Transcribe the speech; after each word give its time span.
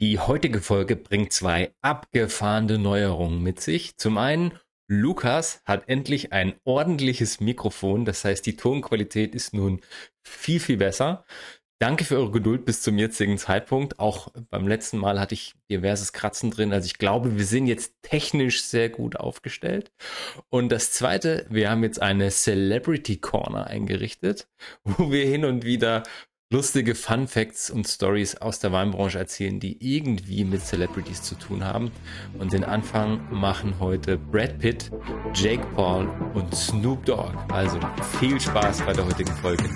Die 0.00 0.18
heutige 0.18 0.60
Folge 0.60 0.94
bringt 0.94 1.32
zwei 1.32 1.72
abgefahrene 1.80 2.78
Neuerungen 2.78 3.42
mit 3.42 3.60
sich. 3.60 3.96
Zum 3.96 4.18
einen, 4.18 4.52
Lukas 4.88 5.62
hat 5.64 5.88
endlich 5.88 6.32
ein 6.32 6.54
ordentliches 6.64 7.40
Mikrofon, 7.40 8.04
das 8.04 8.24
heißt, 8.24 8.44
die 8.44 8.56
Tonqualität 8.56 9.34
ist 9.34 9.54
nun 9.54 9.80
viel, 10.22 10.60
viel 10.60 10.76
besser. 10.76 11.24
Danke 11.78 12.04
für 12.04 12.16
eure 12.16 12.30
Geduld 12.30 12.64
bis 12.64 12.82
zum 12.82 12.96
jetzigen 12.96 13.36
Zeitpunkt. 13.36 13.98
Auch 13.98 14.28
beim 14.50 14.66
letzten 14.66 14.96
Mal 14.98 15.20
hatte 15.20 15.34
ich 15.34 15.54
diverses 15.70 16.12
Kratzen 16.12 16.50
drin. 16.50 16.72
Also 16.72 16.86
ich 16.86 16.96
glaube, 16.96 17.36
wir 17.36 17.44
sind 17.44 17.66
jetzt 17.66 17.94
technisch 18.00 18.62
sehr 18.62 18.88
gut 18.88 19.16
aufgestellt. 19.16 19.92
Und 20.48 20.70
das 20.70 20.92
Zweite, 20.92 21.46
wir 21.50 21.70
haben 21.70 21.82
jetzt 21.82 22.00
eine 22.00 22.30
Celebrity 22.30 23.18
Corner 23.18 23.66
eingerichtet, 23.66 24.48
wo 24.84 25.10
wir 25.10 25.26
hin 25.26 25.44
und 25.44 25.64
wieder 25.64 26.02
lustige 26.50 26.94
Fun 26.94 27.26
Facts 27.26 27.70
und 27.70 27.88
Stories 27.88 28.36
aus 28.36 28.60
der 28.60 28.70
Weinbranche 28.70 29.18
erzählen, 29.18 29.58
die 29.58 29.78
irgendwie 29.80 30.44
mit 30.44 30.64
Celebrities 30.64 31.22
zu 31.22 31.34
tun 31.34 31.64
haben. 31.64 31.90
Und 32.38 32.52
den 32.52 32.62
Anfang 32.62 33.20
machen 33.32 33.80
heute 33.80 34.16
Brad 34.16 34.58
Pitt, 34.60 34.92
Jake 35.34 35.66
Paul 35.74 36.08
und 36.34 36.54
Snoop 36.54 37.04
Dogg. 37.04 37.34
Also 37.48 37.80
viel 38.20 38.40
Spaß 38.40 38.82
bei 38.82 38.92
der 38.92 39.04
heutigen 39.04 39.34
Folge. 39.36 39.68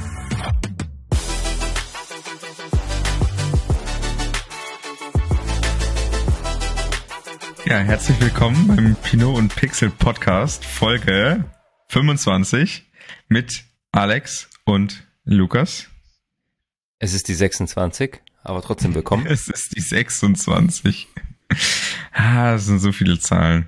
Ja, 7.66 7.79
herzlich 7.79 8.21
willkommen 8.21 8.68
beim 8.68 8.96
Pinot 9.02 9.37
und 9.37 9.55
Pixel 9.55 9.91
Podcast, 9.91 10.65
Folge 10.65 11.45
25 11.88 12.84
mit 13.29 13.65
Alex 13.93 14.48
und 14.65 15.05
Lukas. 15.24 15.90
Es 17.02 17.14
ist 17.14 17.28
die 17.28 17.34
26, 17.34 18.20
aber 18.42 18.60
trotzdem 18.60 18.95
willkommen. 18.95 19.24
Es 19.28 19.48
ist 19.48 19.74
die 19.74 19.80
26. 19.80 21.09
Ah, 22.12 22.52
es 22.52 22.66
sind 22.66 22.78
so 22.78 22.92
viele 22.92 23.18
Zahlen. 23.18 23.64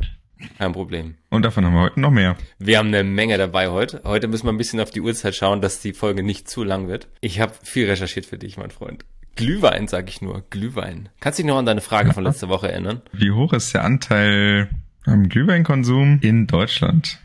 Kein 0.58 0.74
Problem. 0.74 1.14
Und 1.30 1.42
davon 1.42 1.64
haben 1.64 1.72
wir 1.72 1.80
heute 1.80 1.98
noch 1.98 2.10
mehr. 2.10 2.36
Wir 2.58 2.76
haben 2.76 2.88
eine 2.88 3.04
Menge 3.04 3.38
dabei 3.38 3.68
heute. 3.68 4.02
Heute 4.04 4.28
müssen 4.28 4.44
wir 4.44 4.52
ein 4.52 4.58
bisschen 4.58 4.80
auf 4.80 4.90
die 4.90 5.00
Uhrzeit 5.00 5.34
schauen, 5.34 5.62
dass 5.62 5.80
die 5.80 5.94
Folge 5.94 6.22
nicht 6.22 6.46
zu 6.50 6.62
lang 6.62 6.88
wird. 6.88 7.08
Ich 7.22 7.40
habe 7.40 7.54
viel 7.62 7.88
recherchiert 7.88 8.26
für 8.26 8.36
dich, 8.36 8.58
mein 8.58 8.70
Freund. 8.70 9.06
Glühwein, 9.34 9.88
sag 9.88 10.10
ich 10.10 10.20
nur. 10.20 10.44
Glühwein. 10.50 11.08
Kannst 11.20 11.38
du 11.38 11.42
dich 11.42 11.48
noch 11.48 11.56
an 11.56 11.64
deine 11.64 11.80
Frage 11.80 12.12
von 12.12 12.24
letzter 12.24 12.50
Woche 12.50 12.70
erinnern? 12.70 13.00
Wie 13.14 13.30
hoch 13.30 13.54
ist 13.54 13.72
der 13.72 13.84
Anteil 13.84 14.68
am 15.06 15.30
Glühweinkonsum 15.30 16.18
in 16.20 16.46
Deutschland? 16.48 17.18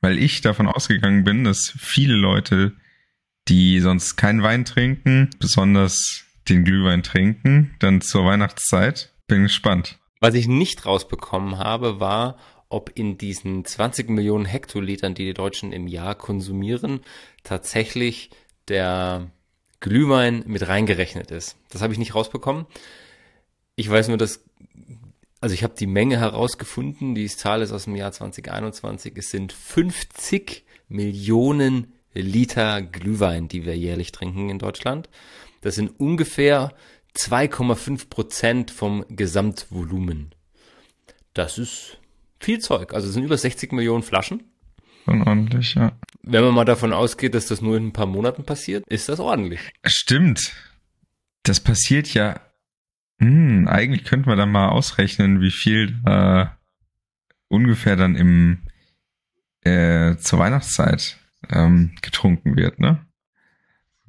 Weil 0.00 0.16
ich 0.16 0.40
davon 0.40 0.68
ausgegangen 0.68 1.22
bin, 1.22 1.44
dass 1.44 1.74
viele 1.76 2.14
Leute 2.14 2.72
die 3.48 3.80
sonst 3.80 4.16
keinen 4.16 4.42
Wein 4.42 4.64
trinken, 4.64 5.30
besonders 5.38 6.24
den 6.48 6.64
Glühwein 6.64 7.02
trinken, 7.02 7.74
dann 7.78 8.00
zur 8.00 8.24
Weihnachtszeit. 8.24 9.12
Bin 9.26 9.42
gespannt. 9.42 9.98
Was 10.20 10.34
ich 10.34 10.48
nicht 10.48 10.86
rausbekommen 10.86 11.58
habe, 11.58 12.00
war, 12.00 12.38
ob 12.68 12.90
in 12.94 13.18
diesen 13.18 13.64
20 13.64 14.08
Millionen 14.08 14.44
Hektolitern, 14.44 15.14
die 15.14 15.24
die 15.26 15.34
Deutschen 15.34 15.72
im 15.72 15.86
Jahr 15.86 16.14
konsumieren, 16.14 17.00
tatsächlich 17.42 18.30
der 18.68 19.30
Glühwein 19.80 20.42
mit 20.46 20.66
reingerechnet 20.66 21.30
ist. 21.30 21.56
Das 21.70 21.82
habe 21.82 21.92
ich 21.92 21.98
nicht 21.98 22.14
rausbekommen. 22.14 22.66
Ich 23.76 23.88
weiß 23.90 24.08
nur, 24.08 24.16
dass, 24.16 24.42
also 25.40 25.54
ich 25.54 25.62
habe 25.62 25.74
die 25.78 25.86
Menge 25.86 26.18
herausgefunden, 26.18 27.14
die 27.14 27.28
Zahl 27.28 27.60
ist 27.60 27.72
aus 27.72 27.84
dem 27.84 27.96
Jahr 27.96 28.12
2021, 28.12 29.16
es 29.16 29.30
sind 29.30 29.52
50 29.52 30.64
Millionen 30.88 31.93
Liter 32.22 32.82
Glühwein, 32.82 33.48
die 33.48 33.64
wir 33.64 33.76
jährlich 33.76 34.12
trinken 34.12 34.50
in 34.50 34.58
Deutschland. 34.58 35.08
Das 35.60 35.74
sind 35.74 35.98
ungefähr 35.98 36.74
2,5 37.16 38.08
Prozent 38.08 38.70
vom 38.70 39.04
Gesamtvolumen. 39.08 40.34
Das 41.32 41.58
ist 41.58 41.98
viel 42.40 42.58
Zeug. 42.58 42.92
Also 42.92 43.08
es 43.08 43.14
sind 43.14 43.24
über 43.24 43.38
60 43.38 43.72
Millionen 43.72 44.02
Flaschen. 44.02 44.42
Unordentlich, 45.06 45.74
ja. 45.74 45.92
Wenn 46.22 46.44
man 46.44 46.54
mal 46.54 46.64
davon 46.64 46.92
ausgeht, 46.92 47.34
dass 47.34 47.46
das 47.46 47.60
nur 47.60 47.76
in 47.76 47.88
ein 47.88 47.92
paar 47.92 48.06
Monaten 48.06 48.44
passiert, 48.44 48.84
ist 48.88 49.08
das 49.08 49.20
ordentlich. 49.20 49.60
Stimmt. 49.84 50.54
Das 51.42 51.60
passiert 51.60 52.14
ja. 52.14 52.40
Hm, 53.20 53.68
eigentlich 53.68 54.04
könnte 54.04 54.28
man 54.28 54.38
da 54.38 54.46
mal 54.46 54.70
ausrechnen, 54.70 55.40
wie 55.40 55.50
viel 55.50 56.00
äh, 56.06 56.46
ungefähr 57.48 57.96
dann 57.96 58.16
im 58.16 58.62
äh, 59.60 60.16
zur 60.16 60.38
Weihnachtszeit 60.38 61.18
ähm, 61.50 61.94
getrunken 62.02 62.56
wird, 62.56 62.78
ne? 62.78 63.04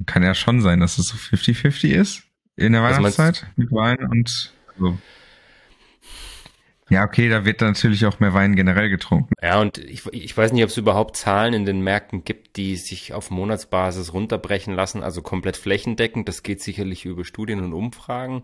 Kann 0.05 0.23
ja 0.23 0.35
schon 0.35 0.61
sein, 0.61 0.79
dass 0.81 0.97
es 0.97 1.07
so 1.07 1.15
50-50 1.15 1.89
ist 1.89 2.23
in 2.57 2.73
der 2.73 2.83
Weihnachtszeit 2.83 3.47
mit 3.55 3.71
Wein 3.71 3.97
und 3.99 4.53
so. 4.77 4.97
Ja, 6.89 7.03
okay, 7.03 7.29
da 7.29 7.45
wird 7.45 7.61
natürlich 7.61 8.05
auch 8.05 8.19
mehr 8.19 8.33
Wein 8.33 8.55
generell 8.55 8.89
getrunken. 8.89 9.33
Ja, 9.41 9.59
und 9.59 9.79
ich, 9.79 10.05
ich 10.11 10.37
weiß 10.37 10.51
nicht, 10.51 10.63
ob 10.63 10.69
es 10.69 10.77
überhaupt 10.77 11.17
Zahlen 11.17 11.53
in 11.53 11.65
den 11.65 11.81
Märkten 11.81 12.23
gibt, 12.23 12.57
die 12.57 12.75
sich 12.75 13.13
auf 13.13 13.31
Monatsbasis 13.31 14.13
runterbrechen 14.13 14.75
lassen, 14.75 15.01
also 15.01 15.23
komplett 15.23 15.57
flächendeckend. 15.57 16.27
Das 16.27 16.43
geht 16.43 16.61
sicherlich 16.61 17.05
über 17.05 17.25
Studien 17.25 17.61
und 17.61 17.73
Umfragen. 17.73 18.43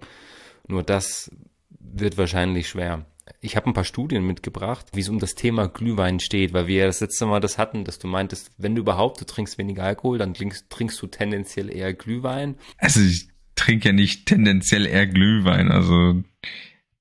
Nur 0.68 0.82
das 0.82 1.32
wird 1.70 2.18
wahrscheinlich 2.18 2.68
schwer 2.70 3.06
ich 3.40 3.56
habe 3.56 3.68
ein 3.68 3.74
paar 3.74 3.84
Studien 3.84 4.26
mitgebracht, 4.26 4.88
wie 4.94 5.02
es 5.02 5.10
um 5.10 5.20
das 5.20 5.36
Thema 5.36 5.68
Glühwein 5.68 6.20
steht, 6.20 6.54
weil 6.54 6.68
wir 6.68 6.86
das 6.86 7.00
letzte 7.00 7.26
Mal 7.26 7.40
das 7.40 7.58
hatten, 7.58 7.86
dass 7.86 8.00
du 8.00 8.08
meintest, 8.08 8.52
wenn 8.58 8.76
du 8.76 8.82
überhaupt, 8.82 9.22
du 9.22 9.26
trinkst 9.26 9.58
weniger 9.58 9.84
Alkohol, 9.84 10.18
dann 10.18 10.34
trinkst, 10.34 10.70
trinkst 10.70 11.02
du 11.02 11.08
tendenziell 11.08 11.70
eher 11.70 11.94
Glühwein. 11.94 12.56
Also 12.78 13.00
ich 13.02 13.30
trinke 13.56 13.90
ja 13.90 13.94
nicht 13.94 14.26
tendenziell 14.26 14.86
eher 14.86 15.08
Glühwein, 15.08 15.72
also 15.72 16.24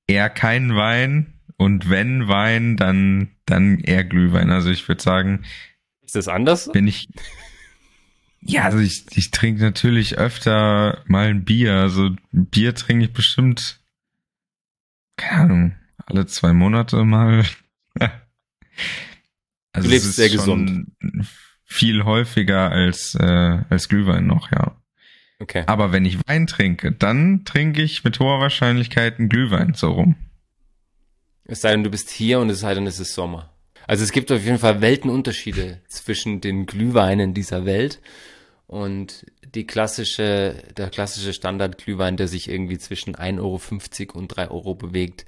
eher 0.07 0.31
keinen 0.31 0.77
Wein 0.77 1.35
und 1.57 1.91
wenn 1.91 2.27
Wein, 2.27 2.77
dann, 2.77 3.33
dann 3.45 3.81
eher 3.81 4.05
Glühwein. 4.05 4.51
Also 4.51 4.71
ich 4.71 4.89
würde 4.89 5.03
sagen. 5.03 5.45
Ist 6.01 6.17
das 6.17 6.27
anders? 6.27 6.73
Bin 6.73 6.87
ich. 6.87 7.09
Ja, 8.41 8.65
also 8.65 8.79
ich, 8.79 9.05
ich 9.15 9.31
trinke 9.31 9.63
natürlich 9.63 10.17
öfter 10.17 11.03
mal 11.07 11.29
ein 11.29 11.45
Bier. 11.45 11.75
Also 11.75 12.11
Bier 12.33 12.75
trinke 12.75 13.05
ich 13.05 13.13
bestimmt, 13.13 13.81
keine 15.17 15.43
Ahnung, 15.43 15.75
alle 16.11 16.27
zwei 16.27 16.53
Monate 16.53 17.05
mal. 17.05 17.45
also 19.73 19.89
du 19.89 19.95
lebst 19.95 20.15
sehr 20.15 20.29
gesund. 20.29 20.89
Viel 21.65 22.05
häufiger 22.05 22.71
als, 22.71 23.15
äh, 23.15 23.63
als 23.71 23.89
Glühwein 23.89 24.27
noch, 24.27 24.51
ja. 24.51 24.77
Okay. 25.39 25.65
Aber 25.67 25.93
wenn 25.93 26.05
ich 26.05 26.19
Wein 26.27 26.47
trinke, 26.47 26.93
dann 26.93 27.45
trinke 27.45 27.83
ich 27.83 28.05
mit 28.05 28.21
hoher 28.21 28.41
Wahrscheinlichkeit 28.41 29.19
einen 29.19 29.29
Glühwein 29.29 29.75
so 29.75 29.93
rum. 29.93 30.17
Es 31.45 31.63
sei 31.63 31.71
denn, 31.71 31.83
du 31.83 31.91
bist 31.91 32.11
hier 32.11 32.41
und 32.41 32.51
es 32.51 32.61
sei 32.61 32.75
denn, 32.75 32.87
es 32.87 33.01
ist 33.01 33.15
Sommer. 33.15 33.51
Also 33.87 34.05
es 34.05 34.13
gibt 34.13 34.31
auf 34.31 34.45
jeden 34.45 34.59
Fall 34.59 34.81
Weltenunterschiede 34.81 35.81
zwischen 35.89 36.41
den 36.41 36.67
Glühweinen 36.67 37.35
dieser 37.35 37.65
Welt 37.65 38.01
und 38.67 39.27
die 39.55 39.67
klassische, 39.67 40.63
der 40.77 40.91
klassische 40.91 41.33
Standardglühwein, 41.33 42.17
der 42.17 42.29
sich 42.29 42.49
irgendwie 42.49 42.79
zwischen 42.79 43.17
1,50 43.17 43.41
Euro 43.41 44.19
und 44.19 44.29
3 44.29 44.51
Euro 44.51 44.75
bewegt, 44.75 45.27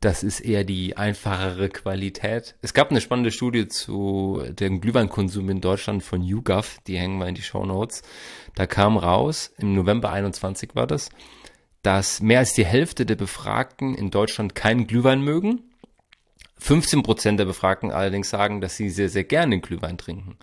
das 0.00 0.22
ist 0.22 0.40
eher 0.40 0.64
die 0.64 0.96
einfachere 0.96 1.68
Qualität. 1.68 2.54
Es 2.60 2.74
gab 2.74 2.90
eine 2.90 3.00
spannende 3.00 3.30
Studie 3.30 3.66
zu 3.66 4.42
dem 4.50 4.80
Glühweinkonsum 4.80 5.48
in 5.48 5.60
Deutschland 5.60 6.02
von 6.02 6.22
YouGov, 6.22 6.78
die 6.86 6.98
hängen 6.98 7.18
wir 7.18 7.26
in 7.26 7.34
die 7.34 7.42
Show 7.42 7.64
Notes. 7.64 8.02
Da 8.54 8.66
kam 8.66 8.98
raus, 8.98 9.52
im 9.58 9.74
November 9.74 10.12
21 10.12 10.70
war 10.74 10.86
das, 10.86 11.08
dass 11.82 12.20
mehr 12.20 12.40
als 12.40 12.52
die 12.52 12.66
Hälfte 12.66 13.06
der 13.06 13.16
Befragten 13.16 13.94
in 13.94 14.10
Deutschland 14.10 14.54
keinen 14.54 14.86
Glühwein 14.86 15.22
mögen. 15.22 15.62
15 16.58 17.02
Prozent 17.02 17.40
der 17.40 17.44
Befragten 17.44 17.90
allerdings 17.90 18.28
sagen, 18.28 18.60
dass 18.60 18.76
sie 18.76 18.90
sehr, 18.90 19.08
sehr 19.08 19.24
gerne 19.24 19.60
Glühwein 19.60 19.98
trinken. 19.98 20.36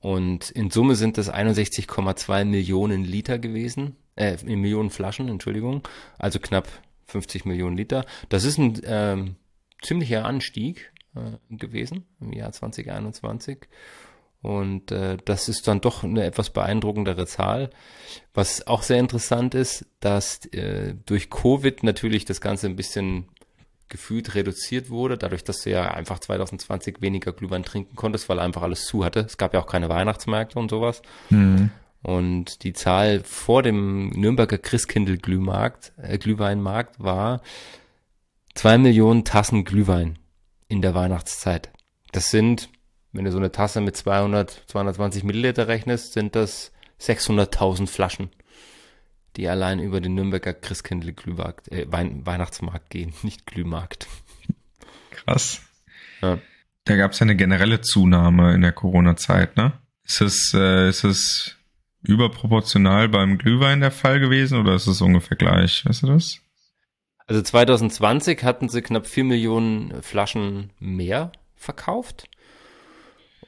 Und 0.00 0.50
in 0.50 0.70
Summe 0.70 0.94
sind 0.94 1.18
das 1.18 1.32
61,2 1.32 2.44
Millionen 2.44 3.04
Liter 3.04 3.38
gewesen, 3.38 3.96
äh, 4.14 4.36
Millionen 4.44 4.90
Flaschen, 4.90 5.28
Entschuldigung, 5.28 5.82
also 6.18 6.38
knapp 6.38 6.68
50 7.06 7.44
Millionen 7.44 7.76
Liter. 7.76 8.04
Das 8.28 8.44
ist 8.44 8.58
ein 8.58 8.80
ähm, 8.84 9.36
ziemlicher 9.82 10.24
Anstieg 10.24 10.92
äh, 11.14 11.56
gewesen 11.56 12.06
im 12.20 12.32
Jahr 12.32 12.52
2021. 12.52 13.68
Und 14.42 14.92
äh, 14.92 15.16
das 15.24 15.48
ist 15.48 15.66
dann 15.66 15.80
doch 15.80 16.04
eine 16.04 16.24
etwas 16.24 16.50
beeindruckendere 16.50 17.26
Zahl. 17.26 17.70
Was 18.32 18.66
auch 18.66 18.82
sehr 18.82 18.98
interessant 18.98 19.54
ist, 19.54 19.86
dass 20.00 20.44
äh, 20.46 20.94
durch 21.06 21.30
Covid 21.30 21.82
natürlich 21.82 22.24
das 22.24 22.40
Ganze 22.40 22.66
ein 22.66 22.76
bisschen 22.76 23.28
gefühlt 23.88 24.34
reduziert 24.34 24.90
wurde, 24.90 25.16
dadurch, 25.16 25.44
dass 25.44 25.62
du 25.62 25.70
ja 25.70 25.90
einfach 25.90 26.18
2020 26.18 27.00
weniger 27.00 27.32
Glühwein 27.32 27.62
trinken 27.62 27.96
konntest, 27.96 28.28
weil 28.28 28.40
einfach 28.40 28.62
alles 28.62 28.86
zu 28.86 29.04
hatte. 29.04 29.20
Es 29.20 29.38
gab 29.38 29.54
ja 29.54 29.60
auch 29.60 29.66
keine 29.66 29.88
Weihnachtsmärkte 29.88 30.58
und 30.58 30.70
sowas. 30.70 31.02
Mhm. 31.30 31.70
Und 32.06 32.62
die 32.62 32.72
Zahl 32.72 33.24
vor 33.24 33.64
dem 33.64 34.10
Nürnberger 34.10 34.58
Christkindl-Glühmarkt, 34.58 35.92
äh, 35.96 36.18
Glühweinmarkt 36.18 37.00
war 37.00 37.42
zwei 38.54 38.78
Millionen 38.78 39.24
Tassen 39.24 39.64
Glühwein 39.64 40.16
in 40.68 40.82
der 40.82 40.94
Weihnachtszeit. 40.94 41.68
Das 42.12 42.30
sind, 42.30 42.68
wenn 43.10 43.24
du 43.24 43.32
so 43.32 43.38
eine 43.38 43.50
Tasse 43.50 43.80
mit 43.80 43.96
200, 43.96 44.62
220 44.68 45.24
Milliliter 45.24 45.66
rechnest, 45.66 46.12
sind 46.12 46.36
das 46.36 46.70
600.000 47.00 47.88
Flaschen, 47.88 48.30
die 49.34 49.48
allein 49.48 49.80
über 49.80 50.00
den 50.00 50.14
Nürnberger 50.14 50.54
Christkindl-Glühmarkt, 50.54 51.72
äh, 51.72 51.90
Wein 51.90 52.24
Weihnachtsmarkt 52.24 52.88
gehen, 52.88 53.14
nicht 53.24 53.46
Glühmarkt. 53.46 54.06
Krass. 55.10 55.60
Ja. 56.22 56.38
Da 56.84 56.94
gab 56.94 57.10
es 57.10 57.18
ja 57.18 57.24
eine 57.24 57.34
generelle 57.34 57.80
Zunahme 57.80 58.54
in 58.54 58.60
der 58.60 58.70
Corona-Zeit, 58.70 59.56
ne? 59.56 59.72
Ist 60.04 60.20
es, 60.20 60.54
äh, 60.54 60.88
ist 60.88 61.02
es 61.02 61.56
überproportional 62.06 63.08
beim 63.08 63.38
Glühwein 63.38 63.80
der 63.80 63.90
Fall 63.90 64.20
gewesen 64.20 64.58
oder 64.58 64.74
ist 64.74 64.86
es 64.86 65.00
ungefähr 65.00 65.36
gleich? 65.36 65.84
Weißt 65.86 66.02
du 66.02 66.06
das? 66.08 66.40
Also 67.26 67.42
2020 67.42 68.44
hatten 68.44 68.68
sie 68.68 68.82
knapp 68.82 69.06
vier 69.06 69.24
Millionen 69.24 70.02
Flaschen 70.02 70.70
mehr 70.78 71.32
verkauft. 71.56 72.28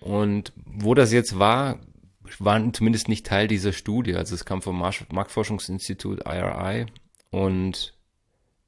Und 0.01 0.53
wo 0.65 0.95
das 0.95 1.13
jetzt 1.13 1.39
war, 1.39 1.79
waren 2.39 2.75
zumindest 2.75 3.09
nicht 3.09 3.27
Teil 3.27 3.47
dieser 3.47 3.73
Studie. 3.73 4.15
Also 4.17 4.35
es 4.35 4.45
kam 4.45 4.63
vom 4.63 4.79
Marktforschungsinstitut 4.79 6.27
IRI 6.27 6.87
und 7.31 7.95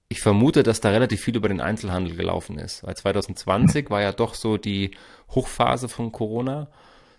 ich 0.08 0.20
vermute, 0.20 0.62
dass 0.64 0.80
da 0.80 0.90
relativ 0.90 1.20
viel 1.20 1.36
über 1.36 1.48
den 1.48 1.60
Einzelhandel 1.60 2.16
gelaufen 2.16 2.58
ist. 2.58 2.82
Weil 2.84 2.96
2020 2.96 3.90
war 3.90 4.02
ja 4.02 4.12
doch 4.12 4.34
so 4.34 4.56
die 4.56 4.90
Hochphase 5.30 5.88
von 5.88 6.10
Corona. 6.10 6.68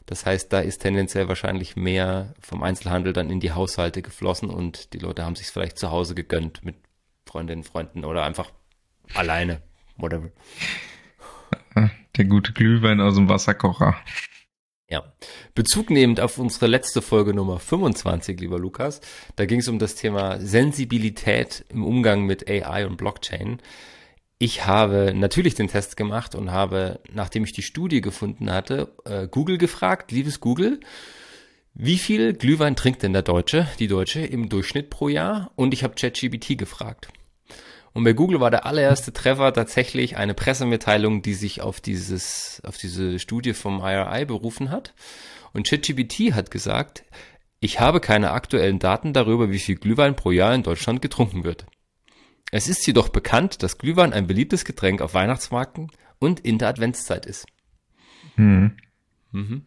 Das 0.05 0.25
heißt, 0.25 0.51
da 0.51 0.59
ist 0.59 0.79
tendenziell 0.79 1.27
wahrscheinlich 1.27 1.75
mehr 1.75 2.33
vom 2.39 2.63
Einzelhandel 2.63 3.13
dann 3.13 3.29
in 3.29 3.39
die 3.39 3.51
Haushalte 3.51 4.01
geflossen 4.01 4.49
und 4.49 4.93
die 4.93 4.99
Leute 4.99 5.25
haben 5.25 5.35
sich 5.35 5.47
vielleicht 5.47 5.77
zu 5.77 5.91
Hause 5.91 6.15
gegönnt 6.15 6.65
mit 6.65 6.75
Freundinnen, 7.25 7.63
Freunden 7.63 8.03
oder 8.03 8.23
einfach 8.23 8.51
alleine. 9.13 9.61
Whatever. 9.97 10.29
Der 12.17 12.25
gute 12.25 12.51
Glühwein 12.53 12.99
aus 12.99 13.15
dem 13.15 13.29
Wasserkocher. 13.29 13.95
Ja. 14.89 15.03
Bezug 15.55 15.89
nehmend 15.89 16.19
auf 16.19 16.37
unsere 16.37 16.67
letzte 16.67 17.01
Folge 17.01 17.33
Nummer 17.33 17.59
25, 17.59 18.37
lieber 18.41 18.59
Lukas, 18.59 18.99
da 19.37 19.45
ging 19.45 19.59
es 19.59 19.69
um 19.69 19.79
das 19.79 19.95
Thema 19.95 20.41
Sensibilität 20.41 21.63
im 21.69 21.85
Umgang 21.85 22.25
mit 22.25 22.49
AI 22.49 22.85
und 22.85 22.97
Blockchain. 22.97 23.61
Ich 24.43 24.65
habe 24.65 25.13
natürlich 25.15 25.53
den 25.53 25.67
Test 25.67 25.97
gemacht 25.97 26.33
und 26.33 26.49
habe, 26.49 26.99
nachdem 27.13 27.43
ich 27.43 27.51
die 27.53 27.61
Studie 27.61 28.01
gefunden 28.01 28.51
hatte, 28.51 28.91
äh, 29.05 29.27
Google 29.27 29.59
gefragt, 29.59 30.11
liebes 30.11 30.39
Google, 30.39 30.79
wie 31.75 31.99
viel 31.99 32.33
Glühwein 32.33 32.75
trinkt 32.75 33.03
denn 33.03 33.13
der 33.13 33.21
Deutsche, 33.21 33.67
die 33.77 33.87
Deutsche 33.87 34.21
im 34.21 34.49
Durchschnitt 34.49 34.89
pro 34.89 35.09
Jahr? 35.09 35.51
Und 35.57 35.75
ich 35.75 35.83
habe 35.83 35.93
ChatGPT 35.93 36.57
gefragt. 36.57 37.09
Und 37.93 38.03
bei 38.03 38.13
Google 38.13 38.39
war 38.39 38.49
der 38.49 38.65
allererste 38.65 39.13
Treffer 39.13 39.53
tatsächlich 39.53 40.17
eine 40.17 40.33
Pressemitteilung, 40.33 41.21
die 41.21 41.35
sich 41.35 41.61
auf 41.61 41.79
dieses, 41.79 42.63
auf 42.65 42.79
diese 42.79 43.19
Studie 43.19 43.53
vom 43.53 43.79
IRI 43.79 44.25
berufen 44.25 44.71
hat. 44.71 44.95
Und 45.53 45.67
ChatGPT 45.67 46.33
hat 46.33 46.49
gesagt, 46.49 47.03
ich 47.59 47.79
habe 47.79 47.99
keine 47.99 48.31
aktuellen 48.31 48.79
Daten 48.79 49.13
darüber, 49.13 49.51
wie 49.51 49.59
viel 49.59 49.75
Glühwein 49.75 50.15
pro 50.15 50.31
Jahr 50.31 50.55
in 50.55 50.63
Deutschland 50.63 51.03
getrunken 51.03 51.43
wird. 51.43 51.67
Es 52.51 52.67
ist 52.67 52.85
jedoch 52.85 53.09
bekannt, 53.09 53.63
dass 53.63 53.77
Glühwein 53.77 54.11
ein 54.11 54.27
beliebtes 54.27 54.65
Getränk 54.65 55.01
auf 55.01 55.13
Weihnachtsmarkten 55.13 55.89
und 56.19 56.41
in 56.41 56.57
der 56.57 56.67
Adventszeit 56.67 57.25
ist. 57.25 57.45
Hm. 58.35 58.75
Mhm. 59.31 59.65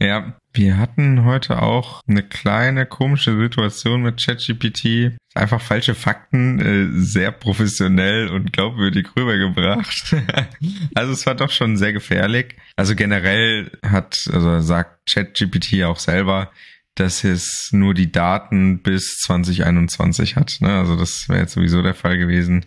Ja, 0.00 0.36
wir 0.54 0.78
hatten 0.78 1.24
heute 1.24 1.60
auch 1.60 2.02
eine 2.08 2.22
kleine 2.22 2.86
komische 2.86 3.36
Situation 3.38 4.02
mit 4.02 4.24
ChatGPT. 4.24 5.18
Einfach 5.34 5.60
falsche 5.60 5.94
Fakten 5.94 6.60
äh, 6.60 6.88
sehr 7.00 7.30
professionell 7.30 8.28
und 8.28 8.52
glaubwürdig 8.52 9.08
rübergebracht. 9.16 10.16
also 10.94 11.12
es 11.12 11.26
war 11.26 11.34
doch 11.34 11.50
schon 11.50 11.76
sehr 11.76 11.92
gefährlich. 11.92 12.56
Also 12.76 12.94
generell 12.94 13.70
hat, 13.84 14.30
also 14.32 14.60
sagt 14.60 15.10
ChatGPT 15.12 15.82
auch 15.82 15.98
selber, 15.98 16.52
dass 16.98 17.24
es 17.24 17.70
nur 17.72 17.94
die 17.94 18.10
Daten 18.10 18.82
bis 18.82 19.18
2021 19.18 20.36
hat. 20.36 20.58
Ne? 20.60 20.70
Also 20.70 20.96
das 20.96 21.28
wäre 21.28 21.40
jetzt 21.40 21.52
sowieso 21.52 21.82
der 21.82 21.94
Fall 21.94 22.18
gewesen. 22.18 22.64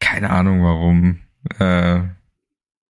Keine 0.00 0.30
Ahnung, 0.30 0.62
warum 0.62 1.20
äh, 1.58 2.02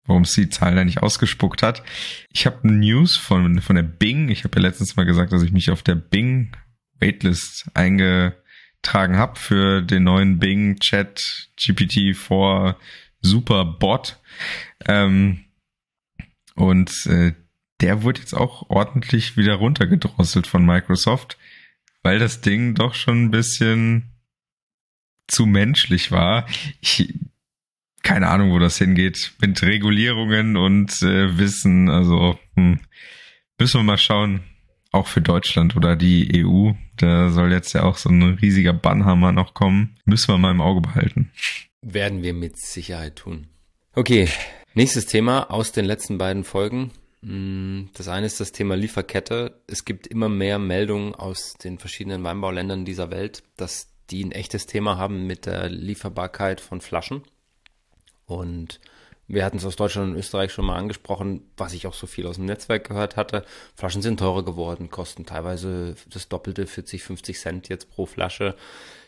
warum 0.05 0.23
es 0.23 0.33
die 0.33 0.49
Zahlen 0.49 0.75
da 0.75 0.83
nicht 0.83 1.01
ausgespuckt 1.01 1.63
hat. 1.63 1.83
Ich 2.29 2.45
habe 2.45 2.67
News 2.67 3.17
von, 3.17 3.61
von 3.61 3.75
der 3.75 3.83
Bing. 3.83 4.29
Ich 4.29 4.43
habe 4.43 4.55
ja 4.59 4.63
letztens 4.63 4.95
mal 4.95 5.05
gesagt, 5.05 5.31
dass 5.31 5.43
ich 5.43 5.51
mich 5.51 5.71
auf 5.71 5.81
der 5.81 5.95
Bing 5.95 6.51
Waitlist 6.99 7.69
eingetragen 7.73 9.17
habe 9.17 9.39
für 9.39 9.81
den 9.81 10.03
neuen 10.03 10.39
Bing 10.39 10.79
Chat 10.79 11.49
GPT-4 11.57 12.75
Super 13.21 13.65
Bot. 13.65 14.19
Ähm, 14.85 15.45
und 16.55 16.91
äh, 17.07 17.33
der 17.83 18.01
wurde 18.01 18.21
jetzt 18.21 18.33
auch 18.33 18.69
ordentlich 18.69 19.35
wieder 19.35 19.55
runtergedrosselt 19.55 20.47
von 20.47 20.65
Microsoft, 20.65 21.37
weil 22.01 22.17
das 22.17 22.39
Ding 22.39 22.75
doch 22.75 22.93
schon 22.93 23.25
ein 23.25 23.31
bisschen 23.31 24.13
zu 25.27 25.45
menschlich 25.45 26.09
war. 26.09 26.47
Ich, 26.79 27.13
keine 28.01 28.29
Ahnung, 28.29 28.51
wo 28.51 28.59
das 28.59 28.77
hingeht 28.77 29.33
mit 29.41 29.61
Regulierungen 29.61 30.55
und 30.55 31.01
äh, 31.01 31.37
Wissen. 31.37 31.89
Also 31.89 32.39
hm, 32.55 32.79
müssen 33.59 33.79
wir 33.81 33.83
mal 33.83 33.97
schauen, 33.97 34.43
auch 34.93 35.07
für 35.07 35.21
Deutschland 35.21 35.75
oder 35.75 35.97
die 35.97 36.45
EU. 36.45 36.71
Da 36.95 37.31
soll 37.31 37.51
jetzt 37.51 37.73
ja 37.73 37.83
auch 37.83 37.97
so 37.97 38.07
ein 38.09 38.23
riesiger 38.23 38.71
Bannhammer 38.71 39.33
noch 39.33 39.53
kommen. 39.53 39.97
Müssen 40.05 40.29
wir 40.29 40.37
mal 40.37 40.51
im 40.51 40.61
Auge 40.61 40.79
behalten. 40.79 41.33
Werden 41.81 42.23
wir 42.23 42.33
mit 42.33 42.57
Sicherheit 42.57 43.17
tun. 43.17 43.47
Okay, 43.93 44.29
nächstes 44.73 45.05
Thema 45.05 45.51
aus 45.51 45.73
den 45.73 45.83
letzten 45.83 46.17
beiden 46.17 46.45
Folgen. 46.45 46.91
Hm, 47.23 47.89
das 47.93 48.09
eine 48.09 48.25
ist 48.25 48.39
das 48.39 48.51
Thema 48.51 48.75
Lieferkette. 48.75 49.61
Es 49.67 49.85
gibt 49.85 50.07
immer 50.07 50.29
mehr 50.29 50.59
Meldungen 50.59 51.15
aus 51.15 51.53
den 51.53 51.79
verschiedenen 51.79 52.23
Weinbauländern 52.23 52.85
dieser 52.85 53.11
Welt, 53.11 53.43
dass 53.55 53.87
die 54.09 54.23
ein 54.23 54.31
echtes 54.31 54.65
Thema 54.65 54.97
haben 54.97 55.25
mit 55.25 55.45
der 55.45 55.69
Lieferbarkeit 55.69 56.59
von 56.59 56.81
Flaschen. 56.81 57.23
Und 58.25 58.81
wir 59.27 59.45
hatten 59.45 59.57
es 59.57 59.65
aus 59.65 59.77
Deutschland 59.77 60.11
und 60.11 60.19
Österreich 60.19 60.51
schon 60.51 60.65
mal 60.65 60.75
angesprochen, 60.75 61.49
was 61.55 61.73
ich 61.73 61.87
auch 61.87 61.93
so 61.93 62.07
viel 62.07 62.27
aus 62.27 62.35
dem 62.35 62.45
Netzwerk 62.45 62.89
gehört 62.89 63.15
hatte. 63.15 63.45
Flaschen 63.73 64.01
sind 64.01 64.19
teurer 64.19 64.43
geworden, 64.43 64.89
kosten 64.89 65.25
teilweise 65.25 65.95
das 66.09 66.27
Doppelte, 66.27 66.67
40, 66.67 67.03
50 67.03 67.39
Cent 67.39 67.69
jetzt 67.69 67.89
pro 67.89 68.05
Flasche. 68.05 68.55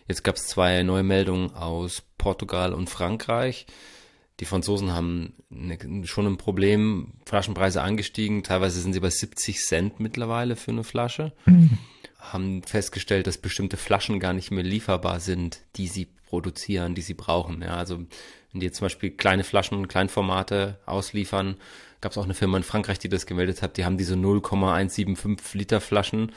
Jetzt 0.07 0.23
gab 0.23 0.35
es 0.35 0.47
zwei 0.47 0.83
neue 0.83 1.03
Meldungen 1.03 1.53
aus 1.53 2.01
Portugal 2.17 2.73
und 2.73 2.89
Frankreich. 2.89 3.65
Die 4.39 4.45
Franzosen 4.45 4.91
haben 4.91 5.33
eine, 5.49 6.05
schon 6.05 6.27
ein 6.27 6.37
Problem, 6.37 7.13
Flaschenpreise 7.25 7.81
angestiegen. 7.81 8.43
Teilweise 8.43 8.81
sind 8.81 8.93
sie 8.93 8.99
bei 8.99 9.09
70 9.09 9.59
Cent 9.59 9.99
mittlerweile 9.99 10.55
für 10.55 10.71
eine 10.71 10.83
Flasche. 10.83 11.31
Mhm. 11.45 11.77
Haben 12.19 12.63
festgestellt, 12.63 13.27
dass 13.27 13.37
bestimmte 13.37 13.77
Flaschen 13.77 14.19
gar 14.19 14.33
nicht 14.33 14.51
mehr 14.51 14.63
lieferbar 14.63 15.19
sind, 15.19 15.61
die 15.77 15.87
sie 15.87 16.07
produzieren, 16.27 16.95
die 16.95 17.01
sie 17.01 17.13
brauchen. 17.13 17.61
Ja, 17.61 17.75
also 17.75 17.99
wenn 18.51 18.59
die 18.59 18.65
jetzt 18.65 18.77
zum 18.77 18.85
Beispiel 18.85 19.11
kleine 19.11 19.43
Flaschen, 19.43 19.87
Kleinformate 19.87 20.79
ausliefern, 20.85 21.55
gab 22.01 22.11
es 22.11 22.17
auch 22.17 22.25
eine 22.25 22.33
Firma 22.33 22.57
in 22.57 22.63
Frankreich, 22.63 22.99
die 22.99 23.09
das 23.09 23.25
gemeldet 23.25 23.61
hat, 23.61 23.77
die 23.77 23.85
haben 23.85 23.97
diese 23.97 24.15
0,175 24.15 25.53
Liter 25.53 25.81
Flaschen. 25.81 26.31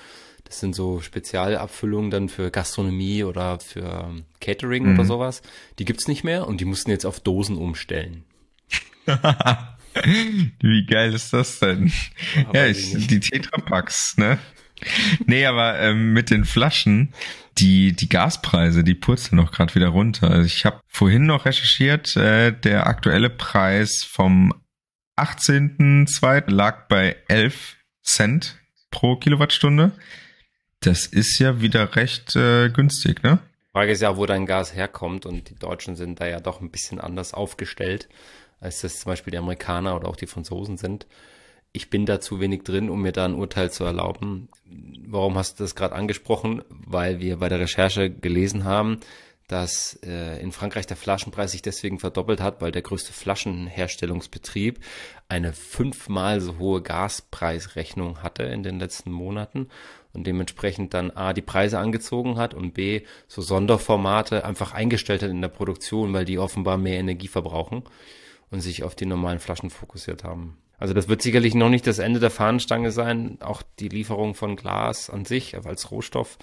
Das 0.48 0.60
sind 0.60 0.74
so 0.74 1.00
Spezialabfüllungen 1.00 2.10
dann 2.10 2.28
für 2.30 2.50
Gastronomie 2.50 3.22
oder 3.22 3.60
für 3.60 4.14
Catering 4.40 4.86
mhm. 4.86 4.94
oder 4.94 5.04
sowas. 5.04 5.42
Die 5.78 5.84
gibt's 5.84 6.08
nicht 6.08 6.24
mehr 6.24 6.46
und 6.46 6.60
die 6.60 6.64
mussten 6.64 6.90
jetzt 6.90 7.04
auf 7.04 7.20
Dosen 7.20 7.58
umstellen. 7.58 8.24
Wie 10.60 10.86
geil 10.86 11.12
ist 11.12 11.32
das 11.32 11.58
denn? 11.60 11.92
Ja, 12.54 12.66
ich, 12.66 13.06
die 13.06 13.20
Tetrapacks, 13.20 14.16
ne? 14.16 14.38
nee, 15.26 15.44
aber 15.44 15.78
ähm, 15.80 16.12
mit 16.12 16.30
den 16.30 16.44
Flaschen, 16.44 17.12
die, 17.58 17.92
die 17.92 18.08
Gaspreise, 18.08 18.84
die 18.84 18.94
purzeln 18.94 19.36
noch 19.36 19.52
gerade 19.52 19.74
wieder 19.74 19.88
runter. 19.88 20.30
Also 20.30 20.46
ich 20.46 20.64
habe 20.64 20.80
vorhin 20.86 21.26
noch 21.26 21.44
recherchiert, 21.44 22.16
äh, 22.16 22.52
der 22.52 22.86
aktuelle 22.86 23.30
Preis 23.30 24.04
vom 24.08 24.54
18.02. 25.16 26.50
lag 26.50 26.86
bei 26.88 27.16
11 27.28 27.76
Cent 28.02 28.58
pro 28.90 29.16
Kilowattstunde. 29.16 29.92
Das 30.80 31.06
ist 31.06 31.38
ja 31.38 31.60
wieder 31.60 31.96
recht 31.96 32.36
äh, 32.36 32.68
günstig, 32.68 33.22
ne? 33.22 33.40
Frage 33.72 33.92
ist 33.92 34.02
ja, 34.02 34.16
wo 34.16 34.26
dein 34.26 34.46
Gas 34.46 34.74
herkommt 34.74 35.26
und 35.26 35.50
die 35.50 35.54
Deutschen 35.54 35.96
sind 35.96 36.20
da 36.20 36.26
ja 36.26 36.40
doch 36.40 36.60
ein 36.60 36.70
bisschen 36.70 37.00
anders 37.00 37.34
aufgestellt, 37.34 38.08
als 38.60 38.80
das 38.80 39.00
zum 39.00 39.10
Beispiel 39.10 39.30
die 39.30 39.38
Amerikaner 39.38 39.94
oder 39.94 40.08
auch 40.08 40.16
die 40.16 40.26
Franzosen 40.26 40.76
sind 40.78 41.06
ich 41.72 41.90
bin 41.90 42.06
da 42.06 42.20
zu 42.20 42.40
wenig 42.40 42.64
drin, 42.64 42.90
um 42.90 43.02
mir 43.02 43.12
da 43.12 43.24
ein 43.24 43.34
Urteil 43.34 43.70
zu 43.70 43.84
erlauben. 43.84 44.48
Warum 45.06 45.36
hast 45.36 45.58
du 45.58 45.64
das 45.64 45.74
gerade 45.74 45.94
angesprochen? 45.94 46.62
Weil 46.68 47.20
wir 47.20 47.38
bei 47.38 47.48
der 47.48 47.60
Recherche 47.60 48.10
gelesen 48.10 48.64
haben, 48.64 49.00
dass 49.48 49.98
äh, 50.04 50.40
in 50.42 50.52
Frankreich 50.52 50.86
der 50.86 50.96
Flaschenpreis 50.96 51.52
sich 51.52 51.62
deswegen 51.62 51.98
verdoppelt 51.98 52.40
hat, 52.40 52.60
weil 52.60 52.72
der 52.72 52.82
größte 52.82 53.12
Flaschenherstellungsbetrieb 53.12 54.80
eine 55.28 55.52
fünfmal 55.52 56.40
so 56.40 56.58
hohe 56.58 56.82
Gaspreisrechnung 56.82 58.22
hatte 58.22 58.42
in 58.42 58.62
den 58.62 58.78
letzten 58.78 59.10
Monaten 59.10 59.68
und 60.12 60.26
dementsprechend 60.26 60.94
dann 60.94 61.10
A 61.10 61.32
die 61.32 61.42
Preise 61.42 61.78
angezogen 61.78 62.36
hat 62.36 62.54
und 62.54 62.74
B 62.74 63.02
so 63.26 63.42
Sonderformate 63.42 64.44
einfach 64.44 64.72
eingestellt 64.72 65.22
hat 65.22 65.30
in 65.30 65.42
der 65.42 65.48
Produktion, 65.48 66.12
weil 66.12 66.24
die 66.24 66.38
offenbar 66.38 66.78
mehr 66.78 66.98
Energie 66.98 67.28
verbrauchen 67.28 67.84
und 68.50 68.60
sich 68.60 68.82
auf 68.82 68.94
die 68.94 69.06
normalen 69.06 69.40
Flaschen 69.40 69.70
fokussiert 69.70 70.24
haben. 70.24 70.56
Also 70.78 70.94
das 70.94 71.08
wird 71.08 71.22
sicherlich 71.22 71.54
noch 71.54 71.68
nicht 71.68 71.86
das 71.86 71.98
Ende 71.98 72.20
der 72.20 72.30
Fahnenstange 72.30 72.92
sein, 72.92 73.38
auch 73.40 73.62
die 73.80 73.88
Lieferung 73.88 74.34
von 74.34 74.56
Glas 74.56 75.10
an 75.10 75.24
sich 75.24 75.56
als 75.56 75.90
Rohstoff. 75.90 76.38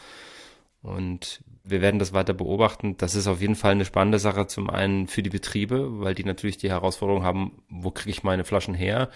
Und 0.81 1.41
wir 1.63 1.81
werden 1.81 2.00
das 2.00 2.13
weiter 2.13 2.34
beobachten. 2.34 2.95
Das 2.98 3.15
ist 3.15 3.27
auf 3.27 3.41
jeden 3.41 3.55
Fall 3.55 3.72
eine 3.72 3.86
spannende 3.86 4.19
Sache, 4.19 4.45
zum 4.45 4.69
einen 4.69 5.07
für 5.07 5.24
die 5.24 5.29
Betriebe, 5.29 6.00
weil 6.00 6.13
die 6.13 6.25
natürlich 6.25 6.57
die 6.57 6.69
Herausforderung 6.69 7.24
haben, 7.24 7.63
wo 7.69 7.91
kriege 7.91 8.12
ich 8.12 8.24
meine 8.24 8.43
Flaschen 8.43 8.75
her? 8.75 9.10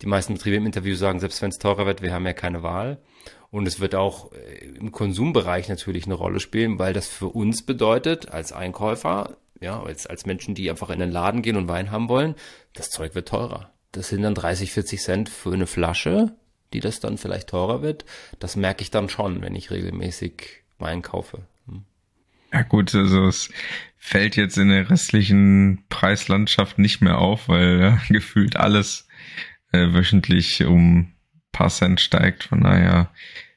Die 0.00 0.06
meisten 0.06 0.34
Betriebe 0.34 0.56
im 0.56 0.66
Interview 0.66 0.94
sagen, 0.94 1.18
selbst 1.18 1.42
wenn 1.42 1.50
es 1.50 1.58
teurer 1.58 1.86
wird, 1.86 2.02
wir 2.02 2.12
haben 2.12 2.26
ja 2.26 2.34
keine 2.34 2.62
Wahl. 2.62 2.98
Und 3.52 3.68
es 3.68 3.80
wird 3.80 3.94
auch 3.94 4.32
äh, 4.32 4.64
im 4.64 4.92
Konsumbereich 4.92 5.68
natürlich 5.68 6.06
eine 6.06 6.14
Rolle 6.14 6.40
spielen, 6.40 6.78
weil 6.78 6.94
das 6.94 7.06
für 7.06 7.28
uns 7.28 7.62
bedeutet, 7.62 8.30
als 8.30 8.50
Einkäufer, 8.50 9.36
ja, 9.60 9.80
als, 9.80 10.06
als 10.06 10.24
Menschen, 10.24 10.54
die 10.54 10.70
einfach 10.70 10.88
in 10.88 10.98
den 10.98 11.10
Laden 11.10 11.42
gehen 11.42 11.56
und 11.56 11.68
Wein 11.68 11.90
haben 11.90 12.08
wollen, 12.08 12.34
das 12.72 12.90
Zeug 12.90 13.14
wird 13.14 13.28
teurer. 13.28 13.70
Das 13.92 14.08
sind 14.08 14.22
dann 14.22 14.34
30, 14.34 14.72
40 14.72 15.00
Cent 15.00 15.28
für 15.28 15.52
eine 15.52 15.66
Flasche, 15.66 16.34
die 16.72 16.80
das 16.80 17.00
dann 17.00 17.18
vielleicht 17.18 17.50
teurer 17.50 17.82
wird. 17.82 18.06
Das 18.38 18.56
merke 18.56 18.80
ich 18.80 18.90
dann 18.90 19.10
schon, 19.10 19.42
wenn 19.42 19.54
ich 19.54 19.70
regelmäßig 19.70 20.62
Wein 20.78 21.02
kaufe. 21.02 21.42
Hm. 21.66 21.84
Ja 22.54 22.62
gut, 22.62 22.94
also 22.94 23.26
es 23.26 23.50
fällt 23.98 24.36
jetzt 24.36 24.56
in 24.56 24.70
der 24.70 24.88
restlichen 24.88 25.84
Preislandschaft 25.90 26.78
nicht 26.78 27.02
mehr 27.02 27.18
auf, 27.18 27.48
weil 27.50 27.78
ja, 27.78 28.00
gefühlt 28.08 28.56
alles 28.56 29.06
äh, 29.72 29.92
wöchentlich 29.92 30.64
um 30.64 31.11
paar 31.52 31.70
Cent 31.70 32.00
steigt. 32.00 32.44
Von 32.44 32.62
daher, 32.62 33.10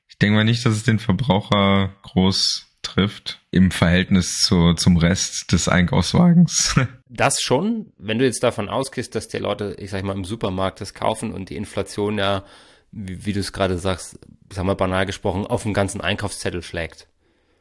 ich 0.07 0.17
denke 0.17 0.37
mal 0.37 0.43
nicht, 0.43 0.65
dass 0.65 0.73
es 0.73 0.83
den 0.83 0.99
Verbraucher 0.99 1.93
groß 2.03 2.65
trifft 2.81 3.41
im 3.51 3.71
Verhältnis 3.71 4.41
zu, 4.41 4.73
zum 4.75 4.97
Rest 4.97 5.51
des 5.51 5.67
Einkaufswagens. 5.67 6.79
Das 7.07 7.39
schon, 7.39 7.93
wenn 7.97 8.19
du 8.19 8.25
jetzt 8.25 8.43
davon 8.43 8.67
ausgehst, 8.67 9.15
dass 9.15 9.29
die 9.29 9.37
Leute, 9.37 9.77
ich 9.79 9.89
sag 9.91 10.03
mal, 10.03 10.11
im 10.11 10.25
Supermarkt 10.25 10.81
das 10.81 10.93
kaufen 10.93 11.31
und 11.31 11.49
die 11.49 11.55
Inflation 11.55 12.17
ja, 12.17 12.43
wie, 12.91 13.25
wie 13.25 13.31
du 13.31 13.39
es 13.39 13.53
gerade 13.53 13.77
sagst, 13.77 14.19
sag 14.51 14.65
mal 14.65 14.73
banal 14.73 15.05
gesprochen, 15.05 15.47
auf 15.47 15.63
den 15.63 15.73
ganzen 15.73 16.01
Einkaufszettel 16.01 16.61
schlägt. 16.61 17.07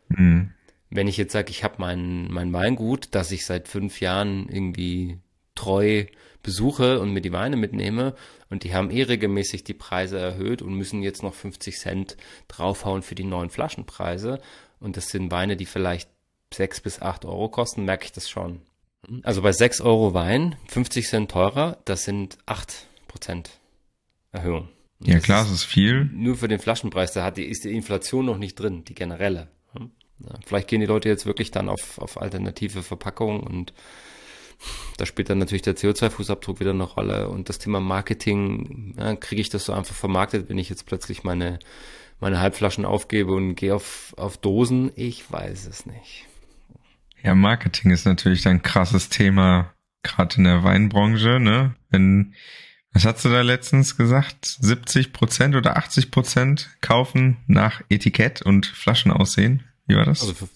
Mhm. 0.09 0.50
Wenn 0.91 1.07
ich 1.07 1.17
jetzt 1.17 1.33
sage, 1.33 1.50
ich 1.50 1.62
habe 1.62 1.76
mein, 1.79 2.33
mein 2.33 2.53
Weingut, 2.53 3.09
das 3.12 3.31
ich 3.31 3.47
seit 3.47 3.69
fünf 3.69 4.00
Jahren 4.00 4.49
irgendwie 4.49 5.19
treu 5.55 6.07
besuche 6.43 6.99
und 6.99 7.12
mir 7.12 7.21
die 7.21 7.33
Weine 7.33 7.57
mitnehme 7.57 8.14
und 8.55 8.63
die 8.63 8.73
haben 8.73 8.93
eh 8.93 9.03
regelmäßig 9.03 9.65
die 9.65 9.75
Preise 9.75 10.17
erhöht 10.17 10.63
und 10.63 10.75
müssen 10.75 11.03
jetzt 11.03 11.25
noch 11.25 11.35
50 11.35 11.77
Cent 11.77 12.17
draufhauen 12.47 13.03
für 13.03 13.17
die 13.17 13.25
neuen 13.25 13.51
Flaschenpreise 13.51 14.41
und 14.79 14.97
das 14.97 15.09
sind 15.09 15.33
Weine, 15.33 15.57
die 15.57 15.67
vielleicht 15.67 16.09
sechs 16.55 16.81
bis 16.81 17.03
acht 17.03 17.25
Euro 17.25 17.49
kosten, 17.49 17.85
merke 17.85 18.05
ich 18.05 18.13
das 18.13 18.31
schon. 18.31 18.63
Also 19.25 19.43
bei 19.43 19.51
sechs 19.51 19.81
Euro 19.81 20.15
Wein, 20.15 20.55
50 20.69 21.09
Cent 21.09 21.31
teurer, 21.33 21.79
das 21.85 22.05
sind 22.05 22.39
acht 22.47 22.87
Prozent 23.09 23.51
Erhöhung. 24.31 24.69
Und 25.01 25.09
ja 25.09 25.19
klar, 25.19 25.45
es 25.45 25.51
ist 25.51 25.65
viel. 25.65 26.05
Nur 26.13 26.37
für 26.37 26.47
den 26.47 26.61
Flaschenpreis, 26.61 27.13
da 27.13 27.25
hat 27.25 27.37
die, 27.37 27.47
ist 27.47 27.65
die 27.65 27.75
Inflation 27.75 28.25
noch 28.25 28.39
nicht 28.39 28.55
drin, 28.55 28.85
die 28.85 28.95
generelle. 28.95 29.49
Ja, 30.21 30.39
vielleicht 30.47 30.69
gehen 30.69 30.81
die 30.81 30.87
Leute 30.87 31.09
jetzt 31.09 31.27
wirklich 31.27 31.51
dann 31.51 31.69
auf, 31.69 31.99
auf 31.99 32.23
alternative 32.23 32.85
Verpackungen 32.85 33.41
und 33.41 33.75
da 34.97 35.07
spielt 35.07 35.31
dann 35.31 35.39
natürlich 35.39 35.63
der 35.63 35.77
CO2-Fußabdruck 35.77 36.61
wieder 36.61 36.71
eine 36.71 36.85
Rolle 36.85 37.29
und 37.29 37.49
das 37.49 37.59
Thema 37.59 37.81
Marketing, 37.81 38.95
ja, 38.99 39.17
kriege 39.17 39.41
ich 39.41 39.51
das 39.51 39.65
so 39.65 39.73
einfach 39.73 39.95
vermarktet, 39.95 40.49
wenn 40.49 40.59
ich 40.59 40.69
jetzt 40.69 40.87
plötzlich 40.87 41.25
meine 41.25 41.59
meine 42.21 42.41
Halbflaschen 42.41 42.85
aufgebe 42.85 43.33
und 43.33 43.55
gehe 43.55 43.75
auf, 43.75 44.15
auf 44.17 44.39
Dosen? 44.39 44.91
Ich 44.97 45.31
weiß 45.31 45.67
es 45.67 45.87
nicht. 45.87 46.27
Ja, 47.23 47.35
Marketing 47.35 47.91
ist 47.91 48.07
natürlich 48.07 48.47
ein 48.49 48.63
krasses 48.63 49.09
Thema, 49.09 49.75
gerade 50.03 50.37
in 50.37 50.45
der 50.45 50.63
Weinbranche, 50.63 51.41
ne? 51.41 51.75
Wenn, 51.91 52.35
was 52.93 53.05
hast 53.05 53.25
du 53.25 53.31
da 53.31 53.41
letztens 53.41 53.97
gesagt? 53.97 54.45
70 54.45 55.13
Prozent 55.13 55.55
oder 55.55 55.77
80 55.77 56.11
Prozent 56.11 56.71
kaufen 56.81 57.39
nach 57.47 57.83
Etikett 57.89 58.43
und 58.43 58.67
Flaschenaussehen? 58.67 59.65
Wie 59.87 59.97
war 59.97 60.05
das? 60.05 60.21
Also 60.21 60.35
für, 60.35 60.49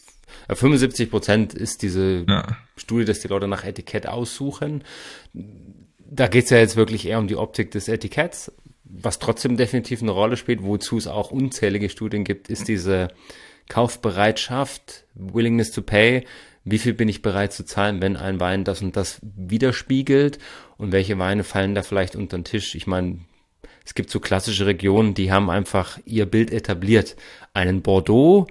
75 0.50 1.10
Prozent 1.10 1.54
ist 1.54 1.82
diese 1.82 2.24
ja. 2.26 2.56
Studie, 2.76 3.04
dass 3.04 3.20
die 3.20 3.28
Leute 3.28 3.48
nach 3.48 3.64
Etikett 3.64 4.06
aussuchen. 4.06 4.84
Da 6.10 6.26
geht's 6.28 6.50
ja 6.50 6.58
jetzt 6.58 6.76
wirklich 6.76 7.06
eher 7.06 7.18
um 7.18 7.28
die 7.28 7.36
Optik 7.36 7.70
des 7.70 7.88
Etiketts 7.88 8.52
was 8.88 9.18
trotzdem 9.18 9.56
definitiv 9.56 10.02
eine 10.02 10.10
Rolle 10.10 10.36
spielt, 10.36 10.62
wozu 10.62 10.96
es 10.96 11.06
auch 11.06 11.30
unzählige 11.30 11.88
Studien 11.88 12.24
gibt, 12.24 12.48
ist 12.48 12.68
diese 12.68 13.08
Kaufbereitschaft, 13.68 15.04
Willingness 15.14 15.72
to 15.72 15.82
pay. 15.82 16.24
Wie 16.64 16.78
viel 16.78 16.94
bin 16.94 17.08
ich 17.08 17.22
bereit 17.22 17.52
zu 17.52 17.64
zahlen, 17.64 18.00
wenn 18.00 18.16
ein 18.16 18.40
Wein 18.40 18.64
das 18.64 18.82
und 18.82 18.96
das 18.96 19.20
widerspiegelt? 19.22 20.38
Und 20.76 20.92
welche 20.92 21.18
Weine 21.18 21.44
fallen 21.44 21.74
da 21.74 21.82
vielleicht 21.82 22.16
unter 22.16 22.38
den 22.38 22.44
Tisch? 22.44 22.74
Ich 22.74 22.86
meine, 22.86 23.20
es 23.84 23.94
gibt 23.94 24.10
so 24.10 24.20
klassische 24.20 24.66
Regionen, 24.66 25.14
die 25.14 25.32
haben 25.32 25.50
einfach 25.50 25.98
ihr 26.04 26.26
Bild 26.26 26.50
etabliert. 26.50 27.16
Einen 27.54 27.82
Bordeaux 27.82 28.46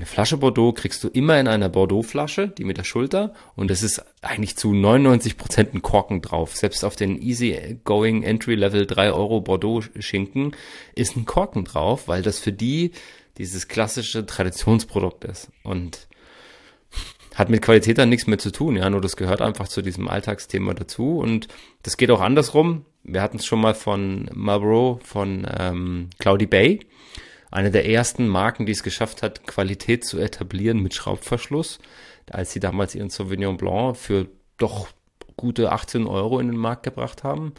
eine 0.00 0.06
Flasche 0.06 0.38
Bordeaux 0.38 0.72
kriegst 0.72 1.04
du 1.04 1.08
immer 1.08 1.38
in 1.38 1.46
einer 1.46 1.68
Bordeaux-Flasche, 1.68 2.48
die 2.48 2.64
mit 2.64 2.78
der 2.78 2.84
Schulter, 2.84 3.34
und 3.54 3.70
es 3.70 3.82
ist 3.82 4.02
eigentlich 4.22 4.56
zu 4.56 4.72
99 4.72 5.36
Prozent 5.36 5.74
ein 5.74 5.82
Korken 5.82 6.22
drauf. 6.22 6.56
Selbst 6.56 6.86
auf 6.86 6.96
den 6.96 7.20
Easy-Going 7.20 8.22
Entry-Level 8.22 8.86
3 8.86 9.12
Euro 9.12 9.42
Bordeaux-Schinken 9.42 10.56
ist 10.94 11.16
ein 11.16 11.26
Korken 11.26 11.66
drauf, 11.66 12.08
weil 12.08 12.22
das 12.22 12.38
für 12.38 12.50
die 12.50 12.92
dieses 13.36 13.68
klassische 13.68 14.24
Traditionsprodukt 14.24 15.24
ist. 15.24 15.50
Und 15.64 16.08
hat 17.34 17.50
mit 17.50 17.60
Qualität 17.60 17.98
dann 17.98 18.08
nichts 18.08 18.26
mehr 18.26 18.38
zu 18.38 18.52
tun, 18.52 18.76
ja, 18.76 18.88
nur 18.88 19.02
das 19.02 19.18
gehört 19.18 19.42
einfach 19.42 19.68
zu 19.68 19.82
diesem 19.82 20.08
Alltagsthema 20.08 20.72
dazu 20.72 21.18
und 21.18 21.48
das 21.82 21.98
geht 21.98 22.10
auch 22.10 22.22
andersrum. 22.22 22.86
Wir 23.02 23.20
hatten 23.20 23.36
es 23.36 23.44
schon 23.44 23.60
mal 23.60 23.74
von 23.74 24.30
Marlboro, 24.32 24.98
von 25.04 25.46
ähm, 25.58 26.08
Cloudy 26.18 26.46
Bay 26.46 26.80
eine 27.50 27.70
der 27.70 27.88
ersten 27.88 28.28
Marken, 28.28 28.66
die 28.66 28.72
es 28.72 28.82
geschafft 28.82 29.22
hat, 29.22 29.46
Qualität 29.46 30.04
zu 30.04 30.18
etablieren 30.18 30.80
mit 30.80 30.94
Schraubverschluss, 30.94 31.80
als 32.30 32.52
sie 32.52 32.60
damals 32.60 32.94
ihren 32.94 33.10
Sauvignon 33.10 33.56
Blanc 33.56 33.96
für 33.96 34.28
doch 34.56 34.88
gute 35.36 35.72
18 35.72 36.06
Euro 36.06 36.38
in 36.38 36.48
den 36.48 36.56
Markt 36.56 36.84
gebracht 36.84 37.24
haben. 37.24 37.54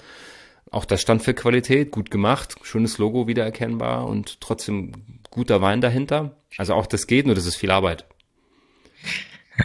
Auch 0.70 0.86
das 0.86 1.02
stand 1.02 1.22
für 1.22 1.34
Qualität, 1.34 1.92
gut 1.92 2.12
gemacht, 2.12 2.56
schönes 2.64 2.98
Logo 2.98 3.28
wiedererkennbar 3.28 4.08
und 4.08 4.40
trotzdem 4.40 4.94
guter 5.30 5.62
Wein 5.62 5.82
dahinter. 5.82 6.38
Also 6.58 6.74
auch 6.76 6.88
das 6.88 7.08
geht, 7.08 7.26
nur 7.26 7.36
das 7.36 7.46
ist 7.46 7.58
viel 7.58 7.72
Arbeit. 7.72 8.06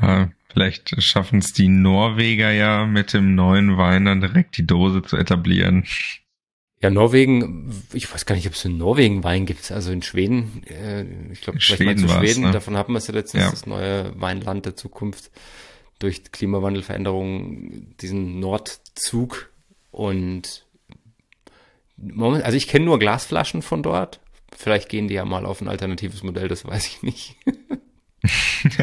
Ja, 0.00 0.30
vielleicht 0.52 1.00
schaffen 1.00 1.38
es 1.38 1.52
die 1.52 1.68
Norweger 1.68 2.50
ja 2.50 2.86
mit 2.86 3.12
dem 3.12 3.36
neuen 3.36 3.76
Wein 3.76 4.06
dann 4.06 4.20
direkt 4.20 4.56
die 4.56 4.66
Dose 4.66 5.02
zu 5.02 5.16
etablieren. 5.16 5.84
Ja, 6.82 6.90
Norwegen, 6.90 7.72
ich 7.94 8.12
weiß 8.12 8.26
gar 8.26 8.34
nicht, 8.34 8.46
ob 8.46 8.52
es 8.52 8.64
in 8.64 8.76
Norwegen 8.76 9.24
Wein 9.24 9.46
gibt. 9.46 9.72
Also 9.72 9.92
in 9.92 10.02
Schweden, 10.02 10.62
äh, 10.66 11.04
ich 11.32 11.40
glaube, 11.40 11.58
vielleicht 11.60 11.82
mal 11.82 11.96
zu 11.96 12.08
Schweden, 12.08 12.44
ne? 12.44 12.50
davon 12.52 12.76
haben 12.76 12.92
wir 12.92 12.98
es 12.98 13.06
ja 13.06 13.14
letztens, 13.14 13.44
ja. 13.44 13.50
das 13.50 13.66
neue 13.66 14.12
Weinland 14.20 14.66
der 14.66 14.76
Zukunft 14.76 15.30
durch 15.98 16.30
Klimawandelveränderungen, 16.30 17.96
diesen 18.00 18.38
Nordzug 18.40 19.50
und 19.90 20.66
Moment, 21.96 22.44
also 22.44 22.56
ich 22.56 22.68
kenne 22.68 22.84
nur 22.84 22.98
Glasflaschen 22.98 23.62
von 23.62 23.82
dort. 23.82 24.20
Vielleicht 24.54 24.88
gehen 24.88 25.08
die 25.08 25.14
ja 25.14 25.24
mal 25.24 25.46
auf 25.46 25.60
ein 25.60 25.68
alternatives 25.68 26.22
Modell, 26.22 26.48
das 26.48 26.64
weiß 26.66 26.86
ich 26.86 27.02
nicht. 27.02 27.36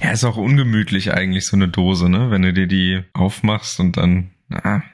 ja, 0.00 0.10
ist 0.12 0.24
auch 0.24 0.36
ungemütlich 0.36 1.12
eigentlich 1.12 1.46
so 1.46 1.56
eine 1.56 1.68
Dose, 1.68 2.08
ne? 2.08 2.30
Wenn 2.30 2.42
du 2.42 2.52
dir 2.52 2.66
die 2.66 3.02
aufmachst 3.12 3.80
und 3.80 3.96
dann, 3.96 4.30
na, 4.48 4.84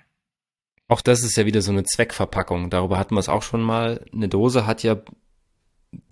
auch 0.89 1.03
das 1.03 1.23
ist 1.23 1.37
ja 1.37 1.45
wieder 1.45 1.63
so 1.63 1.71
eine 1.71 1.85
Zweckverpackung. 1.85 2.71
Darüber 2.71 2.99
hatten 2.99 3.15
wir 3.15 3.21
es 3.21 3.29
auch 3.29 3.43
schon 3.43 3.63
mal. 3.63 4.05
Eine 4.13 4.29
Dose 4.29 4.67
hat 4.67 4.83
ja 4.83 4.97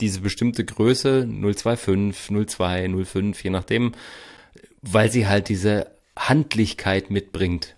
diese 0.01 0.21
bestimmte 0.21 0.65
Größe 0.65 1.27
025, 1.27 2.47
02, 2.47 3.05
05, 3.05 3.43
je 3.43 3.51
nachdem, 3.51 3.93
weil 4.83 5.11
sie 5.11 5.27
halt 5.27 5.49
diese 5.49 5.91
Handlichkeit 6.17 7.11
mitbringt. 7.11 7.75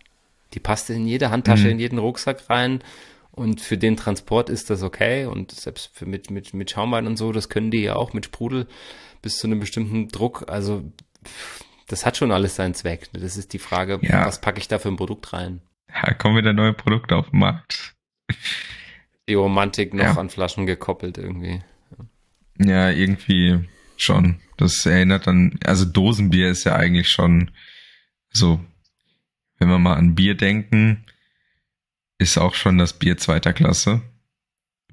Die 0.55 0.61
passt 0.61 0.90
in 0.90 1.07
jede 1.07 1.31
Handtasche, 1.31 1.64
mhm. 1.64 1.73
in 1.73 1.78
jeden 1.78 1.99
Rucksack 1.99 2.50
rein. 2.50 2.83
Und 3.31 3.61
für 3.61 3.78
den 3.78 3.97
Transport 3.97 4.50
ist 4.50 4.71
das 4.71 4.83
okay. 4.83 5.26
Und 5.26 5.52
selbst 5.52 5.90
für 5.93 6.07
mit, 6.07 6.31
mit, 6.31 6.55
mit 6.55 6.71
Schaumwein 6.71 7.07
und 7.07 7.17
so, 7.17 7.31
das 7.31 7.49
können 7.49 7.71
die 7.71 7.83
ja 7.83 7.95
auch 7.95 8.12
mit 8.12 8.25
Sprudel 8.25 8.67
bis 9.23 9.38
zu 9.38 9.47
einem 9.47 9.61
bestimmten 9.61 10.09
Druck. 10.09 10.47
Also, 10.49 10.83
das 11.87 12.05
hat 12.05 12.17
schon 12.17 12.33
alles 12.33 12.57
seinen 12.57 12.75
Zweck. 12.75 13.09
Das 13.12 13.37
ist 13.37 13.52
die 13.52 13.61
Frage, 13.61 14.00
ja. 14.02 14.26
was 14.26 14.40
packe 14.40 14.59
ich 14.59 14.67
da 14.67 14.81
für 14.81 14.88
ein 14.88 14.97
Produkt 14.97 15.33
rein? 15.33 15.61
Ja, 15.95 16.14
kommen 16.14 16.37
wieder 16.37 16.52
neue 16.52 16.73
Produkte 16.73 17.16
auf 17.16 17.30
den 17.30 17.40
Markt. 17.40 17.95
Die 19.28 19.35
Romantik 19.35 19.95
noch 19.95 20.04
ja. 20.04 20.16
an 20.16 20.30
Flaschen 20.30 20.66
gekoppelt 20.66 21.18
irgendwie. 21.18 21.61
Ja, 22.59 22.90
irgendwie 22.90 23.68
schon. 23.97 24.40
Das 24.57 24.85
erinnert 24.87 25.28
an, 25.28 25.59
also 25.64 25.85
Dosenbier 25.85 26.50
ist 26.50 26.64
ja 26.64 26.76
eigentlich 26.76 27.09
schon 27.09 27.50
so, 28.30 28.61
wenn 29.59 29.68
wir 29.68 29.78
mal 29.78 29.95
an 29.95 30.14
Bier 30.14 30.35
denken, 30.35 31.04
ist 32.18 32.38
auch 32.38 32.54
schon 32.54 32.78
das 32.78 32.92
Bier 32.92 33.16
zweiter 33.16 33.52
Klasse. 33.52 34.02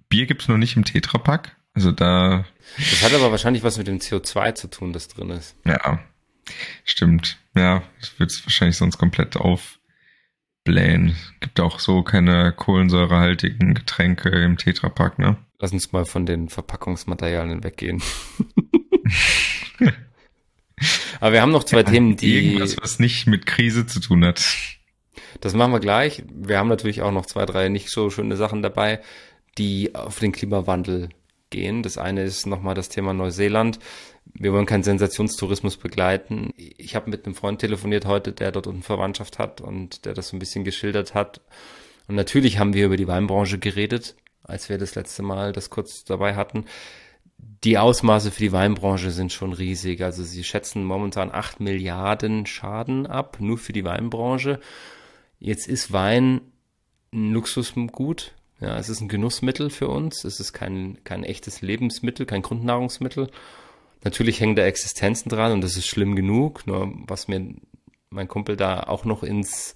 Bier 0.09 0.27
gibt's 0.27 0.47
noch 0.47 0.57
nicht 0.57 0.75
im 0.75 0.85
Tetrapack. 0.85 1.55
Also 1.73 1.91
da. 1.91 2.45
Das 2.77 3.03
hat 3.03 3.13
aber 3.13 3.31
wahrscheinlich 3.31 3.63
was 3.63 3.77
mit 3.77 3.87
dem 3.87 3.99
CO2 3.99 4.55
zu 4.55 4.69
tun, 4.69 4.93
das 4.93 5.07
drin 5.07 5.29
ist. 5.31 5.55
Ja, 5.65 5.99
stimmt. 6.83 7.37
Ja, 7.55 7.83
das 7.99 8.19
wird 8.19 8.31
wahrscheinlich 8.45 8.77
sonst 8.77 8.97
komplett 8.97 9.35
auf 9.35 9.75
blähen. 10.65 11.15
Gibt 11.39 11.62
auch 11.62 11.79
so 11.79 12.03
keine 12.03 12.51
kohlensäurehaltigen 12.51 13.74
Getränke 13.74 14.27
im 14.29 14.57
Tetrapack, 14.57 15.17
ne? 15.17 15.38
Lass 15.60 15.72
uns 15.72 15.93
mal 15.93 16.03
von 16.03 16.25
den 16.25 16.50
Verpackungsmaterialien 16.50 17.63
weggehen. 17.63 18.03
Aber 21.22 21.31
wir 21.31 21.41
haben 21.41 21.53
noch 21.53 21.63
zwei 21.63 21.77
ja, 21.77 21.84
Themen, 21.84 22.17
die. 22.17 22.50
Irgendwas, 22.50 22.75
was 22.81 23.00
nicht 23.00 23.27
mit 23.27 23.45
Krise 23.45 23.86
zu 23.86 24.01
tun 24.01 24.25
hat. 24.25 24.43
Das 25.39 25.53
machen 25.53 25.72
wir 25.72 25.79
gleich. 25.79 26.24
Wir 26.29 26.57
haben 26.60 26.67
natürlich 26.67 27.01
auch 27.01 27.12
noch 27.12 27.25
zwei, 27.25 27.45
drei 27.45 27.69
nicht 27.69 27.89
so 27.89 28.10
schöne 28.10 28.36
Sachen 28.36 28.62
dabei, 28.62 29.00
die 29.57 29.95
auf 29.95 30.19
den 30.19 30.34
Klimawandel 30.34 31.07
gehen. 31.50 31.84
Das 31.84 31.98
eine 31.98 32.24
ist 32.24 32.45
nochmal 32.45 32.75
das 32.75 32.89
Thema 32.89 33.13
Neuseeland. 33.13 33.79
Wir 34.34 34.51
wollen 34.51 34.65
keinen 34.65 34.84
Sensationstourismus 34.84 35.77
begleiten. 35.77 36.53
Ich 36.58 36.96
habe 36.96 37.10
mit 37.10 37.25
einem 37.25 37.36
Freund 37.36 37.60
telefoniert 37.60 38.05
heute, 38.05 38.34
der 38.34 38.51
dort 38.51 38.67
unten 38.67 38.84
Verwandtschaft 38.84 39.39
hat 39.39 39.62
und 39.62 40.05
der 40.05 40.13
das 40.13 40.29
so 40.29 40.36
ein 40.36 40.39
bisschen 40.39 40.63
geschildert 40.63 41.13
hat. 41.13 41.41
Und 42.08 42.15
natürlich 42.15 42.60
haben 42.60 42.74
wir 42.74 42.86
über 42.86 42.98
die 42.98 43.08
Weinbranche 43.08 43.60
geredet, 43.60 44.15
als 44.44 44.70
wir 44.70 44.77
das 44.77 44.96
letzte 44.96 45.24
Mal 45.24 45.53
das 45.53 45.70
kurz 45.70 46.03
dabei 46.03 46.36
hatten. 46.36 46.65
Die 47.38 47.77
Ausmaße 47.77 48.32
für 48.32 48.41
die 48.41 48.51
Weinbranche 48.51 49.12
sind 49.12 49.32
schon 49.32 49.53
riesig. 49.53 50.03
Also 50.03 50.24
sie 50.24 50.44
schätzen 50.44 50.84
momentan 50.84 51.32
acht 51.32 51.60
Milliarden 51.60 52.46
Schaden 52.46 53.08
ab, 53.08 53.38
nur 53.39 53.58
für 53.58 53.74
die 53.74 53.86
Weinbranche. 53.86 54.60
Jetzt 55.39 55.67
ist 55.67 55.91
Wein 55.91 56.41
ein 57.13 57.32
Luxusgut. 57.32 58.34
Ja, 58.60 58.77
es 58.77 58.89
ist 58.89 59.01
ein 59.01 59.10
Genussmittel 59.10 59.70
für 59.70 59.88
uns. 59.88 60.24
Es 60.24 60.39
ist 60.39 60.53
kein, 60.53 61.03
kein 61.03 61.24
echtes 61.24 61.62
Lebensmittel, 61.62 62.25
kein 62.25 62.41
Grundnahrungsmittel. 62.41 63.29
Natürlich 64.05 64.39
hängen 64.39 64.55
da 64.55 64.63
Existenzen 64.63 65.29
dran 65.29 65.51
und 65.51 65.62
das 65.62 65.77
ist 65.77 65.88
schlimm 65.88 66.15
genug. 66.15 66.67
Nur 66.67 66.93
was 67.07 67.27
mir 67.27 67.55
mein 68.12 68.27
Kumpel 68.27 68.55
da 68.55 68.81
auch 68.81 69.03
noch 69.03 69.24
ins, 69.24 69.74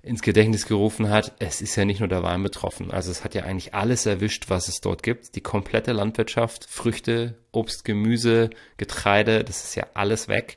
ins 0.00 0.22
Gedächtnis 0.22 0.64
gerufen 0.66 1.10
hat, 1.10 1.34
es 1.38 1.60
ist 1.60 1.76
ja 1.76 1.84
nicht 1.84 2.00
nur 2.00 2.08
der 2.08 2.22
Wein 2.22 2.42
betroffen. 2.42 2.90
Also 2.90 3.10
es 3.10 3.24
hat 3.24 3.34
ja 3.34 3.42
eigentlich 3.42 3.74
alles 3.74 4.06
erwischt, 4.06 4.46
was 4.48 4.68
es 4.68 4.80
dort 4.80 5.02
gibt. 5.02 5.36
Die 5.36 5.42
komplette 5.42 5.92
Landwirtschaft, 5.92 6.64
Früchte, 6.64 7.36
Obst, 7.52 7.84
Gemüse, 7.84 8.48
Getreide, 8.78 9.44
das 9.44 9.64
ist 9.64 9.74
ja 9.74 9.86
alles 9.92 10.28
weg. 10.28 10.56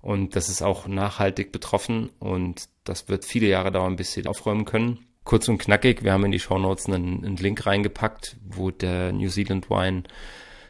Und 0.00 0.36
das 0.36 0.48
ist 0.48 0.62
auch 0.62 0.86
nachhaltig 0.86 1.50
betroffen 1.50 2.10
und 2.20 2.68
das 2.84 3.08
wird 3.08 3.24
viele 3.24 3.48
Jahre 3.48 3.72
dauern, 3.72 3.96
bis 3.96 4.12
sie 4.12 4.24
aufräumen 4.26 4.66
können. 4.66 5.04
Kurz 5.24 5.48
und 5.48 5.58
knackig, 5.58 6.04
wir 6.04 6.12
haben 6.12 6.24
in 6.24 6.32
die 6.32 6.38
Show 6.38 6.58
Notes 6.58 6.86
einen, 6.86 7.24
einen 7.24 7.36
Link 7.36 7.66
reingepackt, 7.66 8.36
wo 8.48 8.70
der 8.70 9.12
New 9.12 9.28
Zealand 9.28 9.68
Wine 9.68 10.04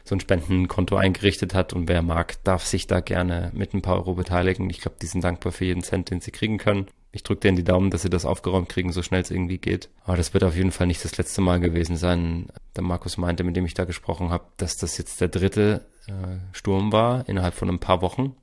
so 0.03 0.15
ein 0.15 0.19
Spendenkonto 0.19 0.95
eingerichtet 0.95 1.53
hat 1.53 1.73
und 1.73 1.87
wer 1.87 2.01
mag, 2.01 2.43
darf 2.43 2.65
sich 2.65 2.87
da 2.87 2.99
gerne 2.99 3.51
mit 3.53 3.73
ein 3.73 3.81
paar 3.81 3.95
Euro 3.97 4.15
beteiligen. 4.15 4.69
Ich 4.69 4.81
glaube, 4.81 4.97
die 5.01 5.07
sind 5.07 5.23
dankbar 5.23 5.51
für 5.51 5.65
jeden 5.65 5.83
Cent, 5.83 6.09
den 6.09 6.21
sie 6.21 6.31
kriegen 6.31 6.57
können. 6.57 6.87
Ich 7.13 7.23
drücke 7.23 7.41
denen 7.41 7.57
die 7.57 7.63
Daumen, 7.63 7.91
dass 7.91 8.03
sie 8.03 8.09
das 8.09 8.25
aufgeräumt 8.25 8.69
kriegen, 8.69 8.93
so 8.93 9.03
schnell 9.03 9.21
es 9.21 9.31
irgendwie 9.31 9.57
geht. 9.57 9.89
Aber 10.05 10.15
das 10.15 10.33
wird 10.33 10.43
auf 10.43 10.55
jeden 10.55 10.71
Fall 10.71 10.87
nicht 10.87 11.03
das 11.03 11.17
letzte 11.17 11.41
Mal 11.41 11.59
gewesen 11.59 11.97
sein. 11.97 12.47
Der 12.75 12.83
Markus 12.83 13.17
meinte, 13.17 13.43
mit 13.43 13.55
dem 13.55 13.65
ich 13.65 13.73
da 13.73 13.83
gesprochen 13.83 14.29
habe, 14.29 14.45
dass 14.57 14.77
das 14.77 14.97
jetzt 14.97 15.19
der 15.19 15.27
dritte 15.27 15.85
äh, 16.07 16.37
Sturm 16.53 16.91
war 16.91 17.27
innerhalb 17.27 17.53
von 17.53 17.69
ein 17.69 17.79
paar 17.79 18.01
Wochen. 18.01 18.35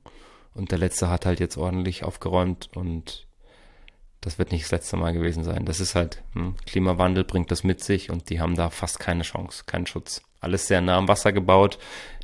Und 0.53 0.71
der 0.71 0.77
letzte 0.77 1.09
hat 1.09 1.25
halt 1.25 1.39
jetzt 1.39 1.57
ordentlich 1.57 2.03
aufgeräumt 2.03 2.69
und 2.75 3.27
das 4.21 4.37
wird 4.37 4.51
nicht 4.51 4.65
das 4.65 4.71
letzte 4.71 4.97
Mal 4.97 5.13
gewesen 5.13 5.43
sein. 5.43 5.65
Das 5.65 5.79
ist 5.79 5.95
halt, 5.95 6.21
hm, 6.33 6.55
Klimawandel 6.65 7.23
bringt 7.23 7.51
das 7.51 7.63
mit 7.63 7.83
sich 7.83 8.09
und 8.09 8.29
die 8.29 8.39
haben 8.39 8.55
da 8.55 8.69
fast 8.69 8.99
keine 8.99 9.23
Chance, 9.23 9.63
keinen 9.65 9.85
Schutz. 9.85 10.21
Alles 10.41 10.67
sehr 10.67 10.81
nah 10.81 10.97
am 10.97 11.07
Wasser 11.07 11.31
gebaut. 11.31 11.79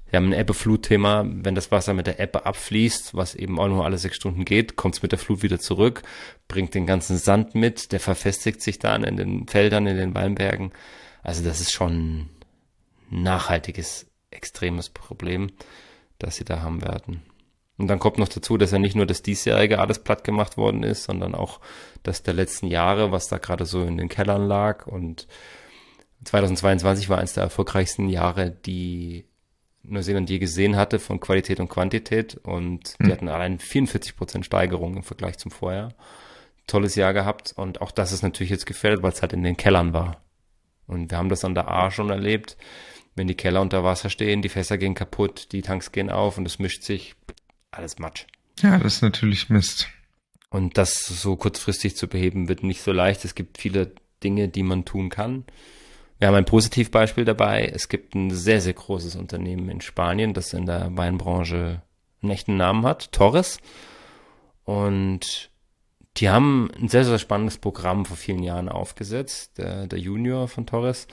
Wir 0.09 0.17
haben 0.17 0.27
ein 0.27 0.39
Ebbe-Flut-Thema. 0.39 1.25
Wenn 1.27 1.55
das 1.55 1.71
Wasser 1.71 1.93
mit 1.93 2.07
der 2.07 2.19
Ebbe 2.19 2.45
abfließt, 2.45 3.15
was 3.15 3.35
eben 3.35 3.59
auch 3.59 3.67
nur 3.67 3.85
alle 3.85 3.97
sechs 3.97 4.17
Stunden 4.17 4.45
geht, 4.45 4.75
kommt 4.75 4.95
es 4.95 5.01
mit 5.01 5.11
der 5.11 5.19
Flut 5.19 5.41
wieder 5.41 5.59
zurück, 5.59 6.03
bringt 6.47 6.73
den 6.73 6.85
ganzen 6.85 7.17
Sand 7.17 7.55
mit, 7.55 7.91
der 7.91 7.99
verfestigt 7.99 8.61
sich 8.61 8.79
dann 8.79 9.03
in 9.03 9.17
den 9.17 9.47
Feldern, 9.47 9.87
in 9.87 9.97
den 9.97 10.13
Weinbergen. 10.15 10.71
Also 11.23 11.43
das 11.43 11.59
ist 11.59 11.73
schon 11.73 12.29
ein 13.11 13.23
nachhaltiges, 13.23 14.07
extremes 14.31 14.89
Problem, 14.89 15.51
das 16.19 16.35
sie 16.35 16.45
da 16.45 16.61
haben 16.61 16.81
werden. 16.81 17.23
Und 17.77 17.87
dann 17.87 17.99
kommt 17.99 18.17
noch 18.17 18.29
dazu, 18.29 18.57
dass 18.57 18.71
ja 18.71 18.79
nicht 18.79 18.95
nur 18.95 19.05
das 19.05 19.21
diesjährige 19.21 19.79
alles 19.79 19.99
platt 19.99 20.23
gemacht 20.23 20.57
worden 20.57 20.83
ist, 20.83 21.03
sondern 21.03 21.35
auch 21.35 21.59
das 22.03 22.23
der 22.23 22.33
letzten 22.33 22.67
Jahre, 22.67 23.11
was 23.11 23.27
da 23.27 23.37
gerade 23.37 23.65
so 23.65 23.83
in 23.83 23.97
den 23.97 24.07
Kellern 24.07 24.47
lag. 24.47 24.87
Und 24.87 25.27
2022 26.23 27.09
war 27.09 27.17
eines 27.17 27.33
der 27.33 27.43
erfolgreichsten 27.43 28.07
Jahre, 28.07 28.51
die 28.51 29.25
Neuseeland 29.83 30.29
je 30.29 30.39
gesehen 30.39 30.77
hatte 30.77 30.99
von 30.99 31.19
Qualität 31.19 31.59
und 31.59 31.67
Quantität. 31.67 32.35
Und 32.35 32.95
mhm. 32.99 33.05
die 33.05 33.11
hatten 33.11 33.27
allein 33.27 33.59
44 33.59 34.15
Prozent 34.15 34.45
Steigerung 34.45 34.95
im 34.95 35.03
Vergleich 35.03 35.37
zum 35.37 35.51
Vorjahr. 35.51 35.93
Tolles 36.67 36.95
Jahr 36.95 37.13
gehabt. 37.13 37.53
Und 37.57 37.81
auch 37.81 37.91
das 37.91 38.13
ist 38.13 38.23
natürlich 38.23 38.51
jetzt 38.51 38.65
gefährdet, 38.65 39.03
weil 39.03 39.11
es 39.11 39.21
halt 39.21 39.33
in 39.33 39.43
den 39.43 39.57
Kellern 39.57 39.93
war. 39.93 40.23
Und 40.87 41.11
wir 41.11 41.17
haben 41.17 41.29
das 41.29 41.43
an 41.43 41.55
der 41.55 41.69
A 41.69 41.91
schon 41.91 42.09
erlebt. 42.09 42.57
Wenn 43.15 43.27
die 43.27 43.35
Keller 43.35 43.61
unter 43.61 43.83
Wasser 43.83 44.09
stehen, 44.09 44.41
die 44.41 44.49
Fässer 44.49 44.77
gehen 44.77 44.93
kaputt, 44.93 45.51
die 45.51 45.61
Tanks 45.61 45.91
gehen 45.91 46.09
auf 46.09 46.37
und 46.37 46.45
es 46.45 46.59
mischt 46.59 46.83
sich 46.83 47.15
alles 47.75 47.99
Matsch. 47.99 48.25
Ja, 48.59 48.77
das 48.77 48.95
ist 48.95 49.01
natürlich 49.01 49.49
Mist. 49.49 49.89
Und 50.49 50.77
das 50.77 51.05
so 51.05 51.35
kurzfristig 51.35 51.95
zu 51.97 52.07
beheben, 52.07 52.47
wird 52.47 52.63
nicht 52.63 52.81
so 52.81 52.91
leicht. 52.91 53.25
Es 53.25 53.35
gibt 53.35 53.57
viele 53.57 53.91
Dinge, 54.23 54.47
die 54.47 54.63
man 54.63 54.85
tun 54.85 55.09
kann. 55.09 55.43
Wir 56.17 56.29
haben 56.29 56.35
ein 56.35 56.45
Positivbeispiel 56.45 57.25
dabei. 57.25 57.65
Es 57.73 57.89
gibt 57.89 58.15
ein 58.15 58.31
sehr, 58.31 58.61
sehr 58.61 58.73
großes 58.73 59.15
Unternehmen 59.15 59.69
in 59.69 59.81
Spanien, 59.81 60.33
das 60.33 60.53
in 60.53 60.65
der 60.65 60.95
Weinbranche 60.95 61.81
einen 62.21 62.31
echten 62.31 62.55
Namen 62.55 62.85
hat, 62.85 63.11
Torres. 63.11 63.59
Und 64.63 65.51
die 66.17 66.29
haben 66.29 66.71
ein 66.79 66.87
sehr, 66.87 67.03
sehr 67.03 67.19
spannendes 67.19 67.57
Programm 67.57 68.05
vor 68.05 68.15
vielen 68.15 68.41
Jahren 68.41 68.69
aufgesetzt, 68.69 69.57
der, 69.57 69.87
der 69.87 69.99
Junior 69.99 70.47
von 70.47 70.65
Torres, 70.65 71.07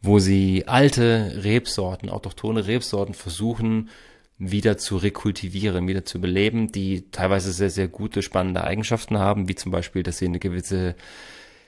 wo 0.00 0.18
sie 0.18 0.66
alte 0.66 1.40
Rebsorten, 1.44 2.08
autochtone 2.08 2.66
Rebsorten 2.66 3.14
versuchen, 3.14 3.90
wieder 4.38 4.78
zu 4.78 4.96
rekultivieren, 4.96 5.88
wieder 5.88 6.04
zu 6.04 6.20
beleben, 6.20 6.70
die 6.70 7.10
teilweise 7.10 7.52
sehr, 7.52 7.70
sehr 7.70 7.88
gute, 7.88 8.22
spannende 8.22 8.64
Eigenschaften 8.64 9.18
haben, 9.18 9.48
wie 9.48 9.56
zum 9.56 9.72
Beispiel, 9.72 10.02
dass 10.02 10.18
sie 10.18 10.26
eine 10.26 10.38
gewisse 10.38 10.94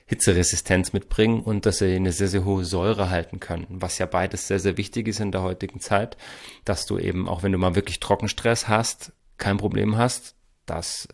Hitzeresistenz 0.06 0.92
mitbringen 0.92 1.40
und 1.40 1.66
dass 1.66 1.78
sie 1.78 1.94
eine 1.94 2.12
sehr, 2.12 2.28
sehr 2.28 2.44
hohe 2.44 2.64
Säure 2.64 3.11
halten 3.11 3.38
können, 3.38 3.66
was 3.68 3.98
ja 3.98 4.06
beides 4.06 4.48
sehr, 4.48 4.59
sehr 4.59 4.76
wichtig 4.76 5.09
ist 5.09 5.20
in 5.20 5.33
der 5.33 5.42
heutigen 5.42 5.80
Zeit, 5.80 6.16
dass 6.64 6.87
du 6.87 6.98
eben, 6.98 7.28
auch 7.28 7.42
wenn 7.42 7.52
du 7.52 7.59
mal 7.59 7.74
wirklich 7.74 8.00
Trockenstress 8.00 8.68
hast, 8.68 9.12
kein 9.38 9.56
Problem 9.56 9.96
hast, 9.96 10.35
dass 10.66 11.09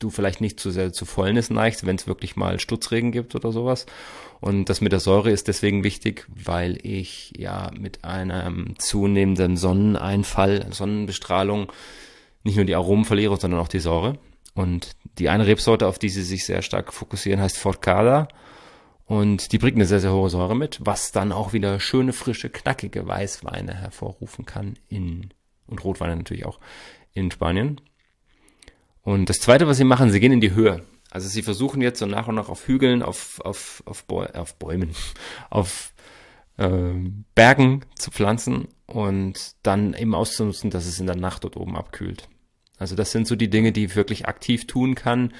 du 0.00 0.10
vielleicht 0.10 0.40
nicht 0.40 0.60
zu 0.60 0.70
sehr 0.70 0.92
zu 0.92 1.06
Fäulnis 1.06 1.50
neigst, 1.50 1.86
wenn 1.86 1.96
es 1.96 2.06
wirklich 2.06 2.36
mal 2.36 2.60
Stutzregen 2.60 3.12
gibt 3.12 3.34
oder 3.34 3.52
sowas. 3.52 3.86
Und 4.40 4.68
das 4.68 4.80
mit 4.80 4.92
der 4.92 5.00
Säure 5.00 5.30
ist 5.30 5.48
deswegen 5.48 5.84
wichtig, 5.84 6.26
weil 6.28 6.78
ich 6.82 7.32
ja 7.36 7.70
mit 7.78 8.04
einem 8.04 8.78
zunehmenden 8.78 9.56
Sonneneinfall, 9.56 10.66
Sonnenbestrahlung 10.72 11.72
nicht 12.44 12.56
nur 12.56 12.64
die 12.64 12.74
Aromen 12.74 13.04
verliere, 13.04 13.36
sondern 13.36 13.60
auch 13.60 13.68
die 13.68 13.80
Säure. 13.80 14.18
Und 14.54 14.96
die 15.18 15.28
eine 15.28 15.46
Rebsorte, 15.46 15.86
auf 15.86 15.98
die 15.98 16.08
sie 16.08 16.22
sich 16.22 16.44
sehr 16.44 16.62
stark 16.62 16.92
fokussieren, 16.92 17.40
heißt 17.40 17.58
Forcada. 17.58 18.28
Und 19.04 19.52
die 19.52 19.58
bringt 19.58 19.76
eine 19.76 19.86
sehr, 19.86 20.00
sehr 20.00 20.12
hohe 20.12 20.30
Säure 20.30 20.56
mit, 20.56 20.78
was 20.82 21.12
dann 21.12 21.32
auch 21.32 21.52
wieder 21.52 21.78
schöne, 21.78 22.12
frische, 22.12 22.50
knackige 22.50 23.06
Weißweine 23.06 23.74
hervorrufen 23.74 24.46
kann 24.46 24.78
in, 24.88 25.30
und 25.66 25.84
Rotweine 25.84 26.16
natürlich 26.16 26.44
auch 26.44 26.58
in 27.12 27.30
Spanien. 27.30 27.80
Und 29.06 29.28
das 29.28 29.38
zweite, 29.38 29.68
was 29.68 29.76
sie 29.76 29.84
machen, 29.84 30.10
sie 30.10 30.18
gehen 30.18 30.32
in 30.32 30.40
die 30.40 30.52
Höhe. 30.52 30.82
Also 31.12 31.28
sie 31.28 31.42
versuchen 31.42 31.80
jetzt 31.80 32.00
so 32.00 32.06
nach 32.06 32.26
und 32.26 32.34
nach 32.34 32.48
auf 32.48 32.66
Hügeln, 32.66 33.04
auf, 33.04 33.40
auf, 33.40 33.80
auf, 33.86 34.04
Bäu 34.04 34.26
auf 34.34 34.56
Bäumen, 34.56 34.96
auf 35.48 35.94
äh, 36.56 36.92
Bergen 37.36 37.84
zu 37.94 38.10
pflanzen 38.10 38.66
und 38.86 39.54
dann 39.62 39.94
eben 39.94 40.12
auszunutzen, 40.12 40.70
dass 40.70 40.86
es 40.86 40.98
in 40.98 41.06
der 41.06 41.14
Nacht 41.14 41.44
dort 41.44 41.56
oben 41.56 41.76
abkühlt. 41.76 42.28
Also 42.78 42.96
das 42.96 43.12
sind 43.12 43.28
so 43.28 43.36
die 43.36 43.48
Dinge, 43.48 43.70
die 43.70 43.84
ich 43.84 43.94
wirklich 43.94 44.26
aktiv 44.26 44.66
tun 44.66 44.96
kann, 44.96 45.32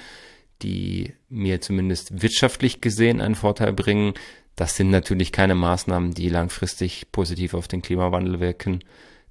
die 0.61 1.11
mir 1.27 1.59
zumindest 1.59 2.21
wirtschaftlich 2.21 2.79
gesehen 2.79 3.19
einen 3.19 3.35
Vorteil 3.35 3.73
bringen. 3.73 4.13
Das 4.55 4.77
sind 4.77 4.91
natürlich 4.91 5.33
keine 5.33 5.55
Maßnahmen, 5.55 6.13
die 6.13 6.29
langfristig 6.29 7.11
positiv 7.11 7.53
auf 7.53 7.67
den 7.67 7.81
Klimawandel 7.81 8.39
wirken. 8.39 8.79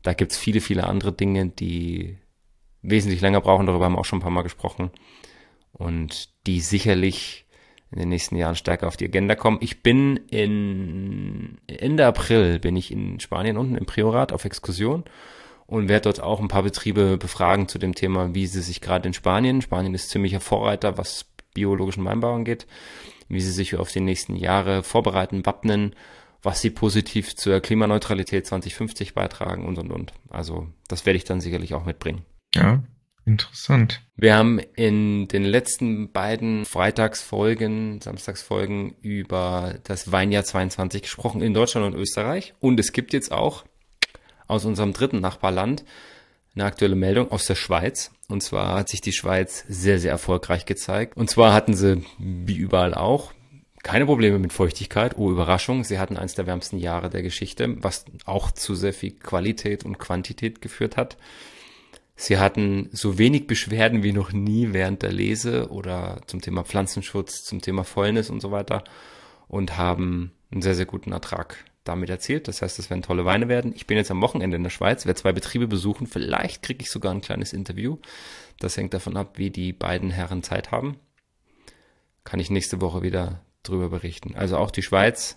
Da 0.03 0.13
gibt's 0.13 0.37
viele, 0.37 0.61
viele 0.61 0.85
andere 0.85 1.15
Dinge, 1.15 1.47
die 1.47 2.19
wesentlich 2.89 3.21
länger 3.21 3.41
brauchen. 3.41 3.67
Darüber 3.67 3.85
haben 3.85 3.95
wir 3.95 3.99
auch 3.99 4.05
schon 4.05 4.19
ein 4.19 4.23
paar 4.23 4.31
Mal 4.31 4.43
gesprochen. 4.43 4.91
Und 5.73 6.31
die 6.47 6.61
sicherlich 6.61 7.47
in 7.93 7.99
den 7.99 8.09
nächsten 8.09 8.37
Jahren 8.37 8.57
stärker 8.57 8.89
auf 8.89 8.97
die 8.97 9.07
Agenda 9.07 9.35
kommen. 9.35 9.59
Ich 9.61 9.83
bin 9.83 10.17
in 10.31 11.59
Ende 11.67 12.07
April 12.07 12.59
bin 12.59 12.77
ich 12.77 12.91
in 12.91 13.21
Spanien 13.21 13.57
unten 13.57 13.77
im 13.77 13.87
Priorat 13.87 14.33
auf 14.33 14.45
Exkursion 14.45 15.05
und 15.67 15.89
werde 15.89 16.05
dort 16.05 16.21
auch 16.21 16.41
ein 16.41 16.49
paar 16.49 16.63
Betriebe 16.63 17.17
befragen 17.17 17.69
zu 17.69 17.79
dem 17.79 17.95
Thema, 17.95 18.35
wie 18.35 18.47
sie 18.47 18.63
sich 18.63 18.81
gerade 18.81 19.09
in 19.09 19.15
Spanien, 19.15 19.63
Spanien 19.63 19.95
ist 19.95 20.11
ziemlicher 20.11 20.41
Vorreiter, 20.41 20.99
was 20.99 21.27
biologischen 21.55 22.05
Weinbau 22.05 22.35
angeht, 22.35 22.67
wie 23.29 23.41
sie 23.41 23.53
sich 23.53 23.77
auf 23.77 23.91
die 23.91 24.01
nächsten 24.01 24.37
Jahre 24.37 24.83
vorbereiten, 24.83 25.47
wappnen, 25.47 25.95
was 26.43 26.61
sie 26.61 26.71
positiv 26.71 27.35
zur 27.35 27.61
Klimaneutralität 27.61 28.47
2050 28.47 29.15
beitragen 29.15 29.65
und 29.65 29.79
und 29.79 29.91
und. 29.91 30.13
Also 30.29 30.69
das 30.87 31.07
werde 31.07 31.17
ich 31.17 31.25
dann 31.25 31.41
sicherlich 31.41 31.75
auch 31.75 31.85
mitbringen. 31.85 32.25
Ja, 32.57 32.83
interessant. 33.25 34.03
Wir 34.17 34.37
haben 34.37 34.59
in 34.59 35.29
den 35.29 35.45
letzten 35.45 36.11
beiden 36.11 36.65
Freitagsfolgen, 36.65 38.01
Samstagsfolgen 38.01 38.95
über 39.03 39.79
das 39.85 40.11
Weinjahr 40.11 40.45
22 40.45 41.03
gesprochen 41.03 41.43
in 41.43 41.55
Deutschland 41.55 41.87
und 41.87 42.01
Österreich. 42.01 42.55
Und 42.61 42.81
es 42.81 42.93
gibt 42.93 43.13
jetzt 43.13 43.31
auch 43.33 43.65
aus 44.47 44.65
unserem 44.65 44.93
dritten 44.93 45.21
Nachbarland 45.21 45.85
eine 46.55 46.65
aktuelle 46.65 46.97
Meldung 46.97 47.31
aus 47.31 47.45
der 47.45 47.55
Schweiz. 47.55 48.13
Und 48.29 48.43
zwar 48.43 48.79
hat 48.79 48.89
sich 48.89 49.01
die 49.01 49.13
Schweiz 49.13 49.65
sehr, 49.69 49.99
sehr 49.99 50.11
erfolgreich 50.11 50.65
gezeigt. 50.65 51.17
Und 51.17 51.29
zwar 51.29 51.53
hatten 51.53 51.75
sie, 51.75 52.03
wie 52.19 52.57
überall 52.57 52.95
auch, 52.95 53.33
keine 53.83 54.07
Probleme 54.07 54.39
mit 54.39 54.53
Feuchtigkeit. 54.53 55.17
Oh, 55.17 55.31
Überraschung. 55.31 55.85
Sie 55.85 55.99
hatten 55.99 56.17
eines 56.17 56.35
der 56.35 56.47
wärmsten 56.47 56.79
Jahre 56.79 57.09
der 57.09 57.23
Geschichte, 57.23 57.77
was 57.83 58.05
auch 58.25 58.51
zu 58.51 58.75
sehr 58.75 58.93
viel 58.93 59.13
Qualität 59.13 59.85
und 59.85 59.99
Quantität 59.99 60.61
geführt 60.61 60.97
hat. 60.97 61.17
Sie 62.17 62.39
hatten 62.39 62.89
so 62.93 63.19
wenig 63.19 63.47
Beschwerden 63.47 64.03
wie 64.03 64.13
noch 64.13 64.33
nie 64.33 64.73
während 64.73 65.03
der 65.03 65.13
Lese 65.13 65.71
oder 65.71 66.23
zum 66.27 66.41
Thema 66.41 66.65
Pflanzenschutz, 66.65 67.45
zum 67.45 67.61
Thema 67.61 67.85
Fäulnis 67.85 68.31
und 68.31 68.41
so 68.41 68.51
weiter 68.51 68.85
und 69.49 69.77
haben 69.77 70.33
einen 70.51 70.63
sehr, 70.63 70.75
sehr 70.75 70.87
guten 70.87 71.13
Ertrag 71.13 71.63
damit 71.85 72.09
erzielt. 72.09 72.49
Das 72.49 72.63
heißt, 72.63 72.79
es 72.79 72.89
werden 72.89 73.03
tolle 73.03 73.27
Weine 73.27 73.49
werden. 73.49 73.73
Ich 73.77 73.87
bin 73.87 73.99
jetzt 73.99 74.11
am 74.11 74.23
Wochenende 74.23 74.57
in 74.57 74.63
der 74.63 74.71
Schweiz, 74.71 75.05
werde 75.05 75.21
zwei 75.21 75.33
Betriebe 75.33 75.69
besuchen. 75.69 76.07
Vielleicht 76.07 76.63
kriege 76.63 76.83
ich 76.83 76.91
sogar 76.91 77.13
ein 77.13 77.21
kleines 77.21 77.53
Interview. 77.53 77.99
Das 78.59 78.79
hängt 78.79 78.95
davon 78.95 79.17
ab, 79.19 79.37
wie 79.37 79.51
die 79.51 79.75
beiden 79.75 80.11
Herren 80.11 80.43
Zeit 80.43 80.73
haben. 80.73 80.97
Kann 82.25 82.41
ich 82.41 82.51
nächste 82.51 82.81
Woche 82.81 83.03
wieder 83.03 83.43
drüber 83.63 83.91
berichten. 83.91 84.35
Also 84.35 84.57
auch 84.57 84.71
die 84.71 84.83
Schweiz, 84.83 85.37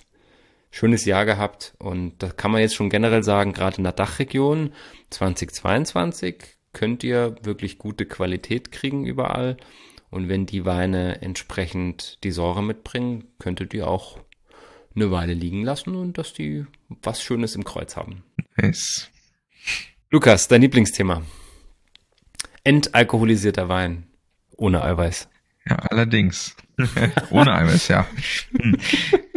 schönes 0.72 1.04
Jahr 1.06 1.26
gehabt 1.26 1.74
und 1.78 2.24
da 2.24 2.30
kann 2.30 2.52
man 2.52 2.62
jetzt 2.62 2.76
schon 2.76 2.90
generell 2.90 3.24
sagen, 3.24 3.54
gerade 3.54 3.78
in 3.78 3.84
der 3.84 3.94
Dachregion 3.94 4.74
2022 5.10 6.59
könnt 6.80 7.04
ihr 7.04 7.36
wirklich 7.42 7.78
gute 7.78 8.06
Qualität 8.06 8.72
kriegen 8.72 9.06
überall. 9.06 9.58
Und 10.12 10.30
wenn 10.30 10.46
die 10.46 10.64
Weine 10.64 11.22
entsprechend 11.22 12.24
die 12.24 12.32
Säure 12.32 12.64
mitbringen, 12.64 13.26
könntet 13.38 13.74
ihr 13.74 13.86
auch 13.86 14.18
eine 14.96 15.12
Weile 15.12 15.34
liegen 15.34 15.62
lassen 15.62 15.94
und 15.94 16.18
dass 16.18 16.32
die 16.32 16.66
was 16.88 17.22
Schönes 17.22 17.56
im 17.56 17.66
Kreuz 17.66 17.98
haben. 17.98 18.24
Nice. 18.56 19.12
Lukas, 20.10 20.48
dein 20.48 20.62
Lieblingsthema. 20.62 21.22
Entalkoholisierter 22.64 23.68
Wein. 23.68 24.08
Ohne 24.56 24.82
Eiweiß. 24.82 25.28
Ja, 25.70 25.76
allerdings. 25.76 26.56
Ohne 27.30 27.56
Eiweiß, 27.56 27.90
ja. 27.90 28.08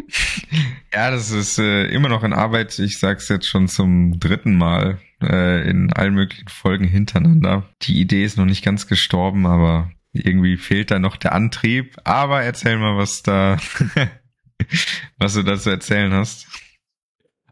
Ja, 0.94 1.10
das 1.10 1.30
ist 1.30 1.58
äh, 1.58 1.86
immer 1.86 2.08
noch 2.08 2.22
in 2.22 2.34
Arbeit. 2.34 2.78
Ich 2.78 2.98
sag's 2.98 3.28
jetzt 3.28 3.46
schon 3.46 3.66
zum 3.66 4.20
dritten 4.20 4.56
Mal 4.56 4.98
äh, 5.22 5.68
in 5.68 5.90
allen 5.92 6.14
möglichen 6.14 6.48
Folgen 6.48 6.84
hintereinander. 6.86 7.68
Die 7.82 7.98
Idee 7.98 8.24
ist 8.24 8.36
noch 8.36 8.44
nicht 8.44 8.62
ganz 8.62 8.86
gestorben, 8.86 9.46
aber 9.46 9.90
irgendwie 10.12 10.58
fehlt 10.58 10.90
da 10.90 10.98
noch 10.98 11.16
der 11.16 11.32
Antrieb. 11.32 11.96
Aber 12.04 12.42
erzähl 12.42 12.76
mal, 12.76 12.98
was 12.98 13.22
da 13.22 13.56
was 15.18 15.34
du 15.34 15.42
dazu 15.42 15.70
erzählen 15.70 16.12
hast. 16.12 16.46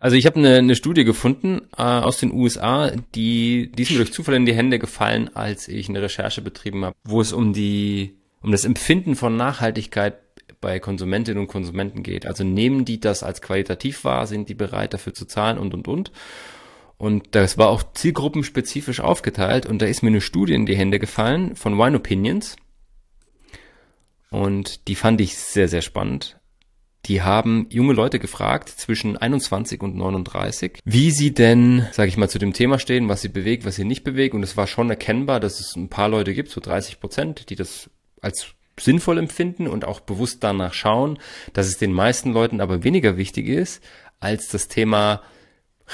Also 0.00 0.16
ich 0.16 0.26
habe 0.26 0.36
eine, 0.36 0.56
eine 0.56 0.76
Studie 0.76 1.04
gefunden 1.04 1.62
äh, 1.76 1.82
aus 1.82 2.18
den 2.18 2.32
USA, 2.32 2.90
die, 3.14 3.70
die 3.72 3.82
ist 3.82 3.90
mir 3.90 3.98
durch 3.98 4.12
Zufall 4.12 4.34
in 4.34 4.46
die 4.46 4.54
Hände 4.54 4.78
gefallen, 4.78 5.34
als 5.34 5.68
ich 5.68 5.88
eine 5.88 6.00
Recherche 6.02 6.40
betrieben 6.42 6.84
habe, 6.84 6.96
wo 7.04 7.20
es 7.20 7.32
um 7.32 7.52
die 7.52 8.16
um 8.42 8.52
das 8.52 8.64
Empfinden 8.64 9.16
von 9.16 9.36
Nachhaltigkeit 9.36 10.18
bei 10.60 10.78
Konsumentinnen 10.78 11.40
und 11.40 11.48
Konsumenten 11.48 12.02
geht. 12.02 12.26
Also 12.26 12.44
nehmen 12.44 12.84
die 12.84 13.00
das 13.00 13.22
als 13.22 13.40
qualitativ 13.42 14.04
wahr, 14.04 14.26
sind 14.26 14.48
die 14.48 14.54
bereit 14.54 14.94
dafür 14.94 15.14
zu 15.14 15.24
zahlen 15.24 15.58
und 15.58 15.74
und 15.74 15.88
und. 15.88 16.12
Und 16.98 17.28
das 17.34 17.56
war 17.56 17.68
auch 17.68 17.82
zielgruppenspezifisch 17.94 19.00
aufgeteilt 19.00 19.64
und 19.64 19.80
da 19.80 19.86
ist 19.86 20.02
mir 20.02 20.08
eine 20.08 20.20
Studie 20.20 20.54
in 20.54 20.66
die 20.66 20.76
Hände 20.76 20.98
gefallen 20.98 21.56
von 21.56 21.78
Wine 21.78 21.96
Opinions. 21.96 22.56
Und 24.30 24.86
die 24.86 24.94
fand 24.94 25.20
ich 25.20 25.36
sehr, 25.36 25.68
sehr 25.68 25.82
spannend 25.82 26.40
die 27.06 27.22
haben 27.22 27.66
junge 27.70 27.94
Leute 27.94 28.18
gefragt 28.18 28.68
zwischen 28.68 29.16
21 29.16 29.80
und 29.82 29.96
39, 29.96 30.80
wie 30.84 31.10
sie 31.10 31.32
denn, 31.32 31.86
sage 31.92 32.08
ich 32.08 32.16
mal, 32.16 32.28
zu 32.28 32.38
dem 32.38 32.52
Thema 32.52 32.78
stehen, 32.78 33.08
was 33.08 33.22
sie 33.22 33.28
bewegt, 33.28 33.64
was 33.64 33.76
sie 33.76 33.84
nicht 33.84 34.04
bewegt. 34.04 34.34
Und 34.34 34.42
es 34.42 34.56
war 34.56 34.66
schon 34.66 34.90
erkennbar, 34.90 35.40
dass 35.40 35.60
es 35.60 35.76
ein 35.76 35.88
paar 35.88 36.08
Leute 36.08 36.34
gibt, 36.34 36.50
so 36.50 36.60
30 36.60 37.00
Prozent, 37.00 37.50
die 37.50 37.56
das 37.56 37.90
als 38.20 38.54
sinnvoll 38.80 39.18
empfinden 39.18 39.68
und 39.68 39.84
auch 39.84 40.00
bewusst 40.00 40.42
danach 40.42 40.74
schauen, 40.74 41.18
dass 41.52 41.66
es 41.66 41.78
den 41.78 41.92
meisten 41.92 42.32
Leuten 42.32 42.60
aber 42.60 42.84
weniger 42.84 43.16
wichtig 43.16 43.48
ist 43.48 43.82
als 44.20 44.48
das 44.48 44.68
Thema 44.68 45.22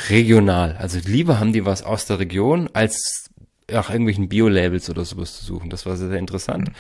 regional. 0.08 0.76
Also 0.78 0.98
lieber 1.04 1.40
haben 1.40 1.52
die 1.52 1.64
was 1.64 1.82
aus 1.82 2.06
der 2.06 2.18
Region, 2.18 2.68
als 2.72 3.30
nach 3.70 3.90
irgendwelchen 3.90 4.28
Bio-Labels 4.28 4.90
oder 4.90 5.04
sowas 5.04 5.38
zu 5.38 5.44
suchen. 5.44 5.70
Das 5.70 5.86
war 5.86 5.96
sehr, 5.96 6.08
sehr 6.08 6.18
interessant. 6.18 6.70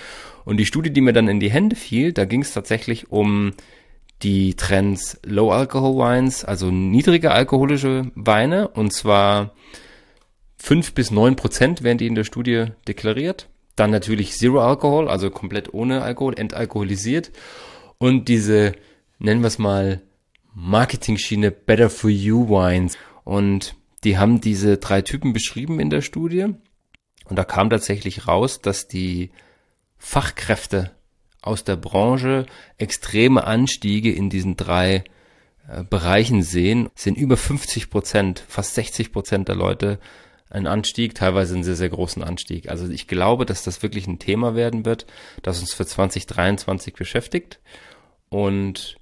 Und 0.44 0.58
die 0.58 0.66
Studie, 0.66 0.90
die 0.90 1.00
mir 1.00 1.12
dann 1.12 1.28
in 1.28 1.40
die 1.40 1.50
Hände 1.50 1.76
fiel, 1.76 2.12
da 2.12 2.24
ging 2.24 2.42
es 2.42 2.52
tatsächlich 2.52 3.10
um 3.10 3.52
die 4.22 4.54
Trends 4.54 5.18
Low 5.24 5.50
Alcohol 5.50 5.96
Wines, 5.96 6.44
also 6.44 6.70
niedrige 6.70 7.32
alkoholische 7.32 8.10
Weine, 8.14 8.68
und 8.68 8.92
zwar 8.92 9.54
fünf 10.56 10.94
bis 10.94 11.10
neun 11.10 11.36
Prozent 11.36 11.82
werden 11.82 11.98
die 11.98 12.06
in 12.06 12.14
der 12.14 12.24
Studie 12.24 12.66
deklariert. 12.88 13.48
Dann 13.76 13.90
natürlich 13.90 14.32
Zero 14.32 14.60
Alcohol, 14.60 15.08
also 15.08 15.30
komplett 15.30 15.72
ohne 15.72 16.02
Alkohol, 16.02 16.34
entalkoholisiert. 16.36 17.30
Und 17.98 18.28
diese, 18.28 18.72
nennen 19.18 19.42
wir 19.42 19.48
es 19.48 19.58
mal, 19.58 20.02
Marketing-Schiene 20.54 21.50
Better 21.50 21.90
for 21.90 22.10
You 22.10 22.48
Wines. 22.48 22.96
Und 23.24 23.76
die 24.04 24.18
haben 24.18 24.40
diese 24.40 24.78
drei 24.78 25.02
Typen 25.02 25.32
beschrieben 25.32 25.78
in 25.78 25.90
der 25.90 26.00
Studie. 26.00 26.54
Und 27.24 27.36
da 27.36 27.44
kam 27.44 27.70
tatsächlich 27.70 28.26
raus, 28.26 28.60
dass 28.60 28.88
die 28.88 29.30
Fachkräfte 29.98 30.92
aus 31.42 31.64
der 31.64 31.76
Branche 31.76 32.46
extreme 32.78 33.44
Anstiege 33.44 34.12
in 34.12 34.30
diesen 34.30 34.56
drei 34.56 35.04
äh, 35.68 35.84
Bereichen 35.84 36.42
sehen, 36.42 36.88
sind 36.94 37.16
über 37.18 37.36
50 37.36 37.90
Prozent, 37.90 38.42
fast 38.48 38.74
60 38.74 39.12
Prozent 39.12 39.48
der 39.48 39.56
Leute 39.56 39.98
ein 40.50 40.66
Anstieg, 40.66 41.14
teilweise 41.14 41.54
einen 41.54 41.64
sehr, 41.64 41.76
sehr 41.76 41.88
großen 41.88 42.22
Anstieg. 42.22 42.68
Also 42.68 42.88
ich 42.88 43.08
glaube, 43.08 43.46
dass 43.46 43.64
das 43.64 43.82
wirklich 43.82 44.06
ein 44.06 44.18
Thema 44.18 44.54
werden 44.54 44.84
wird, 44.84 45.06
das 45.42 45.60
uns 45.60 45.74
für 45.74 45.86
2023 45.86 46.94
beschäftigt. 46.94 47.60
Und 48.28 48.96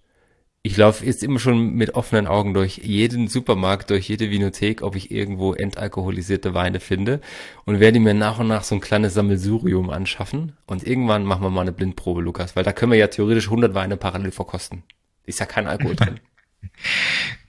ich 0.67 0.79
laufe 0.79 1.05
jetzt 1.05 1.23
immer 1.23 1.39
schon 1.39 1.75
mit 1.75 1.95
offenen 1.95 2.27
Augen 2.27 2.55
durch 2.55 2.79
jeden 2.79 3.29
Supermarkt, 3.29 3.91
durch 3.91 4.09
jede 4.09 4.31
Vinothek, 4.31 4.81
ob 4.81 4.97
ich 4.97 5.11
irgendwo 5.11 5.53
entalkoholisierte 5.53 6.55
Weine 6.55 6.81
finde 6.81 7.21
und 7.67 7.81
werde 7.81 8.01
mir 8.01 8.15
nach 8.15 8.39
und 8.39 8.49
nach 8.49 8.65
so 8.65 8.75
ein 8.75 8.81
kleines 8.81 9.13
Sammelsurium 9.13 9.91
anschaffen 9.91 10.57
und 10.65 10.87
irgendwann 10.87 11.25
machen 11.25 11.43
wir 11.43 11.51
mal 11.51 11.61
eine 11.61 11.73
Blindprobe, 11.73 12.23
Lukas, 12.23 12.57
weil 12.57 12.65
da 12.65 12.73
können 12.73 12.93
wir 12.93 12.99
ja 12.99 13.09
theoretisch 13.09 13.49
100 13.49 13.75
Weine 13.75 13.99
parallel 13.99 14.31
verkosten. 14.31 14.85
Ist 15.27 15.39
ja 15.39 15.45
kein 15.45 15.69
Alkohol 15.69 15.97
drin. 15.97 16.21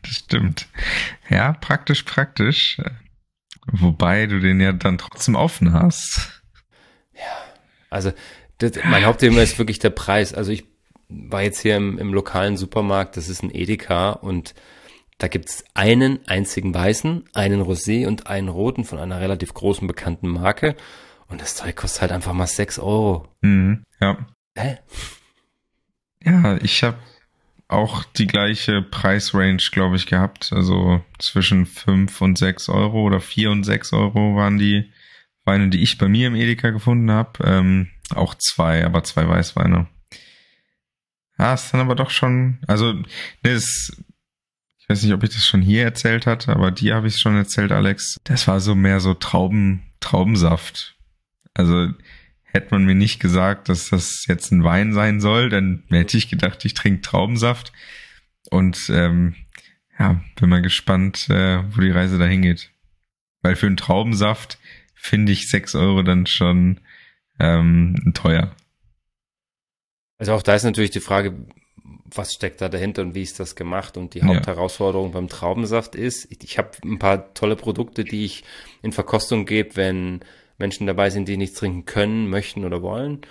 Das 0.02 0.12
stimmt. 0.12 0.68
Ja, 1.30 1.54
praktisch, 1.54 2.04
praktisch. 2.04 2.78
Wobei 3.72 4.28
du 4.28 4.40
den 4.40 4.60
ja 4.60 4.72
dann 4.72 4.98
trotzdem 4.98 5.36
offen 5.36 5.74
hast. 5.74 6.44
Ja, 7.14 7.22
also 7.90 8.12
das, 8.58 8.74
mein 8.86 9.06
Hauptthema 9.06 9.42
ist 9.42 9.58
wirklich 9.58 9.80
der 9.80 9.90
Preis. 9.90 10.34
Also 10.34 10.52
ich 10.52 10.66
war 11.10 11.42
jetzt 11.42 11.60
hier 11.60 11.78
im, 11.78 11.98
im 11.98 12.14
lokalen 12.14 12.58
Supermarkt, 12.58 13.18
das 13.18 13.30
ist 13.30 13.44
ein 13.44 13.54
Edeka 13.54 14.12
und 14.12 14.54
da 15.18 15.28
gibt's 15.28 15.64
einen 15.74 16.20
einzigen 16.28 16.74
weißen, 16.74 17.26
einen 17.34 17.62
Rosé 17.62 18.06
und 18.06 18.28
einen 18.28 18.50
roten 18.50 18.84
von 18.84 19.00
einer 19.00 19.22
relativ 19.22 19.54
großen 19.54 19.88
bekannten 19.88 20.28
Marke. 20.28 20.76
Und 21.28 21.42
das 21.42 21.56
Zeug 21.56 21.76
kostet 21.76 22.02
halt 22.02 22.12
einfach 22.12 22.34
mal 22.34 22.48
sechs 22.48 22.78
Euro. 22.78 23.28
Mhm, 23.42 23.84
ja. 24.00 24.18
Hä? 24.58 24.78
Ja, 26.24 26.58
ich 26.58 26.84
habe 26.84 26.98
auch 27.68 28.04
die 28.04 28.28
gleiche 28.28 28.82
Preisrange, 28.82 29.58
glaube 29.72 29.96
ich, 29.96 30.06
gehabt. 30.06 30.52
Also 30.54 31.04
zwischen 31.20 31.66
fünf 31.66 32.22
und 32.22 32.38
sechs 32.38 32.70
Euro 32.70 33.02
oder 33.04 33.20
vier 33.20 33.52
und 33.52 33.64
sechs 33.64 33.92
Euro 33.94 34.36
waren 34.36 34.58
die 34.58 34.92
Weine, 35.44 35.70
die 35.70 35.82
ich 35.82 35.98
bei 35.98 36.08
mir 36.08 36.28
im 36.28 36.36
Edeka 36.36 36.70
gefunden 36.70 37.12
habe. 37.12 37.44
Ähm, 37.44 37.90
auch 38.14 38.36
zwei, 38.36 38.86
aber 38.86 39.04
zwei 39.04 39.28
Weißweine. 39.28 39.88
Ja, 41.38 41.54
ist 41.54 41.72
dann 41.72 41.82
aber 41.82 41.96
doch 41.96 42.12
schon, 42.12 42.60
also 42.68 42.94
das, 43.44 43.92
ich 44.78 44.90
weiß 44.90 45.04
nicht, 45.04 45.14
ob 45.14 45.24
ich 45.24 45.32
das 45.32 45.44
schon 45.44 45.62
hier 45.62 45.84
erzählt 45.84 46.28
hatte, 46.28 46.54
aber 46.54 46.72
dir 46.72 46.96
habe 46.96 47.08
ich 47.08 47.18
schon 47.18 47.36
erzählt, 47.36 47.72
Alex. 47.72 48.18
Das 48.24 48.48
war 48.48 48.60
so 48.60 48.76
mehr 48.76 49.00
so 49.00 49.14
Trauben, 49.14 49.84
Traubensaft. 50.00 50.96
Also 51.54 51.90
hätte 52.56 52.70
man 52.72 52.86
mir 52.86 52.96
nicht 52.96 53.20
gesagt, 53.20 53.70
dass 53.70 53.90
das 53.90 54.26
jetzt 54.28 54.52
ein 54.52 54.64
Wein 54.64 54.94
sein 54.94 55.20
soll, 55.20 55.50
dann 55.50 55.84
hätte 55.90 56.18
ich 56.18 56.30
gedacht, 56.30 56.64
ich 56.64 56.74
trinke 56.74 57.02
Traubensaft. 57.02 57.74
Und 58.50 58.90
ähm, 58.90 59.36
ja, 60.00 60.22
bin 60.40 60.50
mal 60.50 60.62
gespannt, 60.62 61.30
äh, 61.30 61.64
wo 61.76 61.82
die 61.82 61.92
Reise 61.92 62.18
dahin 62.18 62.42
geht. 62.42 62.72
Weil 63.42 63.56
für 63.56 63.68
einen 63.68 63.78
Traubensaft 63.78 64.58
finde 64.96 65.34
ich 65.34 65.50
sechs 65.50 65.76
Euro 65.76 66.02
dann 66.02 66.26
schon 66.28 66.80
ähm, 67.40 68.14
teuer. 68.14 68.56
Also 70.18 70.34
auch 70.34 70.42
da 70.42 70.56
ist 70.56 70.64
natürlich 70.64 70.92
die 70.92 71.02
Frage, 71.02 71.36
was 72.06 72.32
steckt 72.34 72.62
da 72.62 72.70
dahinter 72.70 73.02
und 73.02 73.16
wie 73.16 73.22
ist 73.22 73.40
das 73.40 73.56
gemacht? 73.56 73.98
Und 73.98 74.14
die 74.14 74.24
Hauptherausforderung 74.24 75.08
ja. 75.08 75.14
beim 75.14 75.28
Traubensaft 75.28 75.96
ist, 75.96 76.32
ich, 76.32 76.44
ich 76.44 76.58
habe 76.58 76.72
ein 76.86 77.00
paar 77.00 77.34
tolle 77.34 77.58
Produkte, 77.58 78.06
die 78.06 78.24
ich 78.24 78.46
in 78.82 78.94
Verkostung 78.94 79.46
gebe, 79.46 79.76
wenn 79.76 80.22
Menschen 80.58 80.88
dabei 80.88 81.10
sind, 81.10 81.28
die 81.28 81.38
nichts 81.38 81.60
trinken 81.60 81.86
können, 81.86 82.30
möchten 82.30 82.66
oder 82.66 82.82
wollen, 82.82 83.22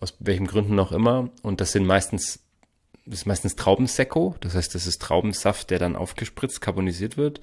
aus 0.00 0.16
welchen 0.20 0.46
Gründen 0.46 0.78
auch 0.78 0.92
immer. 0.92 1.30
Und 1.42 1.60
das 1.60 1.72
sind 1.72 1.86
meistens, 1.86 2.44
das 3.06 3.20
ist 3.20 3.26
meistens 3.26 3.56
Traubensekko, 3.56 4.36
das 4.40 4.54
heißt, 4.54 4.74
das 4.74 4.86
ist 4.86 5.02
Traubensaft, 5.02 5.70
der 5.70 5.78
dann 5.78 5.96
aufgespritzt, 5.96 6.60
carbonisiert 6.60 7.16
wird. 7.16 7.40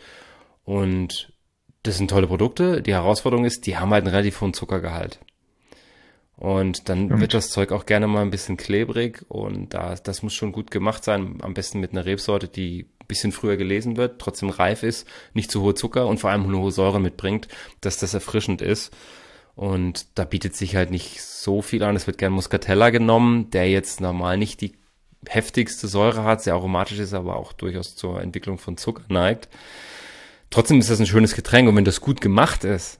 Und 0.63 1.33
das 1.83 1.97
sind 1.97 2.09
tolle 2.09 2.27
Produkte. 2.27 2.81
Die 2.81 2.93
Herausforderung 2.93 3.45
ist, 3.45 3.65
die 3.65 3.77
haben 3.77 3.91
halt 3.91 4.05
einen 4.05 4.13
relativ 4.13 4.41
hohen 4.41 4.53
Zuckergehalt. 4.53 5.19
Und 6.41 6.89
dann 6.89 7.05
Stimmt. 7.05 7.21
wird 7.21 7.33
das 7.35 7.49
Zeug 7.49 7.71
auch 7.71 7.85
gerne 7.85 8.07
mal 8.07 8.23
ein 8.23 8.31
bisschen 8.31 8.57
klebrig 8.57 9.23
und 9.27 9.75
da, 9.75 9.93
das 9.93 10.23
muss 10.23 10.33
schon 10.33 10.51
gut 10.51 10.71
gemacht 10.71 11.03
sein. 11.03 11.37
Am 11.41 11.53
besten 11.53 11.79
mit 11.79 11.91
einer 11.91 12.05
Rebsorte, 12.05 12.47
die 12.47 12.87
bisschen 13.11 13.31
früher 13.31 13.57
gelesen 13.57 13.97
wird, 13.97 14.19
trotzdem 14.19 14.49
reif 14.49 14.83
ist, 14.83 15.07
nicht 15.33 15.51
zu 15.51 15.61
hohe 15.61 15.75
Zucker 15.75 16.07
und 16.07 16.19
vor 16.19 16.29
allem 16.31 16.45
eine 16.45 16.57
hohe 16.57 16.71
Säure 16.71 16.99
mitbringt, 16.99 17.47
dass 17.81 17.97
das 17.97 18.13
erfrischend 18.13 18.61
ist. 18.61 18.91
Und 19.55 20.17
da 20.17 20.23
bietet 20.23 20.55
sich 20.55 20.75
halt 20.75 20.91
nicht 20.91 21.21
so 21.21 21.61
viel 21.61 21.83
an. 21.83 21.95
Es 21.95 22.07
wird 22.07 22.17
gern 22.17 22.31
Muscatella 22.33 22.89
genommen, 22.89 23.49
der 23.51 23.69
jetzt 23.69 24.01
normal 24.01 24.37
nicht 24.37 24.61
die 24.61 24.73
heftigste 25.27 25.87
Säure 25.87 26.23
hat, 26.23 26.41
sehr 26.41 26.53
aromatisch 26.53 26.97
ist, 26.99 27.13
aber 27.13 27.35
auch 27.35 27.53
durchaus 27.53 27.95
zur 27.95 28.21
Entwicklung 28.21 28.57
von 28.57 28.77
Zucker 28.77 29.03
neigt. 29.09 29.49
Trotzdem 30.49 30.79
ist 30.79 30.89
das 30.89 30.99
ein 30.99 31.05
schönes 31.05 31.35
Getränk 31.35 31.69
und 31.69 31.75
wenn 31.75 31.85
das 31.85 32.01
gut 32.01 32.21
gemacht 32.21 32.63
ist 32.63 32.99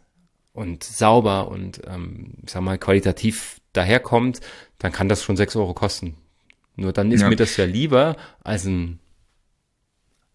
und 0.54 0.84
sauber 0.84 1.48
und 1.48 1.82
ähm, 1.88 2.34
ich 2.46 2.52
sag 2.52 2.62
mal 2.62 2.78
qualitativ 2.78 3.60
daherkommt, 3.74 4.40
dann 4.78 4.92
kann 4.92 5.10
das 5.10 5.24
schon 5.24 5.38
sechs 5.38 5.56
Euro 5.56 5.74
kosten. 5.74 6.16
Nur 6.76 6.94
dann 6.94 7.12
ist 7.12 7.22
Ja. 7.22 7.30
mir 7.30 7.36
das 7.36 7.58
ja 7.58 7.66
lieber 7.66 8.16
als 8.44 8.66
ein 8.66 9.00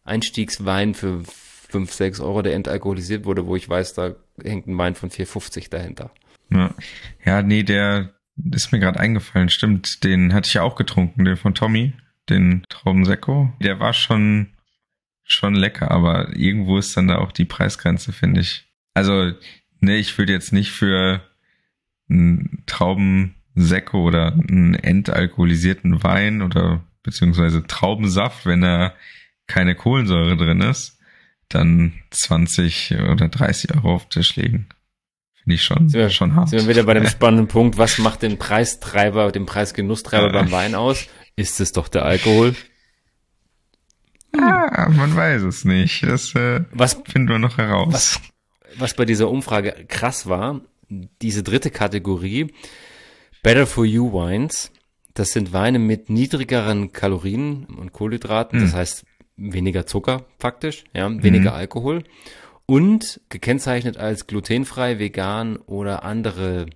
Einstiegswein 0.07 0.95
für 0.95 1.23
fünf, 1.69 1.93
sechs 1.93 2.21
Euro, 2.21 2.43
der 2.43 2.55
entalkoholisiert 2.55 3.25
wurde, 3.25 3.47
wo 3.47 3.57
ich 3.57 3.69
weiß, 3.69 3.95
da 3.95 4.15
hängt 4.43 4.67
ein 4.67 4.79
Wein 4.79 4.95
von 4.95 5.11
4,50 5.11 5.71
dahinter. 5.71 6.11
Ja, 6.51 6.75
ja 7.25 7.43
nee, 7.43 7.63
der 7.63 8.15
ist 8.53 8.73
mir 8.73 8.79
gerade 8.79 9.01
eingefallen. 9.01 9.49
Stimmt, 9.49 10.05
den 10.05 10.33
hatte 10.33 10.49
ich 10.49 10.55
ja 10.55 10.63
auch 10.63 10.77
getrunken, 10.77 11.25
den 11.25 11.37
von 11.37 11.55
Tommy, 11.55 11.93
den 12.29 12.63
Traubensekko. 12.69 13.53
Der 13.61 13.81
war 13.81 13.93
schon, 13.93 14.49
schon 15.25 15.55
lecker, 15.55 15.91
aber 15.91 16.37
irgendwo 16.37 16.79
ist 16.79 16.97
dann 16.97 17.09
da 17.09 17.19
auch 17.19 17.33
die 17.33 17.45
Preisgrenze, 17.45 18.13
finde 18.13 18.41
ich. 18.41 18.67
Also, 18.95 19.33
ne, 19.81 19.97
ich 19.97 20.17
würde 20.17 20.33
jetzt 20.33 20.53
nicht 20.53 20.71
für 20.71 21.23
einen 22.09 22.63
Traubensekko 22.67 24.03
oder 24.03 24.33
einen 24.33 24.75
entalkoholisierten 24.75 26.03
Wein 26.03 26.43
oder 26.43 26.85
beziehungsweise 27.03 27.67
Traubensaft, 27.67 28.47
wenn 28.47 28.61
da 28.61 28.95
keine 29.47 29.75
Kohlensäure 29.75 30.37
drin 30.37 30.61
ist, 30.61 30.99
dann 31.49 31.95
20 32.11 32.95
oder 33.11 33.29
30 33.29 33.75
Euro 33.77 33.95
auf 33.95 34.05
den 34.07 34.11
Tisch 34.11 34.37
legen. 34.37 34.69
Finde 35.35 35.55
ich 35.55 35.63
schon, 35.63 35.89
Sind 35.89 36.01
wir, 36.01 36.11
schon 36.11 36.35
hart. 36.35 36.49
sind 36.49 36.63
wir 36.63 36.69
wieder 36.69 36.83
bei 36.83 36.95
dem 36.95 37.07
spannenden 37.07 37.47
Punkt, 37.47 37.79
was 37.79 37.99
macht 37.99 38.23
den 38.23 38.37
Preistreiber, 38.39 39.31
den 39.31 39.47
Preisgenusstreiber 39.47 40.33
beim 40.33 40.51
Wein 40.51 40.75
aus? 40.75 41.07
Ist 41.37 41.61
es 41.61 41.71
doch 41.73 41.87
der 41.89 42.05
Alkohol? 42.05 42.55
Ah, 44.39 44.89
man 44.91 45.15
weiß 45.17 45.43
es 45.43 45.65
nicht. 45.65 46.03
Das 46.03 46.35
äh, 46.35 46.65
Was, 46.73 47.01
finden 47.09 47.29
wir 47.29 47.39
noch 47.39 47.59
heraus. 47.59 47.93
was, 47.93 48.21
was 48.79 48.95
bei 48.95 49.05
dieser 49.05 49.31
Umfrage 49.31 49.85
krass 49.89 50.27
war, 50.29 50.61
diese 50.89 51.43
dritte 51.43 51.71
Kategorie, 51.71 52.53
Better 53.43 53.67
for 53.67 53.85
You 53.85 54.13
Wines, 54.13 54.73
das 55.15 55.31
sind 55.31 55.53
Weine 55.53 55.79
mit 55.79 56.11
niedrigeren 56.11 56.93
Kalorien 56.93 57.65
und 57.67 57.93
Kohlenhydraten, 57.93 58.61
das 58.61 58.75
heißt 58.75 59.05
weniger 59.37 59.87
Zucker 59.87 60.25
faktisch, 60.39 60.85
ja, 60.95 61.11
weniger 61.23 61.55
Alkohol 61.55 62.05
und 62.67 63.21
gekennzeichnet 63.29 63.97
als 63.97 64.27
glutenfrei, 64.27 64.99
vegan 64.99 65.57
oder 65.57 66.05
andere 66.05 66.67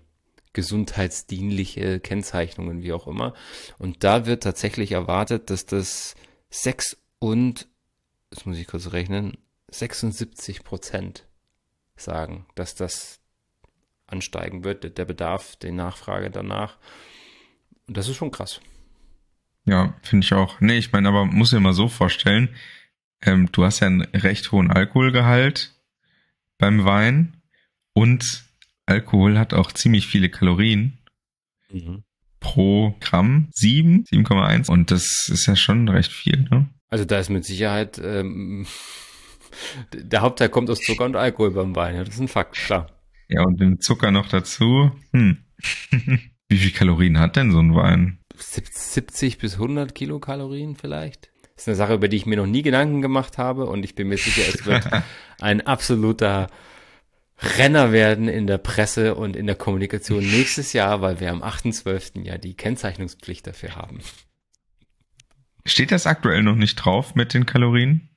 gesundheitsdienliche 0.53 2.01
Kennzeichnungen, 2.01 2.83
wie 2.83 2.92
auch 2.92 3.07
immer. 3.07 3.35
Und 3.79 4.03
da 4.05 4.27
wird 4.27 4.42
tatsächlich 4.42 4.92
erwartet, 4.92 5.51
dass 5.51 5.66
das 5.66 6.14
6 6.51 6.96
und, 7.18 7.68
das 8.31 8.46
muss 8.46 8.59
ich 8.59 8.66
kurz 8.66 8.92
rechnen, 8.92 9.37
76 9.70 10.64
Prozent 10.64 11.27
sagen, 11.96 12.46
dass 12.55 12.75
das 12.75 13.20
ansteigen 14.07 14.64
wird, 14.64 14.99
der 14.99 15.05
Bedarf, 15.05 15.57
die 15.57 15.70
Nachfrage 15.70 16.31
danach. 16.31 16.79
Und 17.87 17.96
das 17.96 18.09
ist 18.09 18.16
schon 18.16 18.33
krass. 18.33 18.61
Ja, 19.66 19.94
finde 20.03 20.25
ich 20.25 20.33
auch. 20.33 20.61
Nee, 20.61 20.79
ich 20.79 20.92
meine, 20.92 21.09
aber 21.09 21.25
muss 21.25 21.51
dir 21.51 21.61
mal 21.61 21.73
so 21.73 21.88
vorstellen, 21.88 22.49
ähm, 23.23 23.51
du 23.53 23.64
hast 23.64 23.81
ja 23.81 23.87
einen 23.87 24.03
recht 24.03 24.53
hohen 24.53 24.70
Alkoholgehalt 24.70 25.75
beim 26.59 26.85
Wein 26.85 27.37
und 27.92 28.44
Alkohol 28.87 29.38
hat 29.38 29.55
auch 29.55 29.73
ziemlich 29.73 30.07
viele 30.07 30.29
Kalorien 30.29 30.99
pro 32.40 32.96
Gramm. 33.01 33.49
7, 33.53 34.05
7,1 34.05 34.70
und 34.70 34.90
das 34.90 35.29
ist 35.29 35.46
ja 35.46 35.55
schon 35.57 35.88
recht 35.88 36.11
viel, 36.11 36.49
ne? 36.51 36.68
Also 36.88 37.05
da 37.05 37.20
ist 37.20 37.31
mit 37.31 37.44
Sicherheit 37.44 38.01
ähm, 38.03 38.66
der 39.94 40.23
Hauptteil 40.23 40.49
kommt 40.49 40.70
aus 40.70 40.81
Zucker 40.81 41.05
und 41.05 41.16
Alkohol 41.16 41.53
beim 41.53 41.77
Wein. 41.77 41.96
Ja, 41.96 42.05
das 42.05 42.14
ist 42.14 42.20
ein 42.20 42.29
Fakt, 42.29 42.55
klar. 42.55 42.88
Ja, 43.29 43.42
und 43.42 43.61
den 43.61 43.81
Zucker 43.81 44.11
noch 44.11 44.29
dazu. 44.29 44.90
Hm. 45.12 45.38
Wie 46.49 46.57
viel 46.57 46.73
Kalorien 46.73 47.18
hat 47.18 47.37
denn 47.37 47.53
so 47.53 47.61
ein 47.61 47.75
Wein? 47.75 48.19
70 48.42 49.38
bis 49.38 49.55
100 49.55 49.94
Kilokalorien 49.94 50.76
vielleicht. 50.76 51.31
Das 51.55 51.64
ist 51.64 51.68
eine 51.68 51.76
Sache, 51.76 51.94
über 51.94 52.09
die 52.09 52.16
ich 52.16 52.26
mir 52.26 52.37
noch 52.37 52.46
nie 52.46 52.62
Gedanken 52.62 53.03
gemacht 53.03 53.38
habe 53.38 53.66
und 53.66 53.85
ich 53.85 53.94
bin 53.94 54.09
mir 54.09 54.16
sicher, 54.16 54.42
es 54.48 54.64
wird 54.64 54.88
ein 55.40 55.61
absoluter 55.66 56.48
Renner 57.59 57.92
werden 57.92 58.29
in 58.29 58.46
der 58.46 58.59
Presse 58.59 59.14
und 59.14 59.37
in 59.37 59.46
der 59.46 59.57
Kommunikation 59.57 60.22
nächstes 60.22 60.72
Jahr, 60.72 61.00
weil 61.00 61.20
wir 61.20 61.31
am 61.31 61.42
8.12. 61.42 62.24
ja 62.24 62.38
die 62.38 62.55
Kennzeichnungspflicht 62.55 63.46
dafür 63.46 63.76
haben. 63.76 64.00
Steht 65.64 65.92
das 65.92 66.07
aktuell 66.07 66.42
noch 66.42 66.57
nicht 66.57 66.76
drauf 66.76 67.14
mit 67.14 67.35
den 67.35 67.46
Kalorien? 67.46 68.09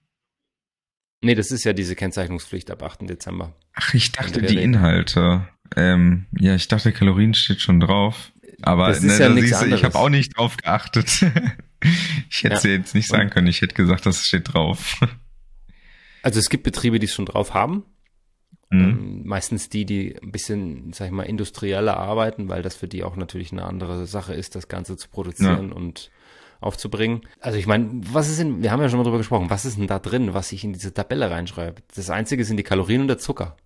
Nee, 1.21 1.36
das 1.36 1.51
ist 1.51 1.63
ja 1.63 1.71
diese 1.71 1.95
Kennzeichnungspflicht 1.95 2.69
ab 2.69 2.83
8. 2.83 3.09
Dezember. 3.09 3.55
Ach, 3.73 3.93
ich 3.93 4.12
dachte 4.12 4.41
die. 4.41 4.62
Inhalte. 4.62 5.47
Ähm, 5.75 6.25
ja, 6.38 6.53
ich 6.55 6.67
dachte 6.67 6.91
Kalorien 6.91 7.33
steht 7.33 7.62
schon 7.62 7.79
drauf. 7.79 8.32
Aber 8.63 8.88
Das 8.88 8.97
ist 8.97 9.04
ne, 9.04 9.19
ja 9.19 9.30
da 9.30 9.36
siehst 9.36 9.45
du, 9.52 9.56
ich 9.56 9.62
anderes. 9.63 9.84
habe 9.84 9.99
auch 9.99 10.10
nicht 10.10 10.38
drauf 10.38 10.58
geachtet. 10.58 11.10
ich 12.30 12.43
hätte 12.43 12.56
es 12.56 12.63
Ja. 12.63 12.69
jetzt 12.71 12.95
nicht 12.95 13.08
sagen 13.08 13.30
können. 13.30 13.47
Ich 13.47 13.62
hätte 13.62 13.76
gesagt, 13.76 14.06
das 14.06 14.26
steht 14.26 14.54
drauf. 14.54 14.99
Also 16.21 16.39
es 16.39 16.49
gibt 16.49 16.63
Betriebe, 16.63 16.99
die 16.99 17.06
es 17.06 17.13
schon 17.13 17.26
drauf 17.26 17.54
haben. 17.54 17.84
Hm. 18.71 18.80
Ähm, 18.82 19.21
meistens 19.26 19.69
die, 19.69 19.86
die 19.86 20.15
ein 20.21 20.32
bisschen, 20.32 20.93
sag 20.93 21.08
ich 21.08 21.12
mal, 21.12 21.23
industrieller 21.23 21.97
arbeiten, 21.97 22.47
weil 22.49 22.62
das 22.62 22.76
für 22.76 22.88
die 22.88 23.04
auch 23.04 23.15
natürlich 23.17 23.52
eine 23.52 23.65
andere 23.65 24.06
Sache 24.08 24.34
ist, 24.34 24.56
das 24.56 24.67
Ganze 24.69 24.95
zu 24.97 25.10
produzieren 25.10 25.71
und 25.73 26.10
aufzubringen. 26.62 27.21
Also 27.41 27.58
ich 27.60 27.67
meine, 27.67 27.89
was 28.12 28.30
ist 28.30 28.39
denn, 28.39 28.63
wir 28.63 28.71
haben 28.71 28.82
ja 28.82 28.88
schon 28.88 28.97
mal 28.97 29.04
drüber 29.04 29.17
gesprochen, 29.17 29.49
was 29.49 29.65
ist 29.65 29.78
denn 29.78 29.88
da 29.88 29.99
drin, 29.99 30.34
was 30.34 30.54
ich 30.54 30.63
in 30.63 30.71
diese 30.71 30.93
Tabelle 30.93 31.30
reinschreibe? 31.30 31.82
Das 31.93 32.10
einzige 32.10 32.45
sind 32.45 32.56
die 32.56 32.63
Kalorien 32.63 33.02
und 33.02 33.10
der 33.10 33.17
Zucker. 33.17 33.58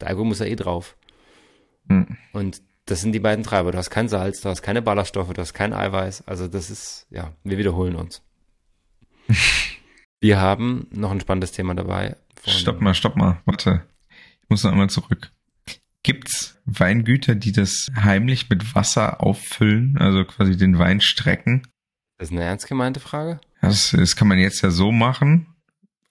Der 0.00 0.06
Alkohol 0.08 0.28
muss 0.28 0.38
ja 0.38 0.46
eh 0.46 0.54
drauf. 0.54 0.96
Hm. 1.88 2.16
Und 2.32 2.62
das 2.86 3.00
sind 3.00 3.12
die 3.12 3.20
beiden 3.20 3.44
Treiber. 3.44 3.72
Du 3.72 3.78
hast 3.78 3.90
kein 3.90 4.08
Salz, 4.08 4.40
du 4.40 4.48
hast 4.48 4.62
keine 4.62 4.82
Ballaststoffe, 4.82 5.32
du 5.32 5.40
hast 5.40 5.54
kein 5.54 5.72
Eiweiß. 5.72 6.26
Also 6.26 6.48
das 6.48 6.70
ist, 6.70 7.06
ja, 7.10 7.32
wir 7.42 7.58
wiederholen 7.58 7.96
uns. 7.96 8.22
wir 10.20 10.40
haben 10.40 10.86
noch 10.90 11.10
ein 11.10 11.20
spannendes 11.20 11.52
Thema 11.52 11.74
dabei. 11.74 12.16
Stopp 12.46 12.80
mal, 12.80 12.94
stopp 12.94 13.16
mal. 13.16 13.40
Warte. 13.46 13.82
Ich 14.42 14.50
muss 14.50 14.64
noch 14.64 14.72
einmal 14.72 14.90
zurück. 14.90 15.32
Gibt's 16.02 16.60
Weingüter, 16.66 17.34
die 17.34 17.52
das 17.52 17.90
heimlich 17.96 18.50
mit 18.50 18.74
Wasser 18.74 19.22
auffüllen, 19.22 19.96
also 19.98 20.24
quasi 20.26 20.54
den 20.54 20.78
Wein 20.78 21.00
strecken? 21.00 21.66
Das 22.18 22.28
ist 22.28 22.32
eine 22.32 22.44
ernst 22.44 22.68
gemeinte 22.68 23.00
Frage? 23.00 23.40
Das, 23.62 23.92
das 23.92 24.14
kann 24.14 24.28
man 24.28 24.38
jetzt 24.38 24.60
ja 24.60 24.70
so 24.70 24.92
machen. 24.92 25.53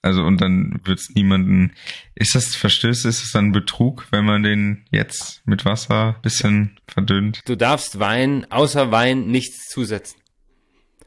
Also 0.04 0.22
und 0.22 0.42
dann 0.42 0.80
wird's 0.84 1.08
niemanden. 1.14 1.72
Ist 2.14 2.34
das 2.34 2.54
Verstöße, 2.54 3.08
ist 3.08 3.24
es 3.24 3.32
dann 3.32 3.52
Betrug, 3.52 4.06
wenn 4.10 4.26
man 4.26 4.42
den 4.42 4.84
jetzt 4.90 5.40
mit 5.46 5.64
Wasser 5.64 6.16
bisschen 6.20 6.78
verdünnt? 6.86 7.40
Du 7.46 7.56
darfst 7.56 7.98
Wein, 8.00 8.46
außer 8.50 8.90
Wein, 8.90 9.28
nichts 9.28 9.66
zusetzen. 9.70 10.20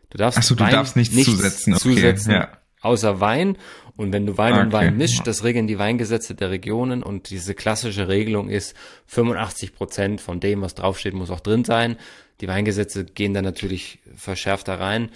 Du 0.10 0.18
darfst 0.18 0.40
Ach 0.40 0.44
so, 0.44 0.56
du 0.56 0.64
Wein 0.64 0.72
darfst 0.72 0.96
nichts 0.96 1.14
zusetzen, 1.14 1.76
okay, 1.76 1.82
zusetzen, 1.84 2.32
ja. 2.32 2.58
außer 2.82 3.20
Wein. 3.20 3.60
Und 3.98 4.14
wenn 4.14 4.26
du 4.26 4.36
Wein 4.40 4.54
und 4.54 4.74
Okay, 4.74 4.74
Wein 4.74 4.98
mischst, 4.98 5.28
das 5.28 5.44
regeln 5.44 5.68
die 5.68 5.78
Weingesetze 5.78 6.34
der 6.34 6.50
Regionen 6.50 7.04
und 7.04 7.30
diese 7.30 7.54
klassische 7.54 8.08
Regelung 8.08 8.50
ist, 8.50 8.76
85 9.06 9.76
Prozent 9.76 10.22
von 10.22 10.40
dem, 10.40 10.62
was 10.62 10.74
draufsteht, 10.74 11.14
muss 11.14 11.30
auch 11.30 11.42
drin 11.42 11.66
sein. 11.66 11.98
Die 12.42 12.48
Weingesetze 12.48 13.06
gehen 13.06 13.36
da 13.36 13.44
natürlich 13.44 14.00
verschärft 14.16 14.68
da 14.68 14.76
rein. 14.76 15.12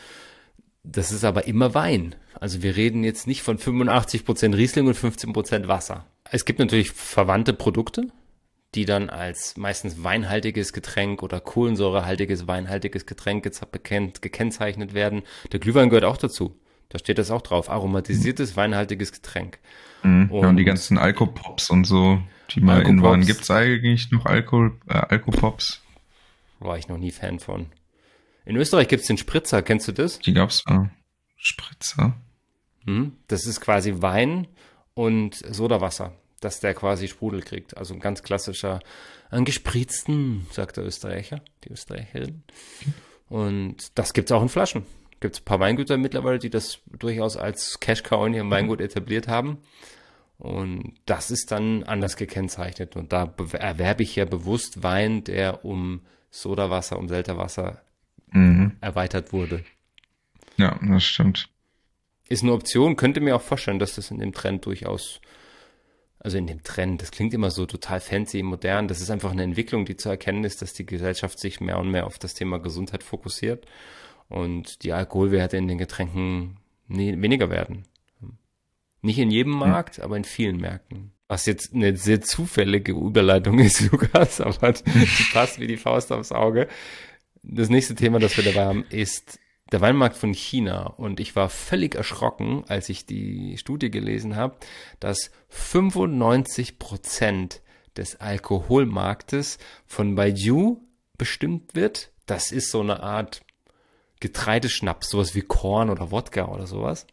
Das 0.83 1.11
ist 1.11 1.23
aber 1.23 1.47
immer 1.47 1.73
Wein. 1.73 2.15
Also 2.41 2.63
wir 2.63 2.75
reden 2.75 3.03
jetzt 3.03 3.27
nicht 3.27 3.43
von 3.43 3.57
85 3.59 4.25
Prozent 4.25 4.55
Riesling 4.55 4.87
und 4.87 4.95
15 4.95 5.31
Prozent 5.31 5.67
Wasser. 5.67 6.05
Es 6.29 6.43
gibt 6.43 6.57
natürlich 6.59 6.91
verwandte 6.91 7.53
Produkte, 7.53 8.07
die 8.73 8.85
dann 8.85 9.09
als 9.11 9.57
meistens 9.57 10.03
weinhaltiges 10.03 10.73
Getränk 10.73 11.21
oder 11.23 11.39
kohlensäurehaltiges 11.39 12.47
weinhaltiges 12.47 13.05
Getränk 13.05 13.43
gekennzeichnet 14.21 14.93
werden. 14.95 15.21
Der 15.51 15.59
Glühwein 15.59 15.89
gehört 15.89 16.05
auch 16.05 16.17
dazu. 16.17 16.57
Da 16.89 16.97
steht 16.99 17.19
das 17.19 17.29
auch 17.31 17.41
drauf. 17.43 17.69
Aromatisiertes 17.69 18.57
weinhaltiges 18.57 19.11
Getränk. 19.11 19.59
Mhm. 20.03 20.29
Ja, 20.33 20.47
und 20.49 20.57
die 20.57 20.63
Und- 20.63 20.65
ganzen 20.65 20.97
Alkopops 20.97 21.69
und 21.69 21.85
so, 21.85 22.21
die 22.49 22.59
mal 22.61 22.81
in 22.81 23.03
waren. 23.03 23.23
Gibt's 23.25 23.51
eigentlich 23.51 24.09
noch 24.11 24.25
Alkohol, 24.25 24.79
äh, 24.89 24.93
Alkopops? 24.95 25.83
War 26.59 26.77
ich 26.77 26.87
noch 26.87 26.97
nie 26.97 27.11
Fan 27.11 27.39
von. 27.39 27.67
In 28.45 28.55
Österreich 28.55 28.87
gibt's 28.87 29.07
den 29.07 29.17
Spritzer, 29.17 29.61
kennst 29.61 29.87
du 29.87 29.91
das? 29.91 30.19
Die 30.19 30.33
gab's 30.33 30.63
äh, 30.67 30.79
Spritzer. 31.37 32.15
Hm? 32.85 33.13
Das 33.27 33.45
ist 33.45 33.61
quasi 33.61 34.01
Wein 34.01 34.47
und 34.93 35.35
Sodawasser. 35.35 36.13
dass 36.41 36.59
der 36.59 36.73
quasi 36.73 37.07
Sprudel 37.07 37.41
kriegt. 37.41 37.77
Also 37.77 37.93
ein 37.93 37.99
ganz 37.99 38.23
klassischer, 38.23 38.79
ein 39.29 39.45
gespritzten, 39.45 40.47
sagt 40.51 40.75
der 40.77 40.85
Österreicher, 40.85 41.41
die 41.63 41.69
Österreicherin. 41.69 42.43
Und 43.29 43.97
das 43.97 44.11
gibt's 44.13 44.31
auch 44.31 44.41
in 44.41 44.49
Flaschen. 44.49 44.83
Gibt's 45.19 45.39
ein 45.39 45.45
paar 45.45 45.59
Weingüter 45.59 45.97
mittlerweile, 45.97 46.39
die 46.39 46.49
das 46.49 46.79
durchaus 46.87 47.37
als 47.37 47.79
Cash 47.79 48.01
Cow 48.01 48.25
in 48.25 48.33
ihrem 48.33 48.49
Weingut 48.49 48.81
etabliert 48.81 49.27
haben. 49.27 49.59
Und 50.39 50.95
das 51.05 51.29
ist 51.29 51.51
dann 51.51 51.83
anders 51.83 52.17
gekennzeichnet. 52.17 52.95
Und 52.95 53.13
da 53.13 53.31
erwerbe 53.53 54.01
ich 54.01 54.15
ja 54.15 54.25
bewusst 54.25 54.81
Wein, 54.81 55.23
der 55.23 55.63
um 55.63 56.01
Sodawasser, 56.31 56.97
um 56.97 57.07
Selterwasser 57.07 57.83
mhm. 58.31 58.77
erweitert 58.81 59.31
wurde. 59.31 59.63
Ja, 60.57 60.79
das 60.81 61.03
stimmt. 61.03 61.50
Ist 62.31 62.43
eine 62.43 62.53
Option, 62.53 62.95
könnte 62.95 63.19
mir 63.19 63.35
auch 63.35 63.41
vorstellen, 63.41 63.77
dass 63.77 63.95
das 63.95 64.09
in 64.09 64.19
dem 64.19 64.31
Trend 64.31 64.65
durchaus, 64.65 65.19
also 66.17 66.37
in 66.37 66.47
dem 66.47 66.63
Trend, 66.63 67.01
das 67.01 67.11
klingt 67.11 67.33
immer 67.33 67.51
so 67.51 67.65
total 67.65 67.99
fancy, 67.99 68.41
modern, 68.41 68.87
das 68.87 69.01
ist 69.01 69.09
einfach 69.09 69.31
eine 69.31 69.43
Entwicklung, 69.43 69.83
die 69.83 69.97
zu 69.97 70.07
erkennen 70.07 70.45
ist, 70.45 70.61
dass 70.61 70.71
die 70.71 70.85
Gesellschaft 70.85 71.39
sich 71.39 71.59
mehr 71.59 71.77
und 71.77 71.91
mehr 71.91 72.07
auf 72.07 72.19
das 72.19 72.33
Thema 72.33 72.59
Gesundheit 72.59 73.03
fokussiert 73.03 73.65
und 74.29 74.83
die 74.83 74.93
Alkoholwerte 74.93 75.57
in 75.57 75.67
den 75.67 75.77
Getränken 75.77 76.55
nie, 76.87 77.21
weniger 77.21 77.49
werden. 77.49 77.83
Nicht 79.01 79.19
in 79.19 79.29
jedem 79.29 79.59
hm. 79.61 79.69
Markt, 79.69 79.99
aber 79.99 80.15
in 80.15 80.23
vielen 80.23 80.55
Märkten. 80.55 81.11
Was 81.27 81.45
jetzt 81.45 81.73
eine 81.73 81.97
sehr 81.97 82.21
zufällige 82.21 82.93
Überleitung 82.93 83.59
ist, 83.59 83.81
Lukas, 83.91 84.39
aber 84.39 84.71
die 84.71 85.33
passt 85.33 85.59
wie 85.59 85.67
die 85.67 85.75
Faust 85.75 86.13
aufs 86.13 86.31
Auge. 86.31 86.69
Das 87.43 87.67
nächste 87.67 87.93
Thema, 87.93 88.19
das 88.19 88.37
wir 88.37 88.45
dabei 88.45 88.67
haben, 88.67 88.85
ist 88.89 89.37
der 89.71 89.81
Weinmarkt 89.81 90.17
von 90.17 90.33
China. 90.33 90.87
Und 90.97 91.19
ich 91.19 91.35
war 91.35 91.49
völlig 91.49 91.95
erschrocken, 91.95 92.63
als 92.67 92.89
ich 92.89 93.05
die 93.05 93.57
Studie 93.57 93.89
gelesen 93.89 94.35
habe, 94.35 94.55
dass 94.99 95.31
95 95.49 96.79
Prozent 96.79 97.61
des 97.95 98.19
Alkoholmarktes 98.19 99.57
von 99.85 100.15
Baijiu 100.15 100.77
bestimmt 101.17 101.75
wird. 101.75 102.11
Das 102.25 102.51
ist 102.51 102.71
so 102.71 102.81
eine 102.81 103.01
Art 103.01 103.43
Getreideschnaps, 104.19 105.09
sowas 105.09 105.35
wie 105.35 105.41
Korn 105.41 105.89
oder 105.89 106.11
Wodka 106.11 106.45
oder 106.45 106.67
sowas. 106.67 107.07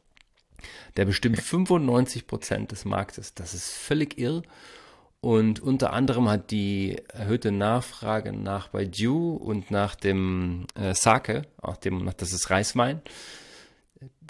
Der 0.97 1.05
bestimmt 1.05 1.40
95 1.40 2.27
Prozent 2.27 2.73
des 2.73 2.85
Marktes. 2.85 3.35
Das 3.35 3.55
ist 3.55 3.71
völlig 3.71 4.18
irr. 4.18 4.42
Und 5.20 5.61
unter 5.61 5.92
anderem 5.92 6.28
hat 6.28 6.52
die 6.52 6.96
erhöhte 7.12 7.50
Nachfrage 7.50 8.33
nach 8.33 8.68
Baijiu 8.68 9.35
und 9.35 9.70
nach 9.70 9.96
dem 9.96 10.66
äh, 10.76 10.94
Sake, 10.94 11.42
auch 11.61 11.76
dem, 11.76 12.09
das 12.16 12.33
ist 12.33 12.50
Reiswein, 12.50 13.02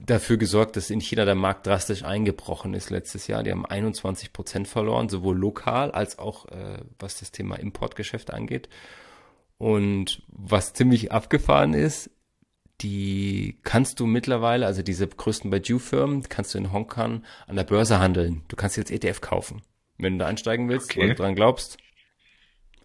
dafür 0.07 0.39
gesorgt, 0.39 0.77
dass 0.77 0.89
in 0.89 1.01
China 1.01 1.27
der 1.27 1.35
Markt 1.35 1.67
drastisch 1.67 2.05
eingebrochen 2.05 2.73
ist 2.73 2.89
letztes 2.89 3.27
Jahr. 3.27 3.43
Die 3.43 3.51
haben 3.51 3.67
21 3.67 4.33
Prozent 4.33 4.67
verloren, 4.67 5.11
sowohl 5.11 5.37
lokal 5.37 5.91
als 5.91 6.19
auch 6.19 6.47
äh, 6.47 6.79
was 6.99 7.19
das 7.19 7.33
Thema 7.33 7.57
Importgeschäft 7.57 8.33
angeht. 8.33 8.71
Und 9.59 10.23
was 10.29 10.73
ziemlich 10.73 11.13
abgefahren 11.13 11.75
ist, 11.75 12.11
die 12.81 13.59
kannst 13.65 13.99
du 13.99 14.07
mittlerweile, 14.07 14.67
also 14.67 14.83
diese 14.83 15.07
größten 15.07 15.51
Baijiu-Firmen, 15.51 16.23
kannst 16.29 16.55
du 16.55 16.59
in 16.59 16.73
Hongkong 16.73 17.25
an 17.47 17.57
der 17.57 17.65
Börse 17.65 17.99
handeln. 17.99 18.43
Du 18.49 18.57
kannst 18.57 18.77
jetzt 18.77 18.93
ETF 18.93 19.21
kaufen. 19.21 19.63
Wenn 19.99 20.15
du 20.15 20.25
da 20.25 20.27
einsteigen 20.27 20.69
willst, 20.69 20.91
okay. 20.91 21.05
oder 21.05 21.15
dran 21.15 21.35
glaubst, 21.35 21.79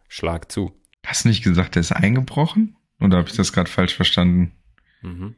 schlag 0.08 0.52
zu. 0.52 0.74
Hast 1.06 1.26
du 1.26 1.30
nicht 1.30 1.44
gesagt, 1.44 1.76
der 1.76 1.82
ist 1.82 1.92
eingebrochen? 1.92 2.76
Oder 3.00 3.18
habe 3.18 3.30
ich 3.30 3.36
das 3.36 3.54
gerade 3.54 3.70
falsch 3.70 3.96
verstanden? 3.96 4.54
Mhm. 5.02 5.36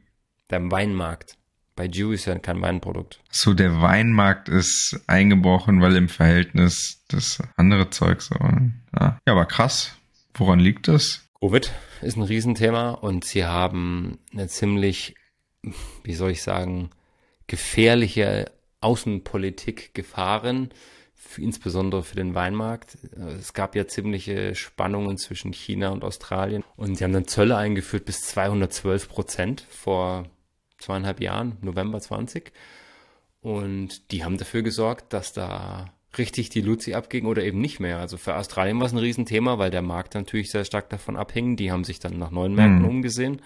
Der 0.50 0.70
Weinmarkt. 0.70 1.36
Baijiu 1.74 2.12
ist 2.12 2.24
ja 2.24 2.38
kein 2.38 2.62
Weinprodukt. 2.62 3.20
So, 3.30 3.52
der 3.52 3.82
Weinmarkt 3.82 4.48
ist 4.48 4.98
eingebrochen, 5.06 5.82
weil 5.82 5.94
im 5.96 6.08
Verhältnis 6.08 7.04
das 7.08 7.42
andere 7.56 7.90
Zeug 7.90 8.22
so. 8.22 8.34
Ja, 8.98 9.20
ja 9.26 9.32
aber 9.32 9.44
krass. 9.44 9.98
Woran 10.34 10.58
liegt 10.58 10.88
das? 10.88 11.28
Covid 11.40 11.70
ist 12.00 12.16
ein 12.16 12.22
Riesenthema 12.22 12.90
und 12.90 13.24
sie 13.24 13.44
haben 13.44 14.18
eine 14.32 14.48
ziemlich, 14.48 15.16
wie 16.02 16.14
soll 16.14 16.30
ich 16.30 16.42
sagen, 16.42 16.90
gefährliche 17.46 18.50
Außenpolitik 18.80 19.92
gefahren, 19.94 20.70
für, 21.26 21.42
insbesondere 21.42 22.02
für 22.02 22.16
den 22.16 22.34
Weinmarkt. 22.34 22.98
Es 23.38 23.52
gab 23.52 23.74
ja 23.76 23.86
ziemliche 23.86 24.54
Spannungen 24.54 25.18
zwischen 25.18 25.52
China 25.52 25.90
und 25.90 26.04
Australien 26.04 26.64
und 26.76 26.96
sie 26.96 27.04
haben 27.04 27.12
dann 27.12 27.26
Zölle 27.26 27.56
eingeführt 27.56 28.04
bis 28.04 28.22
212 28.22 29.08
Prozent 29.08 29.66
vor 29.68 30.26
zweieinhalb 30.78 31.20
Jahren, 31.20 31.56
November 31.60 32.00
20. 32.00 32.52
Und 33.40 34.10
die 34.10 34.24
haben 34.24 34.38
dafür 34.38 34.62
gesorgt, 34.62 35.12
dass 35.12 35.32
da 35.32 35.92
richtig 36.18 36.48
die 36.48 36.62
Luzi 36.62 36.94
abging 36.94 37.26
oder 37.26 37.44
eben 37.44 37.60
nicht 37.60 37.80
mehr. 37.80 37.98
Also 37.98 38.16
für 38.16 38.36
Australien 38.36 38.78
war 38.78 38.86
es 38.86 38.92
ein 38.92 38.98
Riesenthema, 38.98 39.58
weil 39.58 39.70
der 39.70 39.82
Markt 39.82 40.14
natürlich 40.14 40.50
sehr 40.50 40.64
stark 40.64 40.88
davon 40.90 41.16
abhing. 41.16 41.56
Die 41.56 41.70
haben 41.70 41.84
sich 41.84 41.98
dann 41.98 42.18
nach 42.18 42.30
neuen 42.30 42.54
Märkten 42.54 42.82
mhm. 42.82 42.88
umgesehen. 42.88 43.42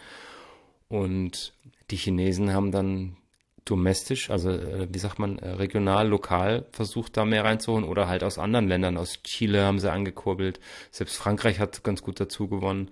Und 0.89 1.53
die 1.91 1.97
Chinesen 1.97 2.53
haben 2.53 2.73
dann 2.73 3.17
domestisch, 3.65 4.31
also 4.31 4.51
äh, 4.51 4.89
wie 4.91 4.99
sagt 4.99 5.19
man, 5.19 5.39
äh, 5.39 5.51
regional, 5.51 6.09
lokal 6.09 6.67
versucht 6.73 7.17
da 7.17 7.25
mehr 7.25 7.45
reinzuholen 7.45 7.85
oder 7.85 8.09
halt 8.09 8.25
aus 8.25 8.39
anderen 8.39 8.69
Ländern. 8.69 8.97
Aus 8.97 9.23
Chile 9.23 9.65
haben 9.65 9.79
sie 9.79 9.91
angekurbelt. 9.91 10.61
Selbst 10.91 11.17
Frankreich 11.17 11.61
hat 11.61 11.85
ganz 11.85 12.03
gut 12.03 12.21
dazu 12.21 12.49
gewonnen. 12.49 12.91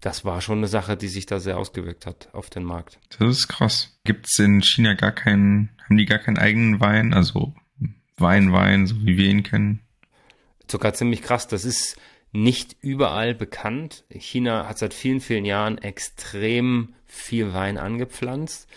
Das 0.00 0.24
war 0.24 0.40
schon 0.40 0.58
eine 0.58 0.68
Sache, 0.68 0.96
die 0.96 1.08
sich 1.08 1.26
da 1.26 1.40
sehr 1.40 1.56
ausgewirkt 1.56 2.04
hat 2.04 2.28
auf 2.32 2.50
den 2.50 2.64
Markt. 2.64 2.98
Das 3.18 3.28
ist 3.28 3.48
krass. 3.48 3.98
Gibt 4.04 4.26
es 4.26 4.38
in 4.38 4.62
China 4.62 4.94
gar 4.94 5.12
keinen, 5.12 5.70
haben 5.84 5.96
die 5.96 6.04
gar 6.04 6.18
keinen 6.18 6.38
eigenen 6.38 6.80
Wein? 6.80 7.14
Also 7.14 7.54
Wein, 8.16 8.52
Wein, 8.52 8.86
so 8.86 8.96
wie 9.04 9.16
wir 9.16 9.28
ihn 9.28 9.42
kennen. 9.42 9.80
Sogar 10.70 10.94
ziemlich 10.94 11.22
krass. 11.22 11.48
Das 11.48 11.64
ist 11.64 11.96
nicht 12.32 12.76
überall 12.80 13.34
bekannt. 13.34 14.04
China 14.10 14.68
hat 14.68 14.78
seit 14.78 14.92
vielen, 14.92 15.20
vielen 15.20 15.44
Jahren 15.44 15.78
extrem 15.78 16.94
viel 17.06 17.54
Wein 17.54 17.78
angepflanzt. 17.78 18.68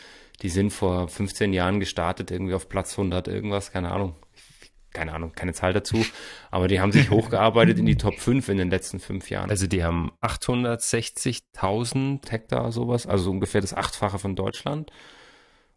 Die 0.41 0.49
sind 0.49 0.71
vor 0.71 1.07
15 1.07 1.53
Jahren 1.53 1.79
gestartet, 1.79 2.31
irgendwie 2.31 2.53
auf 2.53 2.67
Platz 2.69 2.97
100 2.97 3.27
irgendwas, 3.27 3.71
keine 3.71 3.91
Ahnung. 3.91 4.15
Keine 4.91 5.13
Ahnung, 5.13 5.33
keine 5.33 5.53
Zahl 5.53 5.73
dazu. 5.73 6.03
Aber 6.49 6.67
die 6.67 6.79
haben 6.79 6.91
sich 6.91 7.09
hochgearbeitet 7.11 7.77
in 7.77 7.85
die 7.85 7.97
Top 7.97 8.19
5 8.19 8.49
in 8.49 8.57
den 8.57 8.69
letzten 8.69 8.99
fünf 8.99 9.29
Jahren. 9.29 9.49
Also 9.49 9.67
die 9.67 9.83
haben 9.83 10.11
860.000 10.21 12.31
Hektar 12.31 12.71
sowas, 12.71 13.05
also 13.05 13.29
ungefähr 13.29 13.61
das 13.61 13.75
Achtfache 13.75 14.17
von 14.17 14.35
Deutschland 14.35 14.91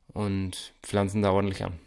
und 0.09 0.75
pflanzen 0.83 1.23
da 1.23 1.33
ordentlich 1.33 1.64
an 1.64 1.79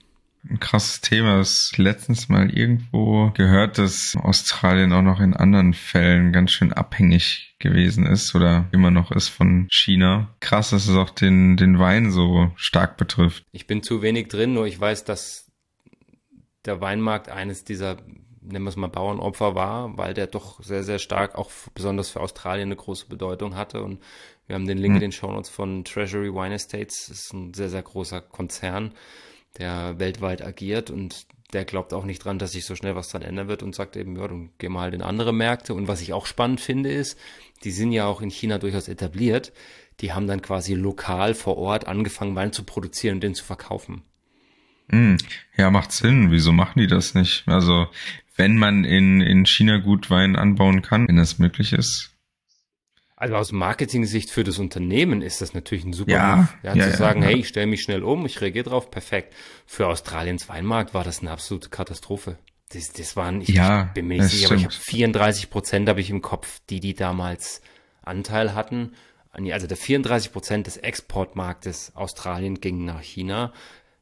ein 0.50 0.60
krasses 0.60 1.02
Thema. 1.02 1.38
Das 1.38 1.72
letztens 1.78 2.30
mal 2.30 2.50
irgendwo 2.56 3.32
gehört, 3.32 3.78
dass 3.78 4.16
Australien 4.16 4.94
auch 4.94 5.02
noch 5.02 5.20
in 5.20 5.34
anderen 5.34 5.74
Fällen 5.74 6.32
ganz 6.32 6.52
schön 6.52 6.74
abhängig 6.74 7.56
gewesen 7.60 8.06
ist 8.06 8.36
oder 8.36 8.68
immer 8.72 8.92
noch 8.92 9.12
ist 9.12 9.30
von 9.30 9.68
China. 9.72 10.36
Krass, 10.40 10.72
dass 10.72 10.88
es 10.88 10.96
auch 10.96 11.10
den, 11.10 11.58
den 11.58 11.80
Wein 11.80 12.12
so 12.12 12.52
stark 12.56 12.98
betrifft. 12.98 13.46
Ich 13.52 13.68
bin 13.68 13.84
zu 13.84 14.02
wenig 14.02 14.28
drin, 14.28 14.54
nur 14.54 14.68
ich 14.68 14.80
weiß, 14.80 15.06
dass 15.06 15.52
der 16.66 16.82
Weinmarkt 16.82 17.30
eines 17.30 17.64
dieser 17.64 17.98
nennen 18.46 18.66
wir 18.66 18.70
es 18.70 18.76
mal 18.76 18.88
Bauernopfer 18.88 19.56
war, 19.56 19.98
weil 19.98 20.14
der 20.14 20.28
doch 20.28 20.62
sehr, 20.62 20.84
sehr 20.84 21.00
stark 21.00 21.36
auch 21.36 21.50
besonders 21.74 22.10
für 22.10 22.20
Australien 22.20 22.68
eine 22.68 22.76
große 22.76 23.08
Bedeutung 23.08 23.56
hatte. 23.56 23.82
Und 23.82 24.02
wir 24.48 24.56
haben 24.56 24.68
den 24.68 24.78
Link 24.78 24.92
mhm. 24.92 24.96
in 24.98 25.02
den 25.02 25.12
Shownotes 25.14 25.50
von 25.50 25.86
Treasury 25.86 26.34
Wine 26.34 26.56
Estates. 26.56 27.08
Das 27.08 27.20
ist 27.20 27.34
ein 27.34 27.54
sehr, 27.54 27.70
sehr 27.70 27.84
großer 27.84 28.20
Konzern 28.20 28.94
der 29.58 30.00
weltweit 30.00 30.44
agiert 30.44 30.90
und 30.90 31.28
der 31.54 31.66
glaubt 31.66 31.94
auch 31.94 32.06
nicht 32.06 32.26
dran, 32.26 32.40
dass 32.40 32.54
sich 32.54 32.66
so 32.66 32.76
schnell 32.76 32.96
was 32.96 33.10
dran 33.10 33.22
ändern 33.22 33.48
wird 33.48 33.64
und 33.64 33.76
sagt 33.76 33.96
eben, 33.96 34.16
ja, 34.16 34.28
dann 34.28 34.50
gehen 34.58 34.74
wir 34.74 34.82
halt 34.82 34.94
in 34.94 35.02
andere 35.02 35.34
Märkte. 35.34 35.74
Und 35.74 35.88
was 35.88 36.02
ich 36.02 36.14
auch 36.14 36.26
spannend 36.26 36.60
finde, 36.60 36.92
ist, 36.92 37.18
die 37.64 37.72
sind 37.72 37.92
ja 37.92 38.06
auch 38.06 38.22
in 38.22 38.32
China 38.32 38.58
durchaus 38.58 38.88
etabliert. 38.88 39.54
Die 40.00 40.14
haben 40.14 40.28
dann 40.28 40.42
quasi 40.42 40.74
lokal 40.74 41.36
vor 41.36 41.58
Ort 41.58 41.88
angefangen, 41.88 42.36
Wein 42.36 42.52
zu 42.52 42.64
produzieren 42.64 43.16
und 43.16 43.24
den 43.24 43.36
zu 43.36 43.44
verkaufen. 43.44 44.02
Hm. 44.90 45.18
Ja, 45.56 45.70
macht 45.70 45.92
Sinn. 45.92 46.32
Wieso 46.32 46.52
machen 46.52 46.80
die 46.80 46.88
das 46.88 47.14
nicht? 47.14 47.44
Also, 47.48 47.88
wenn 48.36 48.58
man 48.58 48.84
in, 48.84 49.22
in 49.22 49.46
China 49.46 49.78
gut 49.78 50.10
Wein 50.10 50.36
anbauen 50.36 50.82
kann, 50.82 51.08
wenn 51.08 51.18
das 51.18 51.38
möglich 51.38 51.74
ist, 51.74 52.13
also 53.24 53.38
aus 53.38 53.52
Marketing-Sicht 53.54 54.30
für 54.30 54.44
das 54.44 54.60
Unternehmen 54.60 55.22
ist 55.22 55.40
das 55.40 55.54
natürlich 55.54 55.86
ein 55.86 55.94
super 55.94 56.12
ja, 56.12 56.36
Move. 56.36 56.50
Ja, 56.62 56.76
ja, 56.76 56.92
zu 56.92 56.98
sagen, 56.98 57.22
ja, 57.22 57.30
hey, 57.30 57.38
ich 57.38 57.48
stelle 57.48 57.68
mich 57.68 57.82
schnell 57.82 58.04
um, 58.04 58.26
ich 58.26 58.42
reagiere 58.42 58.66
drauf, 58.66 58.92
perfekt. 58.92 59.34
Für 59.66 59.88
Australiens 59.88 60.50
Weinmarkt 60.50 60.94
war 60.94 61.06
das 61.06 61.22
eine 61.22 61.32
absolute 61.32 61.70
Katastrophe. 61.70 62.38
Das, 62.74 62.92
das 62.92 63.16
waren, 63.16 63.40
ich, 63.40 63.48
ja, 63.48 63.84
bin 63.94 64.08
mir 64.08 64.22
nicht 64.22 64.32
sicher, 64.32 64.48
aber 64.48 64.56
ich 64.56 64.66
habe 64.66 64.74
34 64.74 65.50
Prozent 65.50 65.88
habe 65.88 66.02
ich 66.02 66.10
im 66.10 66.22
Kopf, 66.22 66.60
die 66.70 66.82
die 66.82 66.96
damals 66.96 67.62
Anteil 68.02 68.56
hatten. 68.56 68.92
Also 69.32 69.68
der 69.68 69.78
34 69.78 70.34
Prozent 70.34 70.68
des 70.68 70.76
Exportmarktes 70.76 71.96
Australien 71.96 72.60
ging 72.60 72.84
nach 72.84 73.02
China. 73.02 73.54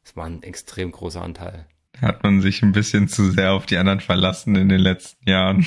Das 0.03 0.15
war 0.15 0.26
ein 0.26 0.41
extrem 0.41 0.91
großer 0.91 1.22
Anteil. 1.22 1.67
Hat 2.01 2.24
man 2.24 2.41
sich 2.41 2.63
ein 2.63 2.72
bisschen 2.72 3.07
zu 3.07 3.30
sehr 3.30 3.53
auf 3.53 3.67
die 3.67 3.78
anderen 3.78 3.99
verlassen 3.99 4.55
in 4.55 4.67
den 4.67 4.80
letzten 4.80 5.30
Jahren. 5.30 5.63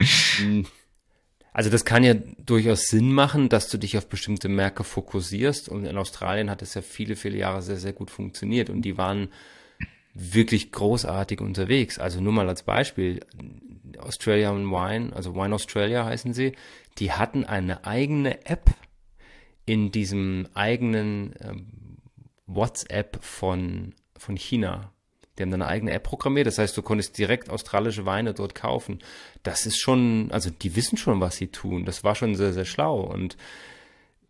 Also 1.52 1.70
das 1.70 1.84
kann 1.84 2.04
ja 2.04 2.14
durchaus 2.14 2.86
Sinn 2.86 3.12
machen, 3.12 3.48
dass 3.48 3.68
du 3.68 3.78
dich 3.78 3.98
auf 3.98 4.08
bestimmte 4.08 4.48
Märkte 4.48 4.84
fokussierst. 4.84 5.68
Und 5.68 5.84
in 5.84 5.96
Australien 5.96 6.50
hat 6.50 6.62
es 6.62 6.74
ja 6.74 6.82
viele, 6.82 7.16
viele 7.16 7.38
Jahre 7.38 7.62
sehr, 7.62 7.78
sehr 7.78 7.92
gut 7.92 8.10
funktioniert. 8.10 8.70
Und 8.70 8.82
die 8.82 8.96
waren 8.98 9.28
wirklich 10.14 10.72
großartig 10.72 11.40
unterwegs. 11.40 11.98
Also 11.98 12.20
nur 12.20 12.32
mal 12.32 12.48
als 12.48 12.62
Beispiel, 12.62 13.20
Australian 13.98 14.70
Wine, 14.70 15.12
also 15.14 15.34
Wine 15.34 15.54
Australia 15.54 16.04
heißen 16.04 16.32
sie, 16.32 16.52
die 16.98 17.12
hatten 17.12 17.44
eine 17.44 17.84
eigene 17.84 18.44
App 18.46 18.70
in 19.64 19.92
diesem 19.92 20.48
eigenen 20.54 21.34
ähm, 21.40 21.66
WhatsApp 22.46 23.22
von, 23.22 23.94
von 24.16 24.36
China. 24.36 24.92
Die 25.38 25.42
haben 25.42 25.50
dann 25.50 25.62
eine 25.62 25.70
eigene 25.70 25.92
App 25.92 26.02
programmiert, 26.02 26.46
das 26.46 26.58
heißt, 26.58 26.76
du 26.76 26.82
konntest 26.82 27.16
direkt 27.16 27.48
australische 27.48 28.06
Weine 28.06 28.34
dort 28.34 28.54
kaufen. 28.54 28.98
Das 29.42 29.66
ist 29.66 29.78
schon, 29.78 30.30
also 30.32 30.50
die 30.50 30.74
wissen 30.76 30.98
schon, 30.98 31.20
was 31.20 31.36
sie 31.36 31.48
tun. 31.48 31.84
Das 31.84 32.04
war 32.04 32.14
schon 32.14 32.34
sehr, 32.34 32.52
sehr 32.52 32.64
schlau. 32.64 33.00
Und 33.00 33.36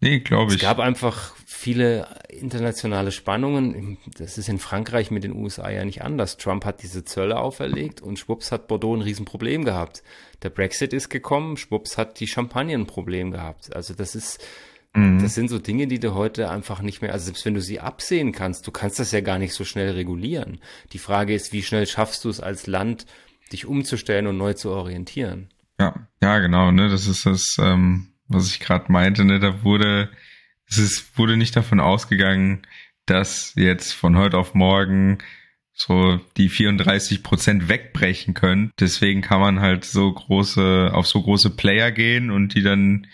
Nee, 0.01 0.21
glaube 0.21 0.53
ich. 0.53 0.59
es 0.59 0.63
gab 0.63 0.79
einfach 0.79 1.35
viele 1.45 2.07
internationale 2.29 3.11
Spannungen. 3.11 3.99
Das 4.17 4.39
ist 4.39 4.49
in 4.49 4.61
Frankreich 4.61 5.11
mit 5.11 5.25
den 5.25 5.35
USA 5.35 5.71
ja 5.71 5.85
nicht 5.85 6.03
anders. 6.03 6.37
Trump 6.37 6.65
hat 6.65 6.83
diese 6.83 7.05
Zölle 7.05 7.39
auferlegt 7.39 8.01
und 8.01 8.17
schwupps 8.17 8.53
hat 8.53 8.69
Bordeaux 8.69 8.95
ein 8.95 9.03
Riesenproblem 9.03 9.65
gehabt. 9.65 10.05
Der 10.43 10.51
Brexit 10.51 10.93
ist 10.93 11.09
gekommen, 11.09 11.57
schwupps 11.57 11.99
hat 11.99 12.21
die 12.21 12.29
Champagne 12.29 12.77
ein 12.77 12.87
Problem 12.87 13.33
gehabt. 13.33 13.75
Also 13.75 13.93
das 13.93 14.15
ist, 14.15 14.41
Mhm. 14.99 15.23
das 15.23 15.35
sind 15.35 15.49
so 15.49 15.59
Dinge, 15.59 15.87
die 15.87 16.01
du 16.01 16.15
heute 16.15 16.51
einfach 16.51 16.83
nicht 16.83 17.03
mehr, 17.03 17.13
also 17.13 17.27
selbst 17.27 17.45
wenn 17.45 17.55
du 17.55 17.61
sie 17.61 17.81
absehen 17.81 18.33
kannst, 18.33 18.67
du 18.67 18.71
kannst 18.71 18.99
das 18.99 19.13
ja 19.13 19.21
gar 19.21 19.39
nicht 19.39 19.55
so 19.55 19.65
schnell 19.65 19.93
regulieren. 19.93 20.59
Die 20.93 20.99
Frage 20.99 21.35
ist, 21.35 21.53
wie 21.53 21.63
schnell 21.63 21.87
schaffst 21.87 22.25
du 22.25 22.29
es 22.29 22.41
als 22.41 22.67
Land, 22.67 23.07
dich 23.53 23.67
umzustellen 23.67 24.27
und 24.27 24.37
neu 24.37 24.55
zu 24.55 24.71
orientieren? 24.71 25.49
Ja, 25.81 26.09
ja, 26.21 26.39
genau, 26.39 26.73
ne, 26.73 26.89
das 26.89 27.07
ist 27.07 27.27
das, 27.27 27.57
ähm, 27.61 28.09
was 28.27 28.51
ich 28.51 28.61
gerade 28.61 28.91
meinte, 28.91 29.25
ne, 29.25 29.39
da 29.39 29.63
wurde, 29.63 30.11
es 30.69 30.79
ist, 30.79 31.17
wurde 31.17 31.37
nicht 31.37 31.55
davon 31.55 31.81
ausgegangen, 31.81 32.63
dass 33.07 33.53
jetzt 33.55 33.93
von 33.93 34.19
heute 34.19 34.37
auf 34.37 34.55
morgen 34.55 35.19
so 35.73 36.21
die 36.37 36.49
34 36.49 37.23
Prozent 37.23 37.69
wegbrechen 37.69 38.35
können. 38.35 38.73
Deswegen 38.81 39.23
kann 39.23 39.41
man 39.41 39.61
halt 39.61 39.85
so 39.85 40.13
große, 40.13 40.91
auf 40.93 41.07
so 41.07 41.23
große 41.23 41.51
Player 41.51 41.93
gehen 41.93 42.31
und 42.33 42.55
die 42.55 42.63
dann 42.63 43.07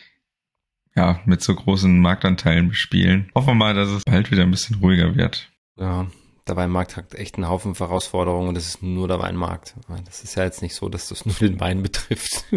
ja 0.97 1.21
mit 1.25 1.43
so 1.43 1.55
großen 1.55 1.99
Marktanteilen 2.01 2.69
bespielen. 2.69 3.31
Hoffen 3.35 3.49
wir 3.49 3.55
mal, 3.55 3.75
dass 3.75 3.89
es 3.89 4.03
bald 4.05 4.31
wieder 4.31 4.43
ein 4.43 4.51
bisschen 4.51 4.77
ruhiger 4.81 5.15
wird. 5.15 5.51
Ja, 5.77 6.07
der 6.47 6.57
Weinmarkt 6.57 6.97
hat 6.97 7.15
echt 7.15 7.37
einen 7.37 7.49
Haufen 7.49 7.75
Herausforderungen 7.75 8.49
und 8.49 8.55
das 8.55 8.67
ist 8.67 8.83
nur 8.83 9.09
der 9.09 9.19
Weinmarkt. 9.19 9.75
Das 10.05 10.23
ist 10.23 10.35
ja 10.35 10.45
jetzt 10.45 10.63
nicht 10.63 10.75
so, 10.75 10.89
dass 10.89 11.09
das 11.09 11.25
nur 11.25 11.35
den 11.35 11.61
Wein 11.61 11.83
betrifft. 11.83 12.45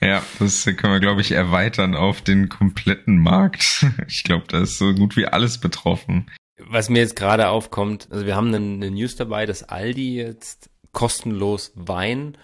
Ja, 0.00 0.22
das 0.38 0.64
können 0.64 0.92
wir, 0.92 1.00
glaube 1.00 1.22
ich, 1.22 1.32
erweitern 1.32 1.96
auf 1.96 2.22
den 2.22 2.48
kompletten 2.48 3.18
Markt. 3.18 3.84
Ich 4.06 4.22
glaube, 4.22 4.44
da 4.46 4.60
ist 4.60 4.78
so 4.78 4.94
gut 4.94 5.16
wie 5.16 5.26
alles 5.26 5.58
betroffen. 5.58 6.30
Was 6.68 6.88
mir 6.88 7.00
jetzt 7.00 7.16
gerade 7.16 7.48
aufkommt, 7.48 8.06
also 8.10 8.24
wir 8.24 8.36
haben 8.36 8.54
eine, 8.54 8.58
eine 8.58 8.90
News 8.92 9.16
dabei, 9.16 9.44
dass 9.44 9.64
Aldi 9.64 10.14
jetzt 10.14 10.70
kostenlos 10.92 11.72
Wein 11.74 12.38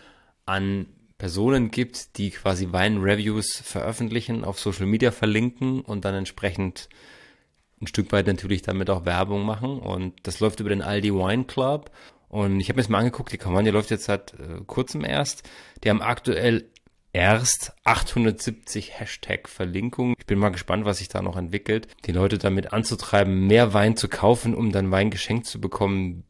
an 0.46 0.86
Personen 1.18 1.70
gibt, 1.70 2.18
die 2.18 2.30
quasi 2.30 2.72
Wein-Reviews 2.72 3.60
veröffentlichen, 3.62 4.44
auf 4.44 4.58
Social 4.58 4.86
Media 4.86 5.10
verlinken 5.10 5.80
und 5.80 6.04
dann 6.04 6.14
entsprechend 6.14 6.88
ein 7.80 7.86
Stück 7.86 8.12
weit 8.12 8.26
natürlich 8.26 8.62
damit 8.62 8.90
auch 8.90 9.04
Werbung 9.04 9.44
machen. 9.44 9.78
Und 9.78 10.14
das 10.24 10.40
läuft 10.40 10.60
über 10.60 10.70
den 10.70 10.82
Aldi 10.82 11.12
Wine 11.14 11.44
Club. 11.44 11.90
Und 12.28 12.58
ich 12.58 12.68
habe 12.68 12.76
mir 12.76 12.82
das 12.82 12.88
mal 12.88 12.98
angeguckt, 12.98 13.32
die 13.32 13.38
Kampagne 13.38 13.70
läuft 13.70 13.90
jetzt 13.90 14.04
seit 14.04 14.34
äh, 14.34 14.60
kurzem 14.66 15.04
erst. 15.04 15.48
Die 15.84 15.90
haben 15.90 16.02
aktuell 16.02 16.68
erst 17.12 17.72
870 17.84 18.98
Hashtag-Verlinkungen. 18.98 20.16
Ich 20.18 20.26
bin 20.26 20.40
mal 20.40 20.48
gespannt, 20.48 20.84
was 20.84 20.98
sich 20.98 21.08
da 21.08 21.22
noch 21.22 21.36
entwickelt. 21.36 21.86
Die 22.06 22.12
Leute 22.12 22.38
damit 22.38 22.72
anzutreiben, 22.72 23.46
mehr 23.46 23.72
Wein 23.72 23.96
zu 23.96 24.08
kaufen, 24.08 24.54
um 24.54 24.72
dann 24.72 24.90
Wein 24.90 25.10
geschenkt 25.10 25.46
zu 25.46 25.60
bekommen, 25.60 26.24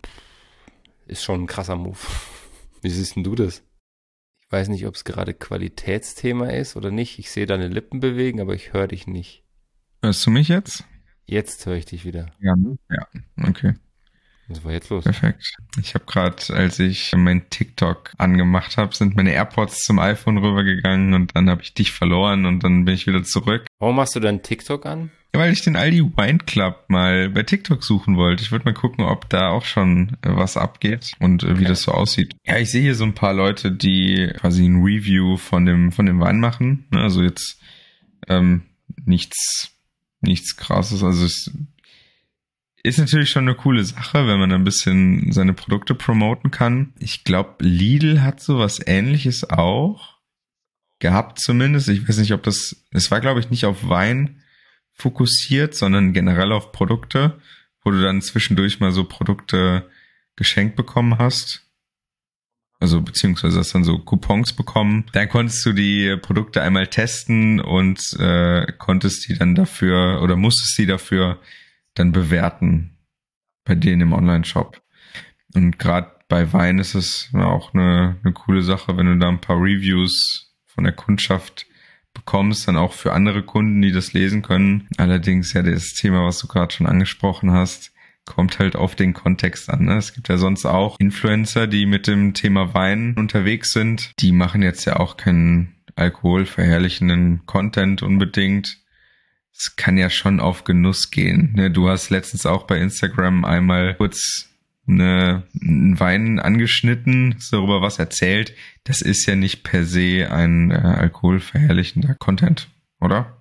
ist 1.07 1.24
schon 1.24 1.45
ein 1.45 1.47
krasser 1.47 1.76
Move. 1.76 1.99
Wie 2.82 2.91
siehst 2.91 3.16
denn 3.16 3.24
du 3.24 3.35
das? 3.35 3.62
Ich 4.47 4.53
weiß 4.53 4.69
nicht, 4.69 4.87
ob 4.87 4.95
es 4.95 5.05
gerade 5.05 5.35
Qualitätsthema 5.35 6.49
ist 6.49 6.77
oder 6.77 6.91
nicht. 6.91 7.19
Ich 7.19 7.31
sehe 7.31 7.47
deine 7.47 7.69
Lippen 7.69 8.01
bewegen, 8.01 8.41
aber 8.41 8.55
ich 8.55 8.73
höre 8.73 8.89
dich 8.89 9.07
nicht. 9.07 9.45
Hörst 10.03 10.27
du 10.27 10.31
mich 10.31 10.49
jetzt? 10.49 10.85
Jetzt 11.27 11.65
höre 11.67 11.77
ich 11.77 11.87
dich 11.87 12.05
wieder. 12.05 12.27
Ja. 12.41 12.55
Ja, 12.91 13.49
okay. 13.49 13.75
Was 14.49 14.63
war 14.63 14.73
jetzt 14.73 14.91
los? 14.91 15.05
Perfekt. 15.05 15.55
Ich 15.81 15.95
habe 15.95 16.05
gerade, 16.05 16.37
als 16.51 16.79
ich 16.79 17.13
mein 17.17 17.49
TikTok 17.49 18.13
angemacht 18.19 18.77
habe, 18.77 18.95
sind 18.95 19.17
meine 19.17 19.33
AirPods 19.33 19.85
zum 19.85 19.99
iPhone 19.99 20.37
rübergegangen 20.37 21.15
und 21.15 21.35
dann 21.35 21.49
habe 21.49 21.63
ich 21.63 21.73
dich 21.73 21.93
verloren 21.93 22.45
und 22.45 22.63
dann 22.63 22.85
bin 22.85 22.95
ich 22.95 23.07
wieder 23.07 23.25
zurück. 23.25 23.67
Warum 23.79 23.97
machst 23.97 24.15
du 24.15 24.21
deinen 24.21 24.43
TikTok 24.43 24.85
an? 24.85 25.11
Ja, 25.35 25.41
weil 25.41 25.53
ich 25.53 25.62
den 25.62 25.74
Aldi 25.74 26.01
Wine 26.16 26.39
Club 26.39 26.85
mal 26.87 27.28
bei 27.28 27.43
TikTok 27.43 27.82
suchen 27.82 28.16
wollte. 28.16 28.45
Ich 28.45 28.53
wollte 28.53 28.66
mal 28.66 28.72
gucken, 28.72 29.05
ob 29.05 29.28
da 29.28 29.49
auch 29.49 29.64
schon 29.64 30.16
äh, 30.22 30.28
was 30.28 30.57
abgeht 30.57 31.11
und 31.18 31.43
äh, 31.43 31.59
wie 31.59 31.64
das 31.64 31.82
so 31.82 31.91
aussieht. 31.91 32.37
Ja, 32.47 32.57
ich 32.59 32.70
sehe 32.70 32.82
hier 32.82 32.95
so 32.95 33.03
ein 33.03 33.16
paar 33.16 33.35
Leute, 33.35 33.72
die 33.72 34.30
quasi 34.37 34.64
ein 34.64 34.85
Review 34.85 35.37
von 35.37 35.66
dem 35.66 35.91
von 35.91 36.07
dem 36.07 36.20
Wein 36.20 36.39
machen. 36.39 36.87
Ne, 36.93 37.01
Also 37.01 37.24
jetzt 37.24 37.61
ähm, 38.28 38.62
nichts 39.05 39.72
nichts 40.20 40.57
krasses. 40.57 41.03
Also 41.03 41.24
es 41.24 41.51
ist 42.85 42.99
natürlich 42.99 43.30
schon 43.30 43.49
eine 43.49 43.57
coole 43.57 43.85
Sache, 43.85 44.28
wenn 44.28 44.39
man 44.39 44.53
ein 44.53 44.62
bisschen 44.62 45.32
seine 45.32 45.53
Produkte 45.53 45.97
promoten 45.97 46.53
kann. 46.53 46.93
Ich 47.01 47.24
glaube, 47.24 47.57
Lidl 47.59 48.22
hat 48.22 48.39
sowas 48.39 48.80
ähnliches 48.87 49.51
auch 49.51 50.14
gehabt 51.01 51.41
zumindest. 51.41 51.89
Ich 51.89 52.09
weiß 52.09 52.18
nicht, 52.18 52.35
ob 52.35 52.45
das, 52.45 52.85
es 52.93 53.11
war 53.11 53.20
glaube 53.20 53.41
ich 53.41 53.51
nicht 53.51 53.64
auf 53.64 53.89
Wein 53.89 54.41
fokussiert, 54.95 55.75
sondern 55.75 56.13
generell 56.13 56.53
auf 56.53 56.73
Produkte, 56.73 57.41
wo 57.83 57.91
du 57.91 58.01
dann 58.01 58.23
zwischendurch 58.23 58.81
mal 58.81 58.93
so 58.93 59.05
Produkte 59.05 59.89
geschenkt 60.37 60.77
bekommen 60.77 61.19
hast. 61.19 61.63
Also 62.81 63.01
beziehungsweise 63.01 63.59
hast 63.59 63.75
dann 63.75 63.85
so 63.85 63.99
Coupons 63.99 64.53
bekommen. 64.53 65.07
Dann 65.13 65.29
konntest 65.29 65.65
du 65.65 65.73
die 65.73 66.17
Produkte 66.17 66.63
einmal 66.63 66.89
testen 66.89 67.61
und 67.61 68.01
äh, 68.19 68.67
konntest 68.79 69.29
die 69.29 69.35
dann 69.35 69.55
dafür 69.55 70.21
oder 70.23 70.37
musstest 70.37 70.77
die 70.79 70.87
dafür 70.87 71.41
dann 71.95 72.13
bewerten 72.13 72.99
bei 73.65 73.75
denen 73.75 74.03
im 74.03 74.13
Online-Shop. 74.13 74.83
Und 75.55 75.79
gerade 75.79 76.11
bei 76.29 76.53
Wein 76.53 76.79
ist 76.79 76.95
es 76.95 77.31
auch 77.35 77.75
eine, 77.75 78.19
eine 78.23 78.33
coole 78.33 78.63
Sache, 78.63 78.97
wenn 78.97 79.07
du 79.07 79.19
da 79.19 79.29
ein 79.29 79.41
paar 79.41 79.57
Reviews 79.57 80.53
von 80.67 80.85
der 80.85 80.93
Kundschaft 80.93 81.67
bekommst, 82.15 82.67
dann 82.67 82.77
auch 82.77 82.93
für 82.93 83.12
andere 83.12 83.43
Kunden, 83.43 83.83
die 83.83 83.93
das 83.93 84.12
lesen 84.12 84.43
können. 84.43 84.89
Allerdings 84.97 85.53
ja 85.53 85.62
das 85.62 85.93
Thema, 85.93 86.25
was 86.25 86.39
du 86.39 86.47
gerade 86.47 86.73
schon 86.73 86.87
angesprochen 86.87 87.51
hast, 87.51 87.93
kommt 88.25 88.59
halt 88.59 88.77
auf 88.77 88.95
den 88.95 89.12
Kontext 89.12 89.69
an. 89.69 89.85
Ne? 89.85 89.97
Es 89.97 90.15
gibt 90.15 90.29
ja 90.29 90.39
sonst 90.39 90.65
auch 90.65 90.99
Influencer, 90.99 91.67
die 91.67 91.87
mit 91.87 92.07
dem 92.07 92.33
Thema 92.33 92.73
Wein 92.73 93.15
unterwegs 93.19 93.73
sind. 93.73 94.12
Die 94.21 94.33
machen 94.33 94.62
jetzt 94.62 94.85
ja 94.87 94.97
auch 94.97 95.17
keinen 95.17 95.75
alkoholverherrlichenden 95.97 97.45
Content 97.47 98.03
unbedingt. 98.03 98.79
Es 99.53 99.77
kann 99.77 99.97
ja 99.97 100.11
schon 100.11 100.41
auf 100.41 100.65
Genuss 100.65 101.11
gehen. 101.11 101.53
Ne? 101.55 101.71
Du 101.71 101.89
hast 101.89 102.11
letztens 102.11 102.47
auch 102.47 102.67
bei 102.67 102.79
Instagram 102.79 103.45
einmal 103.45 103.95
kurz 103.95 104.54
eine, 104.87 105.45
einen 105.61 105.99
Wein 105.99 106.39
angeschnitten, 106.39 107.37
darüber 107.51 107.80
was 107.80 107.99
erzählt. 107.99 108.55
Das 108.85 109.01
ist 109.01 109.26
ja 109.26 109.37
nicht 109.37 109.62
per 109.62 109.85
se 109.85 110.28
ein 110.30 110.70
äh, 110.70 110.74
alkoholverherrlichender 110.74 112.14
Content, 112.14 112.68
oder? 113.01 113.39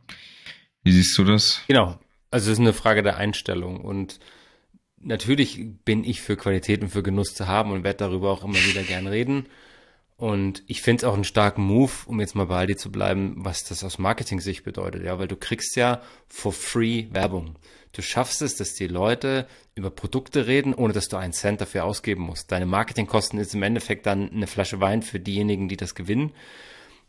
Wie 0.84 0.92
siehst 0.92 1.18
du 1.18 1.24
das? 1.24 1.62
Genau. 1.68 2.00
Also 2.32 2.52
es 2.52 2.58
ist 2.58 2.62
eine 2.62 2.74
Frage 2.74 3.04
der 3.04 3.18
Einstellung 3.18 3.82
und 3.82 4.20
natürlich 5.00 5.64
bin 5.86 6.04
ich 6.04 6.22
für 6.22 6.36
Qualität 6.36 6.82
und 6.82 6.90
für 6.90 7.04
Genuss 7.04 7.36
zu 7.36 7.48
haben 7.48 7.72
und 7.72 7.84
werde 7.84 7.98
darüber 7.98 8.32
auch 8.32 8.44
immer 8.44 8.56
wieder 8.56 8.82
gern 8.82 9.08
reden. 9.08 9.46
Und 10.16 10.64
ich 10.68 10.82
finde 10.82 11.02
es 11.02 11.04
auch 11.04 11.16
einen 11.16 11.24
starken 11.24 11.64
Move, 11.64 11.92
um 12.06 12.20
jetzt 12.20 12.36
mal 12.36 12.46
bei 12.46 12.58
Aldi 12.58 12.78
zu 12.78 12.92
bleiben, 12.92 13.34
was 13.38 13.66
das 13.66 13.84
aus 13.84 13.98
Marketing-Sicht 13.98 14.64
bedeutet, 14.64 15.04
ja, 15.04 15.20
weil 15.20 15.28
du 15.28 15.36
kriegst 15.36 15.76
ja 15.76 16.02
for 16.28 16.54
free 16.54 17.08
Werbung. 17.12 17.58
Du 17.94 18.02
schaffst 18.02 18.42
es, 18.42 18.56
dass 18.56 18.74
die 18.74 18.88
Leute 18.88 19.48
über 19.76 19.90
Produkte 19.92 20.48
reden, 20.48 20.74
ohne 20.74 20.94
dass 20.94 21.08
du 21.10 21.18
einen 21.18 21.34
Cent 21.34 21.62
dafür 21.62 21.86
ausgeben 21.86 22.24
musst. 22.24 22.52
Deine 22.52 22.66
Marketingkosten 22.66 23.40
ist 23.40 23.54
im 23.54 23.64
Endeffekt 23.64 24.06
dann 24.08 24.32
eine 24.32 24.48
Flasche 24.48 24.82
Wein 24.82 25.04
für 25.04 25.20
diejenigen, 25.20 25.70
die 25.70 25.78
das 25.78 25.94
gewinnen. 25.96 26.32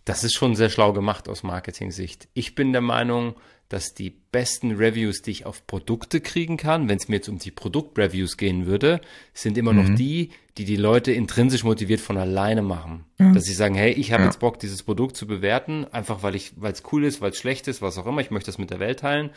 Das 0.05 0.23
ist 0.23 0.35
schon 0.35 0.55
sehr 0.55 0.69
schlau 0.69 0.93
gemacht 0.93 1.29
aus 1.29 1.43
Marketing-Sicht. 1.43 2.29
Ich 2.35 2.55
bin 2.55 2.73
der 2.73 2.83
Meinung, 2.83 3.35
dass 3.71 3.95
die 3.95 4.11
besten 4.11 4.73
Reviews, 4.73 5.23
die 5.23 5.31
ich 5.31 5.47
auf 5.47 5.67
Produkte 5.67 6.21
kriegen 6.21 6.59
kann, 6.59 6.87
wenn 6.87 6.99
es 6.99 7.09
mir 7.09 7.17
jetzt 7.17 7.31
um 7.31 7.39
die 7.39 7.51
Produktreviews 7.51 8.37
gehen 8.37 8.67
würde, 8.67 9.01
sind 9.33 9.57
immer 9.57 9.73
noch 9.73 9.89
die, 9.97 10.31
die 10.59 10.67
die 10.67 10.77
Leute 10.77 11.13
intrinsisch 11.13 11.65
motiviert 11.65 12.01
von 12.01 12.19
alleine 12.19 12.61
machen. 12.61 13.07
Dass 13.33 13.45
sie 13.45 13.55
sagen, 13.55 13.75
hey, 13.75 13.93
ich 13.93 14.13
habe 14.13 14.25
Ja. 14.25 14.29
jetzt 14.29 14.41
Bock, 14.41 14.59
dieses 14.59 14.83
Produkt 14.83 15.17
zu 15.17 15.27
bewerten, 15.27 15.87
einfach 15.91 16.23
weil 16.23 16.35
ich, 16.35 16.53
weil 16.57 16.73
es 16.73 16.83
cool 16.93 17.05
ist, 17.05 17.23
weil 17.23 17.31
es 17.31 17.39
schlecht 17.39 17.67
ist, 17.67 17.81
was 17.81 17.97
auch 17.97 18.07
immer, 18.07 18.21
ich 18.21 18.31
möchte 18.31 18.51
das 18.51 18.59
mit 18.59 18.69
der 18.69 18.81
Welt 18.81 19.01
teilen. 19.01 19.31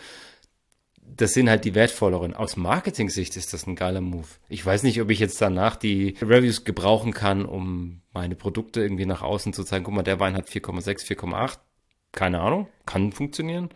Das 1.16 1.34
sind 1.34 1.50
halt 1.50 1.66
die 1.66 1.74
wertvolleren. 1.74 2.34
Aus 2.34 2.58
Marketing-Sicht 2.58 3.38
ist 3.38 3.54
das 3.54 3.66
ein 3.66 3.76
geiler 3.76 4.02
Move. 4.02 4.28
Ich 4.50 4.66
weiß 4.66 4.84
nicht, 4.84 5.02
ob 5.02 5.10
ich 5.10 5.20
jetzt 5.20 5.42
danach 5.42 5.76
die 5.76 6.16
Reviews 6.22 6.64
gebrauchen 6.64 7.14
kann, 7.14 7.46
um 7.46 8.02
meine 8.12 8.36
Produkte 8.36 8.82
irgendwie 8.82 9.06
nach 9.06 9.22
außen 9.22 9.54
zu 9.54 9.64
zeigen. 9.64 9.86
Guck 9.86 9.94
mal, 9.96 10.04
der 10.04 10.20
Wein 10.20 10.36
hat 10.36 10.48
4,6, 10.48 11.06
4,8. 11.06 11.60
Keine 12.12 12.42
Ahnung. 12.42 12.68
Kann 12.86 13.12
funktionieren. 13.12 13.70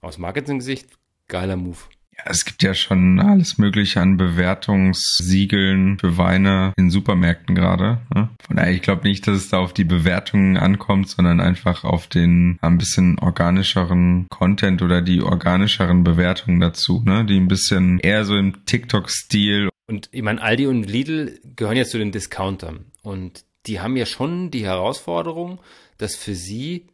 Aus 0.00 0.18
Marketing-Sicht, 0.18 0.90
geiler 1.28 1.56
Move. 1.56 1.78
Ja, 2.16 2.24
es 2.30 2.44
gibt 2.44 2.62
ja 2.62 2.74
schon 2.74 3.18
alles 3.18 3.58
Mögliche 3.58 4.00
an 4.00 4.16
Bewertungssiegeln 4.16 5.98
für 5.98 6.16
Weine 6.16 6.72
in 6.76 6.90
Supermärkten 6.90 7.56
gerade. 7.56 8.02
Ne? 8.14 8.28
Von 8.46 8.56
daher, 8.56 8.72
ich 8.72 8.82
glaube 8.82 9.08
nicht, 9.08 9.26
dass 9.26 9.36
es 9.36 9.48
da 9.48 9.58
auf 9.58 9.72
die 9.72 9.84
Bewertungen 9.84 10.56
ankommt, 10.56 11.08
sondern 11.08 11.40
einfach 11.40 11.82
auf 11.82 12.06
den 12.06 12.58
ein 12.60 12.78
bisschen 12.78 13.18
organischeren 13.18 14.26
Content 14.30 14.82
oder 14.82 15.02
die 15.02 15.22
organischeren 15.22 16.04
Bewertungen 16.04 16.60
dazu, 16.60 17.02
ne? 17.04 17.24
Die 17.24 17.36
ein 17.36 17.48
bisschen 17.48 17.98
eher 17.98 18.24
so 18.24 18.36
im 18.36 18.64
TikTok-Stil. 18.64 19.70
Und 19.86 20.08
ich 20.12 20.22
meine, 20.22 20.40
Aldi 20.40 20.66
und 20.68 20.84
Lidl 20.84 21.40
gehören 21.56 21.76
ja 21.76 21.84
zu 21.84 21.98
den 21.98 22.12
Discountern. 22.12 22.86
Und 23.02 23.44
die 23.66 23.80
haben 23.80 23.96
ja 23.96 24.06
schon 24.06 24.50
die 24.50 24.64
Herausforderung, 24.64 25.60
dass 25.98 26.14
für 26.14 26.34
sie, 26.34 26.86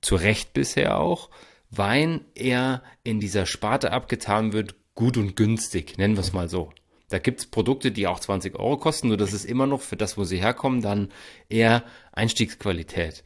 zu 0.00 0.16
Recht 0.16 0.52
bisher 0.52 0.98
auch, 0.98 1.30
Wein 1.78 2.24
eher 2.34 2.82
in 3.04 3.20
dieser 3.20 3.46
Sparte 3.46 3.92
abgetan 3.92 4.52
wird, 4.52 4.74
gut 4.94 5.16
und 5.16 5.36
günstig, 5.36 5.98
nennen 5.98 6.16
wir 6.16 6.20
es 6.20 6.32
mal 6.32 6.48
so. 6.48 6.72
Da 7.08 7.18
gibt's 7.18 7.46
Produkte, 7.46 7.92
die 7.92 8.06
auch 8.06 8.18
20 8.18 8.58
Euro 8.58 8.78
kosten, 8.78 9.08
nur 9.08 9.16
das 9.16 9.32
ist 9.32 9.44
immer 9.44 9.66
noch 9.66 9.80
für 9.80 9.96
das, 9.96 10.18
wo 10.18 10.24
sie 10.24 10.40
herkommen, 10.40 10.82
dann 10.82 11.10
eher 11.48 11.84
Einstiegsqualität. 12.12 13.22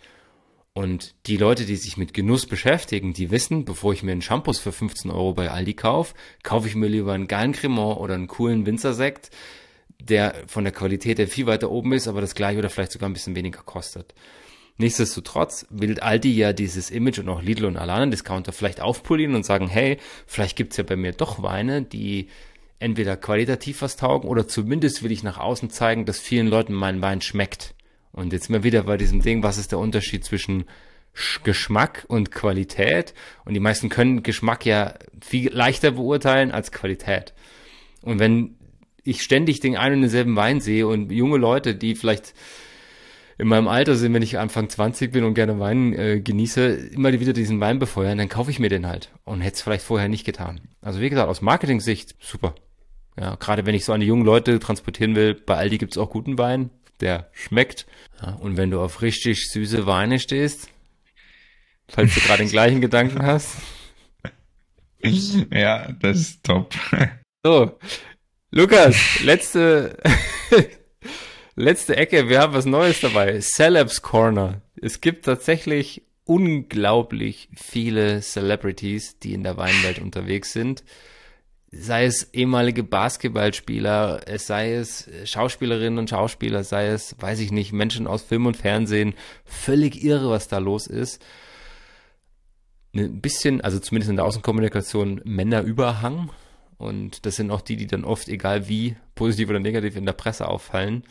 Und 0.73 1.15
die 1.27 1.37
Leute, 1.37 1.65
die 1.65 1.77
sich 1.77 1.97
mit 1.97 2.15
Genuss 2.15 2.47
beschäftigen, 2.47 3.13
die 3.13 3.31
wissen, 3.31 3.65
bevor 3.65 3.93
ich 3.93 4.03
mir 4.03 4.13
einen 4.13 4.23
Shampoo 4.23 4.53
für 4.53 4.73
15 4.73 5.11
Euro 5.11 5.33
bei 5.35 5.51
Aldi 5.51 5.75
kaufe, 5.75 6.15
kaufe 6.43 6.69
ich 6.69 6.75
mir 6.75 6.87
lieber 6.87 7.13
einen 7.13 7.27
geilen 7.27 7.53
Cremant 7.53 7.99
oder 7.99 8.15
einen 8.15 8.29
coolen 8.29 8.67
Winzersekt, 8.67 9.31
der 9.99 10.35
von 10.47 10.65
der 10.65 10.73
Qualität 10.73 11.19
der 11.19 11.29
viel 11.29 11.47
weiter 11.47 11.71
oben 11.71 11.93
ist, 11.93 12.07
aber 12.07 12.21
das 12.21 12.35
gleiche 12.35 12.59
oder 12.59 12.71
vielleicht 12.71 12.93
sogar 12.93 13.09
ein 13.09 13.15
bisschen 13.15 13.35
weniger 13.35 13.63
kostet. 13.63 14.15
Nichtsdestotrotz 14.81 15.67
will 15.69 16.01
Aldi 16.01 16.35
ja 16.35 16.55
dieses 16.55 16.91
Image 16.91 17.19
und 17.19 17.29
auch 17.29 17.43
Lidl 17.43 17.67
und 17.67 17.77
anderen 17.77 18.11
Discounter 18.11 18.51
vielleicht 18.51 18.81
aufpolieren 18.81 19.35
und 19.35 19.45
sagen, 19.45 19.69
hey, 19.69 19.99
vielleicht 20.27 20.57
gibt's 20.57 20.79
ja 20.79 20.85
bei 20.85 20.97
mir 20.97 21.13
doch 21.13 21.43
Weine, 21.43 21.83
die 21.83 22.29
entweder 22.79 23.19
qualitativ 23.19 23.83
was 23.83 23.97
taugen 23.97 24.27
oder 24.27 24.49
zumindest 24.49 25.03
will 25.03 25.13
ich 25.13 25.23
nach 25.23 25.37
außen 25.37 25.69
zeigen, 25.69 26.07
dass 26.07 26.19
vielen 26.19 26.47
Leuten 26.47 26.73
mein 26.73 27.03
Wein 27.03 27.21
schmeckt. 27.21 27.75
Und 28.13 28.33
jetzt 28.33 28.49
wir 28.49 28.65
wieder 28.65 28.85
bei 28.85 28.97
diesem 28.97 29.21
Ding, 29.21 29.43
was 29.43 29.59
ist 29.59 29.73
der 29.73 29.79
Unterschied 29.79 30.25
zwischen 30.25 30.65
Geschmack 31.45 32.07
und 32.09 32.33
Qualität? 32.33 33.13
Und 33.45 33.53
die 33.53 33.61
meisten 33.61 33.91
können 33.91 34.23
Geschmack 34.23 34.65
ja 34.65 34.95
viel 35.21 35.53
leichter 35.53 35.91
beurteilen 35.91 36.53
als 36.53 36.73
Qualität. 36.73 37.35
Und 38.01 38.19
wenn 38.19 38.57
ich 39.05 39.23
ständig 39.23 39.61
den 39.61 39.77
einen 39.77 39.97
und 39.97 40.01
denselben 40.01 40.37
Wein 40.37 40.63
sehe 40.63 40.87
und 40.87 41.13
junge 41.13 41.37
Leute, 41.37 41.75
die 41.75 41.95
vielleicht 41.97 42.33
in 43.41 43.49
meinem 43.49 43.69
Alter 43.69 43.97
sind, 43.97 44.13
wenn 44.13 44.23
ich 44.23 44.39
Anfang 44.39 44.69
20 44.69 45.13
bin 45.13 45.25
und 45.25 45.35
gerne 45.35 45.59
Wein 45.59 45.95
äh, 45.95 46.21
genieße, 46.21 46.91
immer 46.93 47.11
wieder 47.13 47.33
diesen 47.33 47.59
Wein 47.59 47.79
befeuern, 47.79 48.19
dann 48.19 48.29
kaufe 48.29 48.51
ich 48.51 48.59
mir 48.59 48.69
den 48.69 48.87
halt 48.87 49.11
und 49.25 49.41
hätte 49.41 49.57
es 49.57 49.63
vielleicht 49.63 49.85
vorher 49.85 50.09
nicht 50.09 50.25
getan. 50.25 50.61
Also 50.83 51.01
wie 51.01 51.09
gesagt, 51.09 51.29
aus 51.29 51.41
Marketing-Sicht 51.41 52.17
super. 52.21 52.55
Ja, 53.19 53.37
gerade 53.37 53.65
wenn 53.65 53.75
ich 53.75 53.85
so 53.85 53.93
an 53.93 54.01
die 54.01 54.07
jungen 54.07 54.25
Leute 54.25 54.59
transportieren 54.61 55.17
will, 55.17 55.35
bei 55.35 55.57
Aldi 55.57 55.79
gibt's 55.79 55.97
auch 55.97 56.11
guten 56.11 56.37
Wein, 56.39 56.71
der 57.01 57.31
schmeckt. 57.33 57.87
Ja, 58.23 58.35
und 58.35 58.57
wenn 58.59 58.71
du 58.71 58.81
auf 58.81 59.01
richtig 59.01 59.51
süße 59.51 59.87
Weine 59.87 60.19
stehst, 60.19 60.69
falls 61.89 62.15
du 62.15 62.21
gerade 62.21 62.43
den 62.43 62.51
gleichen 62.51 62.81
Gedanken 62.81 63.25
hast. 63.25 63.57
Ja, 65.03 65.93
das 65.93 66.19
ist 66.19 66.45
top. 66.45 66.75
So, 67.43 67.79
Lukas, 68.51 69.21
letzte 69.23 69.97
Letzte 71.61 71.95
Ecke, 71.95 72.31
wir 72.31 72.41
haben 72.41 72.55
was 72.55 72.65
Neues 72.65 73.03
dabei. 73.03 73.39
Celebs 73.43 74.01
Corner. 74.01 74.63
Es 74.81 75.03
gibt 75.03 75.27
tatsächlich 75.27 76.01
unglaublich 76.25 77.51
viele 77.55 78.23
Celebrities, 78.23 79.19
die 79.19 79.35
in 79.35 79.43
der 79.43 79.59
Weinwelt 79.59 79.99
unterwegs 79.99 80.55
sind. 80.55 80.85
Sei 81.71 82.07
es 82.07 82.33
ehemalige 82.33 82.83
Basketballspieler, 82.83 84.23
es 84.27 84.47
sei 84.47 84.73
es 84.73 85.11
Schauspielerinnen 85.25 85.99
und 85.99 86.09
Schauspieler, 86.09 86.65
sei 86.65 86.87
es, 86.87 87.15
weiß 87.21 87.41
ich 87.41 87.53
nicht, 87.53 87.75
Menschen 87.75 88.07
aus 88.07 88.23
Film 88.23 88.47
und 88.47 88.57
Fernsehen. 88.57 89.13
Völlig 89.45 90.03
irre, 90.03 90.31
was 90.31 90.49
da 90.49 90.57
los 90.57 90.87
ist. 90.87 91.23
Ein 92.95 93.21
bisschen, 93.21 93.61
also 93.61 93.81
zumindest 93.81 94.09
in 94.09 94.17
der 94.17 94.25
Außenkommunikation, 94.25 95.21
Männerüberhang. 95.25 96.31
Und 96.79 97.27
das 97.27 97.37
sind 97.37 97.51
auch 97.51 97.61
die, 97.61 97.77
die 97.77 97.87
dann 97.87 98.05
oft, 98.05 98.31
egal 98.31 98.67
wie, 98.67 98.97
positiv 99.15 99.51
oder 99.51 99.61
negativ, 99.61 99.97
in 99.97 100.07
der 100.07 100.15
Presse 100.15 100.49
auffallen 100.49 101.05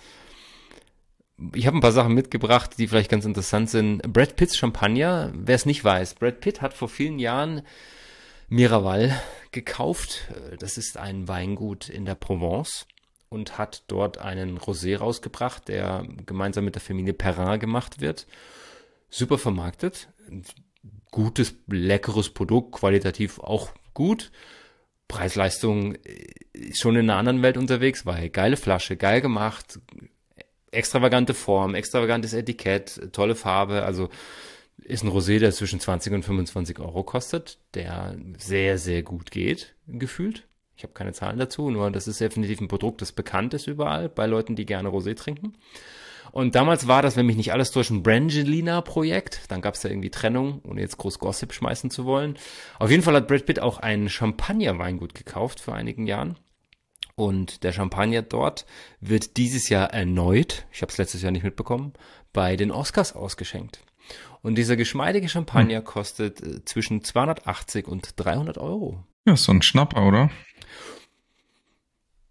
ich 1.54 1.68
habe 1.68 1.78
ein 1.78 1.82
paar 1.82 1.92
Sachen 1.92 2.14
mitgebracht, 2.14 2.72
die 2.78 2.88
vielleicht 2.88 3.12
ganz 3.12 3.26
interessant 3.26 3.70
sind. 3.70 4.02
Brad 4.14 4.36
Pitts 4.36 4.58
Champagner, 4.58 5.32
wer 5.34 5.56
es 5.56 5.66
nicht 5.66 5.84
weiß, 5.84 6.16
Brad 6.16 6.42
Pitt 6.42 6.62
hat 6.62 6.74
vor 6.74 6.90
vielen 6.90 7.20
Jahren 7.20 7.62
Miraval 8.50 9.20
gekauft. 9.52 10.32
Das 10.60 10.78
ist 10.78 10.98
ein 10.98 11.28
Weingut 11.28 11.90
in 11.90 12.06
der 12.06 12.16
Provence 12.16 12.88
und 13.30 13.58
hat 13.58 13.84
dort 13.88 14.18
einen 14.18 14.58
Rosé 14.58 14.98
rausgebracht, 14.98 15.68
der 15.68 16.06
gemeinsam 16.26 16.66
mit 16.66 16.76
der 16.76 16.82
Familie 16.82 17.14
Perrin 17.14 17.60
gemacht 17.60 18.02
wird. 18.02 18.28
Super 19.10 19.38
vermarktet. 19.38 20.10
Gutes, 21.12 21.56
leckeres 21.68 22.30
Produkt, 22.30 22.74
qualitativ 22.74 23.40
auch 23.40 23.70
gut. 23.94 24.32
Preis-Leistung 25.08 25.96
ist 26.54 26.82
schon 26.82 26.96
in 26.96 27.10
einer 27.10 27.18
anderen 27.18 27.42
Welt 27.42 27.58
unterwegs, 27.58 28.06
weil 28.06 28.30
geile 28.30 28.58
Flasche, 28.58 28.96
geil 28.96 29.22
gemacht, 29.22 29.80
extravagante 30.72 31.34
Form, 31.34 31.76
extravagantes 31.76 32.34
Etikett, 32.34 33.12
tolle 33.12 33.36
Farbe, 33.36 33.84
also 33.84 34.10
ist 34.78 35.04
ein 35.04 35.10
Rosé, 35.10 35.40
der 35.40 35.52
zwischen 35.52 35.80
20 35.80 36.14
und 36.14 36.24
25 36.24 36.80
Euro 36.80 37.04
kostet, 37.04 37.60
der 37.74 38.16
sehr, 38.38 38.78
sehr 38.78 39.04
gut 39.04 39.32
geht, 39.32 39.76
gefühlt. 39.88 40.48
Ich 40.76 40.84
habe 40.84 40.94
keine 40.94 41.12
Zahlen 41.12 41.38
dazu, 41.38 41.70
nur 41.70 41.92
das 41.92 42.08
ist 42.08 42.22
definitiv 42.22 42.62
ein 42.62 42.70
Produkt, 42.70 43.02
das 43.02 43.12
bekannt 43.12 43.54
ist 43.54 43.68
überall 43.68 44.08
bei 44.08 44.26
Leuten, 44.26 44.56
die 44.56 44.66
gerne 44.66 44.90
Rosé 44.90 45.16
trinken. 45.16 45.54
Und 46.32 46.56
damals 46.56 46.88
war 46.88 47.02
das, 47.02 47.16
wenn 47.18 47.26
mich 47.26 47.38
nicht 47.38 47.54
alles 47.54 47.72
durch 47.72 47.90
ein 47.90 48.04
Brangelina-Projekt. 48.04 49.42
Dann 49.50 49.62
gab 49.62 49.74
es 49.74 49.82
da 49.82 49.90
irgendwie 49.90 50.12
Trennung, 50.12 50.62
ohne 50.64 50.82
jetzt 50.82 50.98
groß 50.98 51.20
Gossip 51.20 51.54
schmeißen 51.54 51.90
zu 51.90 52.06
wollen. 52.06 52.38
Auf 52.78 52.92
jeden 52.92 53.04
Fall 53.04 53.16
hat 53.16 53.28
Brad 53.28 53.46
Pitt 53.46 53.60
auch 53.60 53.80
ein 53.80 54.10
Champagner-Weingut 54.10 55.16
gekauft 55.16 55.60
vor 55.60 55.74
einigen 55.74 56.06
Jahren. 56.08 56.38
Und 57.20 57.66
der 57.66 57.74
Champagner 57.74 58.22
dort 58.22 58.66
wird 59.02 59.36
dieses 59.36 59.68
Jahr 59.68 59.94
erneut, 59.94 60.66
ich 60.72 60.82
habe 60.82 60.90
es 60.90 60.98
letztes 60.98 61.22
Jahr 61.22 61.34
nicht 61.34 61.44
mitbekommen, 61.44 61.92
bei 62.32 62.56
den 62.56 62.72
Oscars 62.72 63.14
ausgeschenkt. 63.14 63.84
Und 64.42 64.56
dieser 64.56 64.78
geschmeidige 64.78 65.28
Champagner 65.28 65.80
hm. 65.80 65.84
kostet 65.84 66.42
äh, 66.42 66.64
zwischen 66.64 67.04
280 67.04 67.90
und 67.90 68.14
300 68.16 68.58
Euro. 68.58 69.04
Ja, 69.26 69.36
so 69.36 69.52
ein 69.52 69.62
Schnapper, 69.62 70.08
oder? 70.08 70.32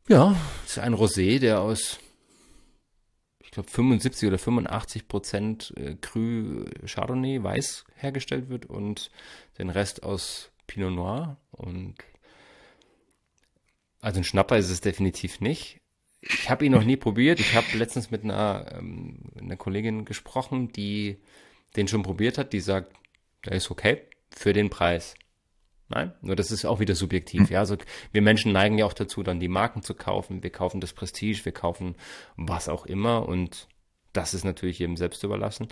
Ja, 0.08 0.34
ist 0.64 0.78
ein 0.78 0.94
Rosé, 0.94 1.38
der 1.38 1.60
aus, 1.60 1.98
ich 3.40 3.50
glaube, 3.50 3.68
75 3.68 4.26
oder 4.26 4.38
85 4.38 5.06
Prozent 5.06 5.74
äh, 5.76 5.96
Cru 5.96 6.64
Chardonnay 6.86 7.42
weiß 7.42 7.84
hergestellt 7.94 8.48
wird 8.48 8.64
und 8.64 9.10
den 9.58 9.68
Rest 9.68 10.02
aus 10.02 10.50
Pinot 10.66 10.94
Noir. 10.94 11.36
Und 11.50 11.96
also 14.00 14.20
ein 14.20 14.24
Schnapper 14.24 14.56
ist 14.56 14.70
es 14.70 14.80
definitiv 14.80 15.40
nicht. 15.40 15.80
Ich 16.20 16.50
habe 16.50 16.64
ihn 16.64 16.72
noch 16.72 16.84
nie 16.84 16.96
probiert. 16.96 17.40
Ich 17.40 17.54
habe 17.54 17.66
letztens 17.74 18.10
mit 18.10 18.24
einer, 18.24 18.66
ähm, 18.72 19.20
einer 19.38 19.56
Kollegin 19.56 20.04
gesprochen, 20.04 20.72
die 20.72 21.18
den 21.76 21.88
schon 21.88 22.02
probiert 22.02 22.38
hat. 22.38 22.52
Die 22.52 22.60
sagt, 22.60 22.92
der 23.44 23.52
ist 23.52 23.70
okay 23.70 24.02
für 24.30 24.52
den 24.52 24.70
Preis. 24.70 25.14
Nein, 25.88 26.12
nur 26.20 26.36
das 26.36 26.50
ist 26.50 26.64
auch 26.64 26.80
wieder 26.80 26.94
subjektiv. 26.94 27.42
Hm. 27.42 27.48
Ja, 27.50 27.60
also 27.60 27.76
wir 28.12 28.20
Menschen 28.20 28.52
neigen 28.52 28.78
ja 28.78 28.84
auch 28.84 28.92
dazu, 28.92 29.22
dann 29.22 29.40
die 29.40 29.48
Marken 29.48 29.82
zu 29.82 29.94
kaufen. 29.94 30.42
Wir 30.42 30.50
kaufen 30.50 30.80
das 30.80 30.92
Prestige, 30.92 31.44
wir 31.44 31.52
kaufen 31.52 31.94
was 32.36 32.68
auch 32.68 32.84
immer 32.84 33.26
und 33.26 33.68
das 34.12 34.34
ist 34.34 34.44
natürlich 34.44 34.80
jedem 34.80 34.96
selbst 34.96 35.22
überlassen. 35.24 35.68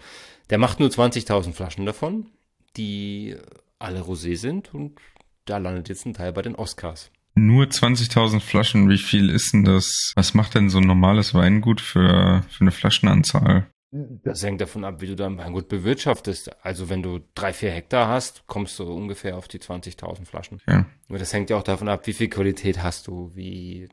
Der 0.51 0.59
macht 0.59 0.81
nur 0.81 0.89
20.000 0.89 1.53
Flaschen 1.53 1.85
davon, 1.85 2.31
die 2.77 3.37
alle 3.79 4.01
Rosé 4.01 4.37
sind 4.37 4.73
und 4.73 5.01
da 5.45 5.59
landet 5.59 5.89
jetzt 5.89 6.07
ein 6.07 6.15
Teil 6.15 6.33
bei 6.33 6.43
den 6.43 6.55
Oscars. 6.55 7.11
Nur 7.39 7.67
20.000 7.67 8.41
Flaschen, 8.41 8.89
wie 8.89 8.99
viel 8.99 9.29
ist 9.29 9.53
denn 9.53 9.65
das? 9.65 10.13
Was 10.17 10.33
macht 10.33 10.55
denn 10.55 10.71
so 10.71 10.79
ein 10.79 10.87
normales 10.87 11.35
Weingut 11.35 11.83
für, 11.83 12.43
für 12.49 12.61
eine 12.63 12.71
Flaschenanzahl? 12.71 13.67
Das 13.91 14.43
hängt 14.43 14.61
davon 14.63 14.85
ab, 14.85 15.01
wie 15.01 15.07
du 15.07 15.15
dein 15.15 15.37
Weingut 15.37 15.69
bewirtschaftest. 15.69 16.65
Also 16.65 16.89
wenn 16.89 17.03
du 17.03 17.21
drei, 17.35 17.53
vier 17.53 17.71
Hektar 17.71 18.09
hast, 18.09 18.47
kommst 18.47 18.79
du 18.79 18.85
ungefähr 18.85 19.37
auf 19.37 19.49
die 19.49 19.59
20.000 19.59 20.25
Flaschen. 20.25 20.61
Ja. 20.67 20.87
Aber 21.09 21.19
das 21.19 21.33
hängt 21.35 21.51
ja 21.51 21.57
auch 21.57 21.63
davon 21.63 21.89
ab, 21.89 22.07
wie 22.07 22.15
viel 22.15 22.29
Qualität 22.29 22.83
hast 22.83 23.07
du, 23.07 23.31
wie, 23.35 23.89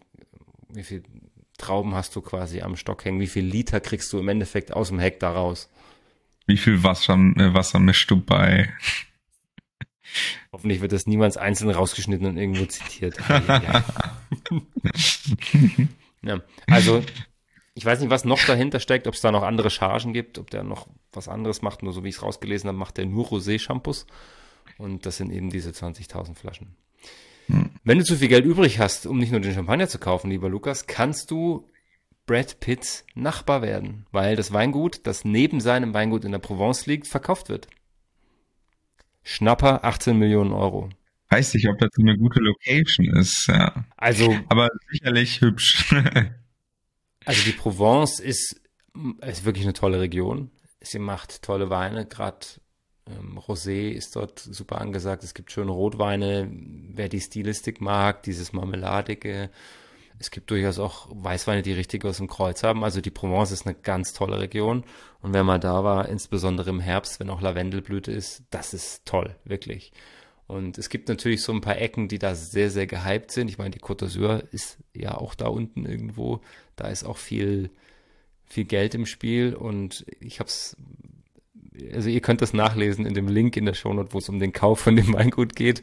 wie 0.70 0.84
viel 0.84 1.04
Trauben 1.58 1.96
hast 1.96 2.16
du 2.16 2.22
quasi 2.22 2.62
am 2.62 2.78
Stock 2.78 3.04
hängen, 3.04 3.20
wie 3.20 3.28
viel 3.28 3.46
Liter 3.46 3.82
kriegst 3.82 4.12
du 4.14 4.20
im 4.20 4.30
Endeffekt 4.30 4.74
aus 4.74 4.88
dem 4.88 5.00
Hektar 5.00 5.36
raus. 5.36 5.70
Wie 6.48 6.58
viel 6.58 6.84
Wasser, 6.84 7.16
äh, 7.16 7.54
Wasser 7.54 7.80
mischst 7.80 8.10
du 8.10 8.20
bei? 8.20 8.74
Hoffentlich 10.52 10.82
wird 10.82 10.92
das 10.92 11.08
niemals 11.08 11.38
einzeln 11.38 11.70
rausgeschnitten 11.70 12.28
und 12.28 12.38
irgendwo 12.38 12.66
zitiert. 12.66 13.18
ja, 16.22 16.42
also 16.68 17.04
ich 17.76 17.86
weiß 17.86 18.00
nicht, 18.02 18.10
was 18.10 18.26
noch 18.26 18.44
dahinter 18.46 18.80
steckt, 18.80 19.08
ob 19.08 19.16
es 19.16 19.22
da 19.22 19.32
noch 19.32 19.44
andere 19.44 19.70
Chargen 19.70 20.14
gibt, 20.14 20.38
ob 20.38 20.50
der 20.50 20.64
noch 20.64 20.88
was 21.12 21.28
anderes 21.28 21.62
macht. 21.62 21.82
Nur 21.82 21.94
so 21.94 22.04
wie 22.04 22.10
ich 22.10 22.16
es 22.16 22.22
rausgelesen 22.22 22.68
habe, 22.68 22.78
macht 22.78 22.98
der 22.98 23.06
nur 23.06 23.26
Rosé-Shampoos. 23.26 24.06
Und 24.78 25.06
das 25.06 25.18
sind 25.18 25.32
eben 25.32 25.50
diese 25.50 25.72
20.000 25.72 26.36
Flaschen. 26.36 26.76
Hm. 27.48 27.72
Wenn 27.84 27.98
du 27.98 28.04
zu 28.04 28.18
viel 28.18 28.28
Geld 28.28 28.46
übrig 28.46 28.80
hast, 28.80 29.06
um 29.08 29.18
nicht 29.18 29.32
nur 29.32 29.42
den 29.42 29.54
Champagner 29.54 29.88
zu 29.88 30.00
kaufen, 30.00 30.30
lieber 30.30 30.50
Lukas, 30.50 30.88
kannst 30.88 31.32
du 31.32 31.70
Brad 32.26 32.60
Pitts 32.60 33.06
Nachbar 33.16 33.62
werden, 33.62 34.06
weil 34.12 34.36
das 34.36 34.54
Weingut, 34.54 35.06
das 35.06 35.26
neben 35.26 35.60
seinem 35.60 35.94
Weingut 35.94 36.24
in 36.24 36.32
der 36.32 36.40
Provence 36.40 36.86
liegt, 36.86 37.08
verkauft 37.08 37.50
wird. 37.50 37.68
Schnapper 39.24 39.84
18 39.84 40.18
Millionen 40.18 40.52
Euro. 40.52 40.90
Weiß 41.30 41.54
nicht, 41.54 41.68
ob 41.68 41.80
das 41.80 41.90
eine 41.98 42.18
gute 42.18 42.40
Location 42.40 43.08
ist, 43.18 43.48
ja. 43.48 43.86
Also, 43.98 44.36
Aber 44.50 44.70
sicherlich 44.92 45.42
hübsch. 45.42 45.94
also 47.26 47.44
die 47.44 47.54
Provence 47.54 48.20
ist, 48.20 48.62
ist 49.22 49.46
wirklich 49.46 49.66
eine 49.66 49.74
tolle 49.74 50.00
Region. 50.00 50.52
Sie 50.82 51.00
macht 51.00 51.42
tolle 51.42 51.70
Weine, 51.70 52.06
gerade 52.06 52.46
ähm, 53.08 53.38
Rosé 53.38 53.90
ist 53.90 54.16
dort 54.16 54.40
super 54.40 54.80
angesagt. 54.80 55.24
Es 55.24 55.34
gibt 55.34 55.52
schöne 55.52 55.72
Rotweine, 55.72 56.50
wer 56.52 57.10
die 57.10 57.22
Stilistik 57.22 57.82
mag, 57.82 58.24
dieses 58.24 58.54
Marmeladige. 58.54 59.50
Es 60.24 60.32
gibt 60.32 60.50
durchaus 60.52 60.80
auch 60.80 61.10
Weißweine, 61.12 61.64
die 61.64 61.74
richtig 61.74 62.06
aus 62.06 62.16
dem 62.16 62.28
Kreuz 62.28 62.64
haben. 62.64 62.86
Also 62.86 63.02
die 63.02 63.12
Provence 63.12 63.52
ist 63.52 63.68
eine 63.68 63.76
ganz 63.76 64.14
tolle 64.14 64.40
Region. 64.40 64.86
Und 65.22 65.34
wer 65.34 65.44
mal 65.44 65.60
da 65.60 65.84
war, 65.84 66.08
insbesondere 66.08 66.70
im 66.70 66.80
Herbst, 66.80 67.20
wenn 67.20 67.30
auch 67.30 67.42
Lavendelblüte 67.42 68.10
ist, 68.10 68.44
das 68.50 68.74
ist 68.74 69.06
toll, 69.06 69.36
wirklich. 69.44 69.92
Und 70.48 70.78
es 70.78 70.88
gibt 70.88 71.10
natürlich 71.10 71.42
so 71.42 71.52
ein 71.52 71.60
paar 71.60 71.78
Ecken, 71.78 72.08
die 72.08 72.20
da 72.20 72.36
sehr, 72.36 72.70
sehr 72.70 72.88
gehypt 72.88 73.32
sind. 73.32 73.50
Ich 73.50 73.58
meine, 73.58 73.72
die 73.72 73.82
Côte 73.82 74.06
d'Azur 74.06 74.46
ist 74.52 74.78
ja 74.94 75.18
auch 75.18 75.36
da 75.36 75.48
unten 75.48 75.86
irgendwo. 75.86 76.40
Da 76.78 76.88
ist 76.88 77.04
auch 77.04 77.18
viel, 77.18 77.70
viel 78.46 78.64
Geld 78.64 78.96
im 78.96 79.06
Spiel. 79.06 79.54
Und 79.54 80.06
ich 80.22 80.40
habe 80.40 80.48
es 80.48 80.78
also 81.94 82.10
ihr 82.10 82.22
könnt 82.22 82.42
das 82.42 82.54
nachlesen 82.54 83.06
in 83.06 83.14
dem 83.14 83.28
Link 83.28 83.58
in 83.58 83.66
der 83.66 83.74
Shownote, 83.74 84.14
wo 84.14 84.20
es 84.20 84.30
um 84.30 84.40
den 84.40 84.54
Kauf 84.54 84.80
von 84.80 84.96
dem 84.96 85.14
Weingut 85.14 85.56
geht, 85.56 85.82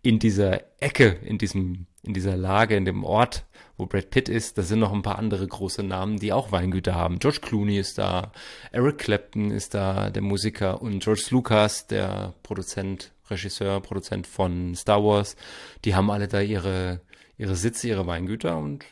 in 0.00 0.18
dieser 0.18 0.62
Ecke, 0.80 1.18
in 1.24 1.36
diesem, 1.36 1.86
in 2.02 2.14
dieser 2.14 2.36
Lage, 2.36 2.76
in 2.76 2.84
dem 2.84 3.04
Ort, 3.04 3.44
wo 3.76 3.86
Brad 3.86 4.10
Pitt 4.10 4.28
ist, 4.28 4.58
da 4.58 4.62
sind 4.62 4.80
noch 4.80 4.92
ein 4.92 5.02
paar 5.02 5.18
andere 5.18 5.46
große 5.46 5.82
Namen, 5.82 6.18
die 6.18 6.32
auch 6.32 6.52
Weingüter 6.52 6.94
haben. 6.94 7.18
George 7.18 7.38
Clooney 7.40 7.78
ist 7.78 7.98
da, 7.98 8.32
Eric 8.72 8.98
Clapton 8.98 9.50
ist 9.50 9.74
da, 9.74 10.10
der 10.10 10.22
Musiker 10.22 10.82
und 10.82 11.02
George 11.02 11.26
Lucas, 11.30 11.86
der 11.86 12.34
Produzent, 12.42 13.12
Regisseur, 13.30 13.80
Produzent 13.80 14.26
von 14.26 14.74
Star 14.74 15.02
Wars. 15.02 15.36
Die 15.84 15.94
haben 15.94 16.10
alle 16.10 16.28
da 16.28 16.40
ihre, 16.40 17.00
ihre 17.38 17.54
Sitze, 17.54 17.88
ihre 17.88 18.06
Weingüter 18.06 18.58
und 18.58 18.84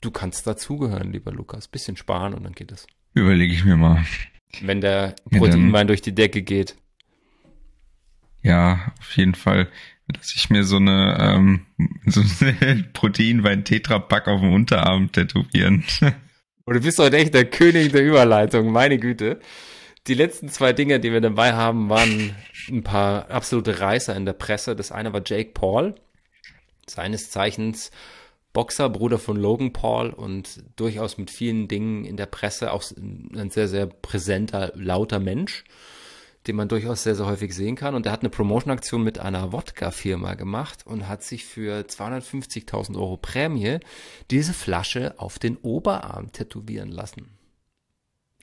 du 0.00 0.10
kannst 0.10 0.46
dazugehören, 0.46 1.12
lieber 1.12 1.32
Lukas. 1.32 1.68
Bisschen 1.68 1.96
sparen 1.96 2.34
und 2.34 2.44
dann 2.44 2.52
geht 2.52 2.72
es. 2.72 2.86
Überlege 3.14 3.52
ich 3.52 3.64
mir 3.64 3.76
mal. 3.76 4.04
Wenn 4.60 4.80
der 4.80 5.14
Proteinwein 5.30 5.86
durch 5.86 6.02
die 6.02 6.14
Decke 6.14 6.42
geht. 6.42 6.76
Ja, 8.42 8.92
auf 8.98 9.16
jeden 9.16 9.34
Fall. 9.34 9.68
Dass 10.12 10.34
ich 10.34 10.50
mir 10.50 10.64
so 10.64 10.76
eine, 10.76 11.16
ähm, 11.20 11.66
so 12.06 12.22
eine 12.40 12.84
Proteinwein-Tetrapack 12.92 14.28
auf 14.28 14.40
dem 14.40 14.52
Unterarm 14.52 15.12
tätowieren. 15.12 15.84
Und 16.64 16.74
du 16.74 16.80
bist 16.80 16.98
heute 16.98 17.16
echt 17.16 17.34
der 17.34 17.46
König 17.46 17.92
der 17.92 18.04
Überleitung, 18.04 18.70
meine 18.70 18.98
Güte. 18.98 19.40
Die 20.06 20.14
letzten 20.14 20.48
zwei 20.48 20.72
Dinge, 20.72 21.00
die 21.00 21.12
wir 21.12 21.20
dabei 21.20 21.52
haben, 21.52 21.88
waren 21.88 22.34
ein 22.68 22.82
paar 22.82 23.30
absolute 23.30 23.80
Reißer 23.80 24.14
in 24.16 24.24
der 24.24 24.32
Presse. 24.32 24.76
Das 24.76 24.92
eine 24.92 25.12
war 25.12 25.22
Jake 25.24 25.50
Paul, 25.52 25.94
seines 26.86 27.30
Zeichens 27.30 27.90
Boxer, 28.52 28.88
Bruder 28.88 29.18
von 29.18 29.36
Logan 29.36 29.72
Paul 29.72 30.10
und 30.10 30.62
durchaus 30.76 31.18
mit 31.18 31.30
vielen 31.30 31.68
Dingen 31.68 32.04
in 32.04 32.16
der 32.16 32.26
Presse 32.26 32.72
auch 32.72 32.82
ein 32.96 33.50
sehr, 33.50 33.68
sehr 33.68 33.86
präsenter, 33.86 34.72
lauter 34.74 35.20
Mensch, 35.20 35.64
den 36.46 36.56
man 36.56 36.68
durchaus 36.68 37.02
sehr, 37.02 37.14
sehr 37.14 37.26
häufig 37.26 37.54
sehen 37.54 37.76
kann. 37.76 37.94
Und 37.94 38.06
er 38.06 38.12
hat 38.12 38.20
eine 38.20 38.30
Promotion-Aktion 38.30 39.02
mit 39.02 39.18
einer 39.18 39.52
Wodka-Firma 39.52 40.34
gemacht 40.34 40.86
und 40.86 41.06
hat 41.06 41.22
sich 41.22 41.44
für 41.44 41.80
250.000 41.80 42.96
Euro 42.96 43.16
Prämie 43.16 43.78
diese 44.30 44.54
Flasche 44.54 45.14
auf 45.18 45.38
den 45.38 45.56
Oberarm 45.58 46.32
tätowieren 46.32 46.90
lassen. 46.90 47.38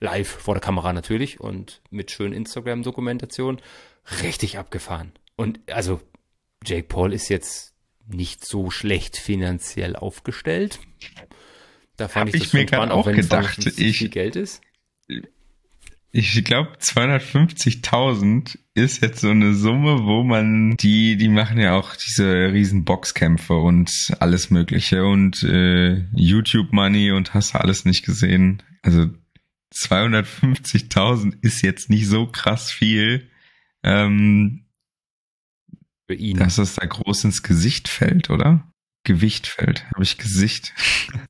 Live 0.00 0.28
vor 0.28 0.54
der 0.54 0.60
Kamera 0.60 0.92
natürlich 0.92 1.40
und 1.40 1.82
mit 1.90 2.10
schönen 2.10 2.32
Instagram-Dokumentation. 2.32 3.60
Richtig 4.22 4.58
abgefahren. 4.58 5.12
Und 5.36 5.60
also, 5.70 6.00
Jake 6.64 6.86
Paul 6.86 7.12
ist 7.12 7.28
jetzt 7.28 7.74
nicht 8.06 8.46
so 8.46 8.70
schlecht 8.70 9.16
finanziell 9.16 9.96
aufgestellt. 9.96 10.78
Da 11.96 12.08
fand 12.08 12.28
Hab 12.30 12.34
ich, 12.34 12.44
ich 12.44 12.52
mir 12.52 12.64
gerade 12.64 12.94
auch, 12.94 13.08
auch 13.08 13.12
gedacht, 13.12 13.66
ich, 13.66 13.98
viel 13.98 14.08
Geld 14.08 14.36
ist. 14.36 14.60
Ich 16.10 16.42
glaube, 16.42 16.72
250.000 16.78 18.58
ist 18.74 19.02
jetzt 19.02 19.20
so 19.20 19.30
eine 19.30 19.54
Summe, 19.54 20.04
wo 20.04 20.22
man 20.24 20.76
die, 20.76 21.16
die 21.16 21.28
machen 21.28 21.60
ja 21.60 21.74
auch 21.74 21.94
diese 21.96 22.52
riesen 22.52 22.84
Boxkämpfe 22.84 23.54
und 23.54 23.90
alles 24.18 24.50
Mögliche 24.50 25.04
und 25.04 25.42
äh, 25.42 26.06
YouTube 26.14 26.72
Money 26.72 27.12
und 27.12 27.34
hast 27.34 27.54
alles 27.54 27.84
nicht 27.84 28.06
gesehen. 28.06 28.62
Also 28.82 29.10
250.000 29.74 31.34
ist 31.42 31.62
jetzt 31.62 31.90
nicht 31.90 32.06
so 32.06 32.26
krass 32.26 32.72
viel. 32.72 33.28
Ähm, 33.82 34.64
für 36.06 36.14
ihn. 36.14 36.38
Dass 36.38 36.56
es 36.56 36.76
da 36.76 36.86
groß 36.86 37.24
ins 37.24 37.42
Gesicht 37.42 37.88
fällt, 37.88 38.30
oder? 38.30 38.66
Gewicht 39.04 39.46
fällt, 39.46 39.84
habe 39.92 40.02
ich 40.02 40.18
Gesicht. 40.18 40.74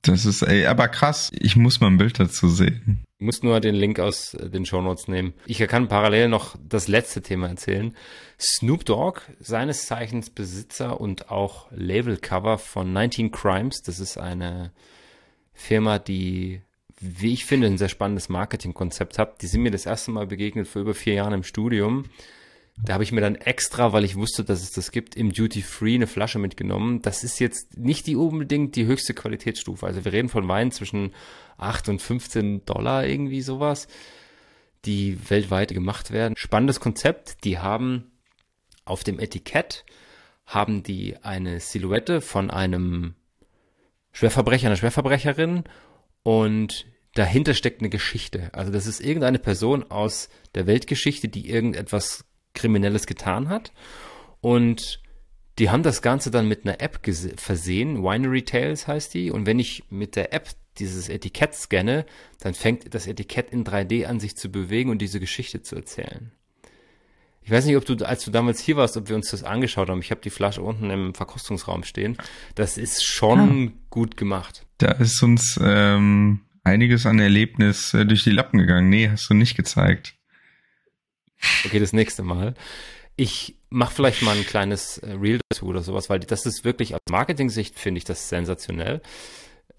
Das 0.02 0.24
ist, 0.24 0.42
ey, 0.42 0.66
aber 0.66 0.88
krass. 0.88 1.30
Ich 1.32 1.56
muss 1.56 1.80
mal 1.80 1.88
ein 1.88 1.98
Bild 1.98 2.18
dazu 2.18 2.48
sehen. 2.48 3.04
Ich 3.20 3.24
muss 3.24 3.42
nur 3.42 3.58
den 3.58 3.74
Link 3.74 3.98
aus 3.98 4.34
äh, 4.34 4.48
den 4.48 4.64
Shownotes 4.64 5.08
nehmen. 5.08 5.34
Ich 5.46 5.58
kann 5.58 5.88
parallel 5.88 6.28
noch 6.28 6.54
das 6.62 6.86
letzte 6.86 7.20
Thema 7.20 7.48
erzählen. 7.48 7.96
Snoop 8.38 8.84
Dogg, 8.84 9.22
seines 9.40 9.86
Zeichens 9.86 10.30
Besitzer 10.30 11.00
und 11.00 11.28
auch 11.28 11.66
Labelcover 11.72 12.58
von 12.58 12.92
19 12.92 13.32
Crimes. 13.32 13.82
Das 13.82 13.98
ist 13.98 14.18
eine 14.18 14.70
Firma, 15.52 15.98
die, 15.98 16.62
wie 17.00 17.32
ich 17.32 17.44
finde, 17.44 17.66
ein 17.66 17.76
sehr 17.76 17.88
spannendes 17.88 18.28
Marketingkonzept 18.28 19.18
hat. 19.18 19.42
Die 19.42 19.48
sind 19.48 19.62
mir 19.62 19.72
das 19.72 19.86
erste 19.86 20.12
Mal 20.12 20.28
begegnet 20.28 20.68
vor 20.68 20.82
über 20.82 20.94
vier 20.94 21.14
Jahren 21.14 21.32
im 21.32 21.42
Studium. 21.42 22.04
Da 22.84 22.94
habe 22.94 23.02
ich 23.02 23.12
mir 23.12 23.20
dann 23.20 23.34
extra, 23.34 23.92
weil 23.92 24.04
ich 24.04 24.16
wusste, 24.16 24.44
dass 24.44 24.62
es 24.62 24.70
das 24.70 24.92
gibt, 24.92 25.16
im 25.16 25.32
Duty 25.32 25.62
Free 25.62 25.96
eine 25.96 26.06
Flasche 26.06 26.38
mitgenommen. 26.38 27.02
Das 27.02 27.24
ist 27.24 27.40
jetzt 27.40 27.76
nicht 27.76 28.06
die 28.06 28.16
unbedingt 28.16 28.76
die 28.76 28.86
höchste 28.86 29.14
Qualitätsstufe. 29.14 29.84
Also 29.84 30.04
wir 30.04 30.12
reden 30.12 30.28
von 30.28 30.46
Weinen 30.46 30.70
zwischen 30.70 31.12
8 31.56 31.88
und 31.88 32.00
15 32.00 32.64
Dollar 32.64 33.04
irgendwie 33.04 33.40
sowas, 33.40 33.88
die 34.84 35.18
weltweit 35.28 35.74
gemacht 35.74 36.12
werden. 36.12 36.34
Spannendes 36.36 36.78
Konzept. 36.78 37.44
Die 37.44 37.58
haben 37.58 38.12
auf 38.84 39.04
dem 39.04 39.18
Etikett 39.18 39.84
haben 40.48 40.82
die 40.82 41.16
eine 41.22 41.60
Silhouette 41.60 42.22
von 42.22 42.50
einem 42.50 43.14
Schwerverbrecher, 44.12 44.66
einer 44.66 44.76
Schwerverbrecherin 44.76 45.64
und 46.22 46.86
dahinter 47.14 47.52
steckt 47.52 47.80
eine 47.80 47.90
Geschichte. 47.90 48.48
Also 48.54 48.72
das 48.72 48.86
ist 48.86 49.00
irgendeine 49.00 49.38
Person 49.38 49.90
aus 49.90 50.30
der 50.54 50.66
Weltgeschichte, 50.66 51.28
die 51.28 51.50
irgendetwas 51.50 52.24
Kriminelles 52.58 53.06
getan 53.06 53.48
hat. 53.48 53.72
Und 54.40 55.00
die 55.58 55.70
haben 55.70 55.82
das 55.82 56.02
Ganze 56.02 56.30
dann 56.30 56.46
mit 56.46 56.64
einer 56.64 56.80
App 56.80 57.00
versehen. 57.36 58.02
Winery 58.02 58.42
Tales 58.42 58.86
heißt 58.86 59.14
die. 59.14 59.30
Und 59.30 59.46
wenn 59.46 59.58
ich 59.58 59.84
mit 59.90 60.14
der 60.16 60.32
App 60.32 60.48
dieses 60.78 61.08
Etikett 61.08 61.54
scanne, 61.54 62.06
dann 62.40 62.54
fängt 62.54 62.94
das 62.94 63.06
Etikett 63.06 63.50
in 63.50 63.64
3D 63.64 64.06
an, 64.06 64.20
sich 64.20 64.36
zu 64.36 64.50
bewegen 64.50 64.90
und 64.90 65.02
diese 65.02 65.18
Geschichte 65.18 65.62
zu 65.62 65.74
erzählen. 65.74 66.30
Ich 67.42 67.50
weiß 67.50 67.64
nicht, 67.64 67.76
ob 67.76 67.86
du, 67.86 67.96
als 68.04 68.24
du 68.24 68.30
damals 68.30 68.60
hier 68.60 68.76
warst, 68.76 68.96
ob 68.98 69.08
wir 69.08 69.16
uns 69.16 69.30
das 69.30 69.42
angeschaut 69.42 69.88
haben. 69.88 70.00
Ich 70.00 70.10
habe 70.10 70.20
die 70.20 70.30
Flasche 70.30 70.60
unten 70.60 70.90
im 70.90 71.14
Verkostungsraum 71.14 71.82
stehen. 71.82 72.18
Das 72.54 72.76
ist 72.76 73.04
schon 73.04 73.64
ja. 73.64 73.72
gut 73.88 74.16
gemacht. 74.18 74.66
Da 74.76 74.92
ist 74.92 75.22
uns 75.22 75.58
ähm, 75.62 76.42
einiges 76.62 77.06
an 77.06 77.18
Erlebnis 77.18 77.94
äh, 77.94 78.04
durch 78.04 78.22
die 78.22 78.30
Lappen 78.30 78.58
gegangen. 78.58 78.90
Nee, 78.90 79.08
hast 79.08 79.30
du 79.30 79.34
nicht 79.34 79.56
gezeigt. 79.56 80.17
Okay, 81.64 81.78
das 81.78 81.92
nächste 81.92 82.22
Mal. 82.22 82.54
Ich 83.16 83.56
mache 83.70 83.94
vielleicht 83.94 84.22
mal 84.22 84.36
ein 84.36 84.46
kleines 84.46 84.98
äh, 84.98 85.12
Reel 85.12 85.40
dazu 85.48 85.66
oder 85.66 85.82
sowas, 85.82 86.08
weil 86.08 86.20
das 86.20 86.46
ist 86.46 86.64
wirklich 86.64 86.94
aus 86.94 87.00
Marketing-Sicht 87.10 87.78
finde 87.78 87.98
ich 87.98 88.04
das 88.04 88.28
sensationell. 88.28 89.02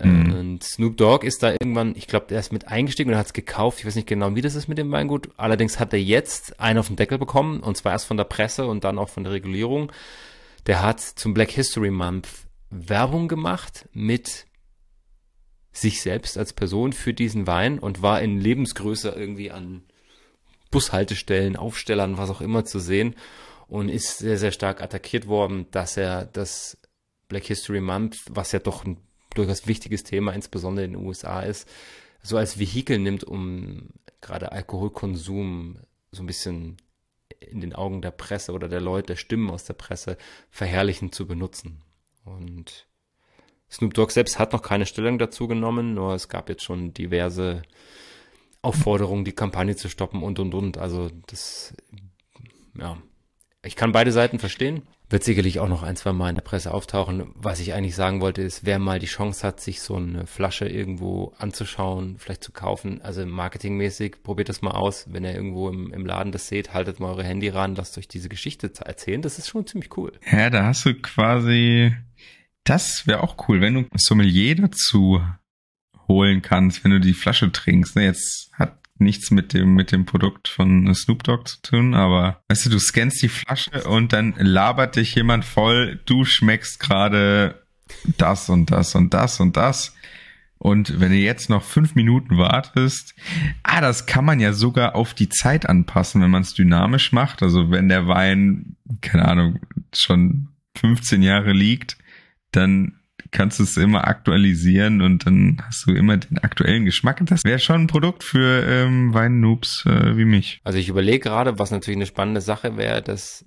Mhm. 0.02 0.34
Und 0.34 0.64
Snoop 0.64 0.98
Dogg 0.98 1.26
ist 1.26 1.44
da 1.44 1.52
irgendwann, 1.52 1.96
ich 1.96 2.08
glaube, 2.08 2.28
der 2.28 2.40
ist 2.40 2.54
mit 2.54 2.68
eingestiegen 2.68 3.12
und 3.12 3.18
hat 3.18 3.28
es 3.28 3.34
gekauft. 3.34 3.80
Ich 3.80 3.86
weiß 3.86 3.96
nicht 3.96 4.08
genau, 4.08 4.36
wie 4.36 4.42
das 4.42 4.56
ist 4.56 4.68
mit 4.68 4.78
dem 4.78 4.92
Weingut. 4.92 5.30
Allerdings 5.38 5.80
hat 5.80 5.94
er 5.94 6.02
jetzt 6.02 6.60
einen 6.60 6.80
auf 6.80 6.88
den 6.88 6.96
Deckel 6.96 7.18
bekommen 7.18 7.60
und 7.62 7.76
zwar 7.76 7.94
erst 7.94 8.06
von 8.06 8.18
der 8.18 8.24
Presse 8.24 8.66
und 8.66 8.84
dann 8.84 8.98
auch 8.98 9.10
von 9.10 9.24
der 9.24 9.34
Regulierung. 9.34 9.92
Der 10.68 10.82
hat 10.82 11.02
zum 11.02 11.34
Black 11.34 11.52
History 11.52 11.92
Month 11.92 12.28
Werbung 12.70 13.28
gemacht 13.28 13.88
mit 13.94 14.46
sich 15.72 16.02
selbst 16.02 16.38
als 16.38 16.54
Person 16.54 16.94
für 16.94 17.14
diesen 17.14 17.48
Wein 17.48 17.80
und 17.80 18.02
war 18.02 18.22
in 18.22 18.40
Lebensgröße 18.40 19.10
irgendwie 19.10 19.52
an 19.52 19.84
Bushaltestellen, 20.72 21.56
Aufstellern, 21.56 22.18
was 22.18 22.30
auch 22.30 22.42
immer 22.42 22.66
zu 22.66 22.80
sehen 22.80 23.16
und 23.68 23.90
ist 23.90 24.18
sehr, 24.18 24.38
sehr 24.38 24.52
stark 24.52 24.82
attackiert 24.82 25.28
worden, 25.28 25.68
dass 25.72 25.98
er 25.98 26.26
das 26.26 26.78
Black 27.28 27.46
History 27.46 27.82
Month, 27.82 28.22
was 28.30 28.52
ja 28.52 28.60
doch 28.60 28.86
ein 28.86 28.98
durchaus 29.36 29.68
wichtiges 29.68 30.04
Thema, 30.04 30.34
insbesondere 30.34 30.86
in 30.86 30.94
den 30.94 31.06
USA 31.06 31.42
ist, 31.42 31.70
so 32.22 32.38
als 32.38 32.60
Vehikel 32.60 33.00
nimmt, 33.00 33.24
um 33.24 33.90
gerade 34.22 34.52
Alkoholkonsum 34.52 35.80
so 36.12 36.24
ein 36.24 36.26
bisschen 36.26 36.78
in 37.40 37.62
den 37.62 37.74
Augen 37.74 38.02
der 38.02 38.12
Presse 38.12 38.52
oder 38.52 38.68
der 38.68 38.82
Leute, 38.82 39.08
der 39.08 39.16
Stimmen 39.16 39.50
aus 39.50 39.64
der 39.64 39.76
Presse 39.76 40.18
verherrlichen 40.50 41.12
zu 41.12 41.28
benutzen. 41.28 41.82
Und 42.26 42.88
Snoop 43.72 43.94
Dogg 43.94 44.12
selbst 44.12 44.40
hat 44.40 44.52
noch 44.52 44.64
keine 44.64 44.86
Stellung 44.86 45.20
dazu 45.20 45.48
genommen, 45.48 45.94
nur 45.94 46.16
es 46.16 46.28
gab 46.28 46.50
jetzt 46.50 46.64
schon 46.64 46.94
diverse 46.94 47.62
Aufforderungen, 48.62 49.26
die 49.26 49.32
Kampagne 49.32 49.76
zu 49.76 49.90
stoppen 49.90 50.24
und 50.24 50.40
und 50.40 50.54
und. 50.54 50.78
Also 50.78 51.10
das, 51.28 51.74
ja, 52.78 52.98
ich 53.64 53.76
kann 53.76 53.92
beide 53.92 54.12
Seiten 54.12 54.40
verstehen. 54.40 54.84
Wird 55.12 55.24
sicherlich 55.24 55.60
auch 55.60 55.68
noch 55.68 55.82
ein, 55.82 55.96
zwei 55.96 56.14
Mal 56.14 56.30
in 56.30 56.36
der 56.36 56.44
Presse 56.44 56.72
auftauchen. 56.72 57.32
Was 57.34 57.60
ich 57.60 57.74
eigentlich 57.74 57.96
sagen 57.96 58.22
wollte, 58.22 58.44
ist, 58.44 58.64
wer 58.64 58.78
mal 58.78 59.00
die 59.00 59.08
Chance 59.08 59.46
hat, 59.46 59.60
sich 59.60 59.82
so 59.82 59.96
eine 59.96 60.28
Flasche 60.28 60.68
irgendwo 60.68 61.34
anzuschauen, 61.40 62.18
vielleicht 62.20 62.44
zu 62.44 62.52
kaufen, 62.52 63.02
also 63.02 63.26
marketingmäßig, 63.26 64.22
probiert 64.22 64.50
das 64.50 64.62
mal 64.62 64.72
aus. 64.72 65.08
Wenn 65.10 65.24
ihr 65.24 65.34
irgendwo 65.34 65.68
im, 65.68 65.92
im 65.92 66.06
Laden 66.06 66.32
das 66.32 66.48
seht, 66.48 66.76
haltet 66.76 67.00
mal 67.00 67.10
eure 67.10 67.24
Handy 67.24 67.50
ran, 67.50 67.74
lasst 67.74 67.98
euch 67.98 68.08
diese 68.08 68.30
Geschichte 68.30 68.72
erzählen. 68.86 69.24
Das 69.24 69.40
ist 69.40 69.48
schon 69.48 69.66
ziemlich 69.66 69.98
cool. 69.98 70.12
Ja, 70.32 70.52
da 70.52 70.66
hast 70.66 70.86
du 70.86 70.94
quasi, 70.94 71.92
das 72.64 73.08
wäre 73.08 73.24
auch 73.24 73.48
cool, 73.48 73.62
wenn 73.62 73.74
du 73.74 73.86
Sommelier 73.96 74.56
dazu 74.58 75.22
holen 76.10 76.42
kannst, 76.42 76.84
wenn 76.84 76.92
du 76.92 77.00
die 77.00 77.14
Flasche 77.14 77.52
trinkst. 77.52 77.96
Ne, 77.96 78.04
jetzt 78.04 78.52
hat 78.58 78.78
nichts 78.98 79.32
mit 79.32 79.54
dem, 79.54 79.76
mit 79.76 79.94
dem 79.94 80.06
Produkt 80.06 80.50
von 80.50 80.94
Snoop 80.94 81.24
Dogg 81.24 81.46
zu 81.48 81.62
tun, 81.62 81.94
aber 81.94 82.42
weißt 82.50 82.66
du, 82.66 82.70
du 82.72 82.80
scannst 82.80 83.22
die 83.22 83.30
Flasche 83.30 83.84
und 83.86 84.12
dann 84.12 84.34
labert 84.38 84.98
dich 84.98 85.16
jemand 85.16 85.46
voll, 85.46 86.02
du 86.06 86.26
schmeckst 86.26 86.82
gerade 86.82 87.64
das 88.18 88.50
und 88.50 88.72
das 88.72 88.96
und 88.96 89.14
das 89.14 89.40
und 89.40 89.56
das. 89.56 89.96
Und 90.58 91.00
wenn 91.00 91.12
du 91.12 91.18
jetzt 91.18 91.50
noch 91.50 91.64
fünf 91.64 91.96
Minuten 91.96 92.38
wartest, 92.38 93.16
ah, 93.64 93.80
das 93.80 94.06
kann 94.06 94.26
man 94.26 94.42
ja 94.42 94.52
sogar 94.52 94.94
auf 94.94 95.14
die 95.14 95.30
Zeit 95.30 95.70
anpassen, 95.70 96.22
wenn 96.22 96.32
man 96.32 96.42
es 96.42 96.54
dynamisch 96.54 97.14
macht. 97.14 97.42
Also 97.42 97.72
wenn 97.72 97.88
der 97.88 98.08
Wein, 98.08 98.76
keine 99.00 99.26
Ahnung, 99.26 99.60
schon 99.94 100.50
15 100.76 101.24
Jahre 101.24 101.54
liegt, 101.54 101.98
dann 102.52 102.99
kannst 103.32 103.60
du 103.60 103.64
es 103.64 103.78
immer 103.78 104.08
aktualisieren 104.08 105.02
und 105.02 105.26
dann 105.26 105.62
hast 105.66 105.86
du 105.88 105.94
immer 105.94 106.18
den 106.18 106.38
aktuellen 106.40 106.86
Geschmack. 106.86 107.22
Das 107.26 107.44
wäre 107.44 107.60
schon 107.60 107.82
ein 107.82 107.88
Produkt 107.88 108.24
für 108.24 108.66
ähm, 108.66 109.14
Wein-Noobs 109.14 109.86
äh, 109.86 110.18
wie 110.18 110.26
mich. 110.26 110.62
Also 110.64 110.80
ich 110.80 110.90
überlege 110.90 111.20
gerade, 111.20 111.60
was 111.60 111.72
natürlich 111.72 111.98
eine 111.98 112.06
spannende 112.06 112.42
Sache 112.42 112.78
wäre, 112.78 113.02
dass, 113.02 113.46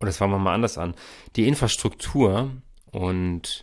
oder 0.00 0.08
das 0.08 0.16
fangen 0.16 0.32
wir 0.32 0.38
mal 0.38 0.54
anders 0.54 0.78
an, 0.78 0.94
die 1.36 1.48
Infrastruktur 1.48 2.50
und 2.90 3.62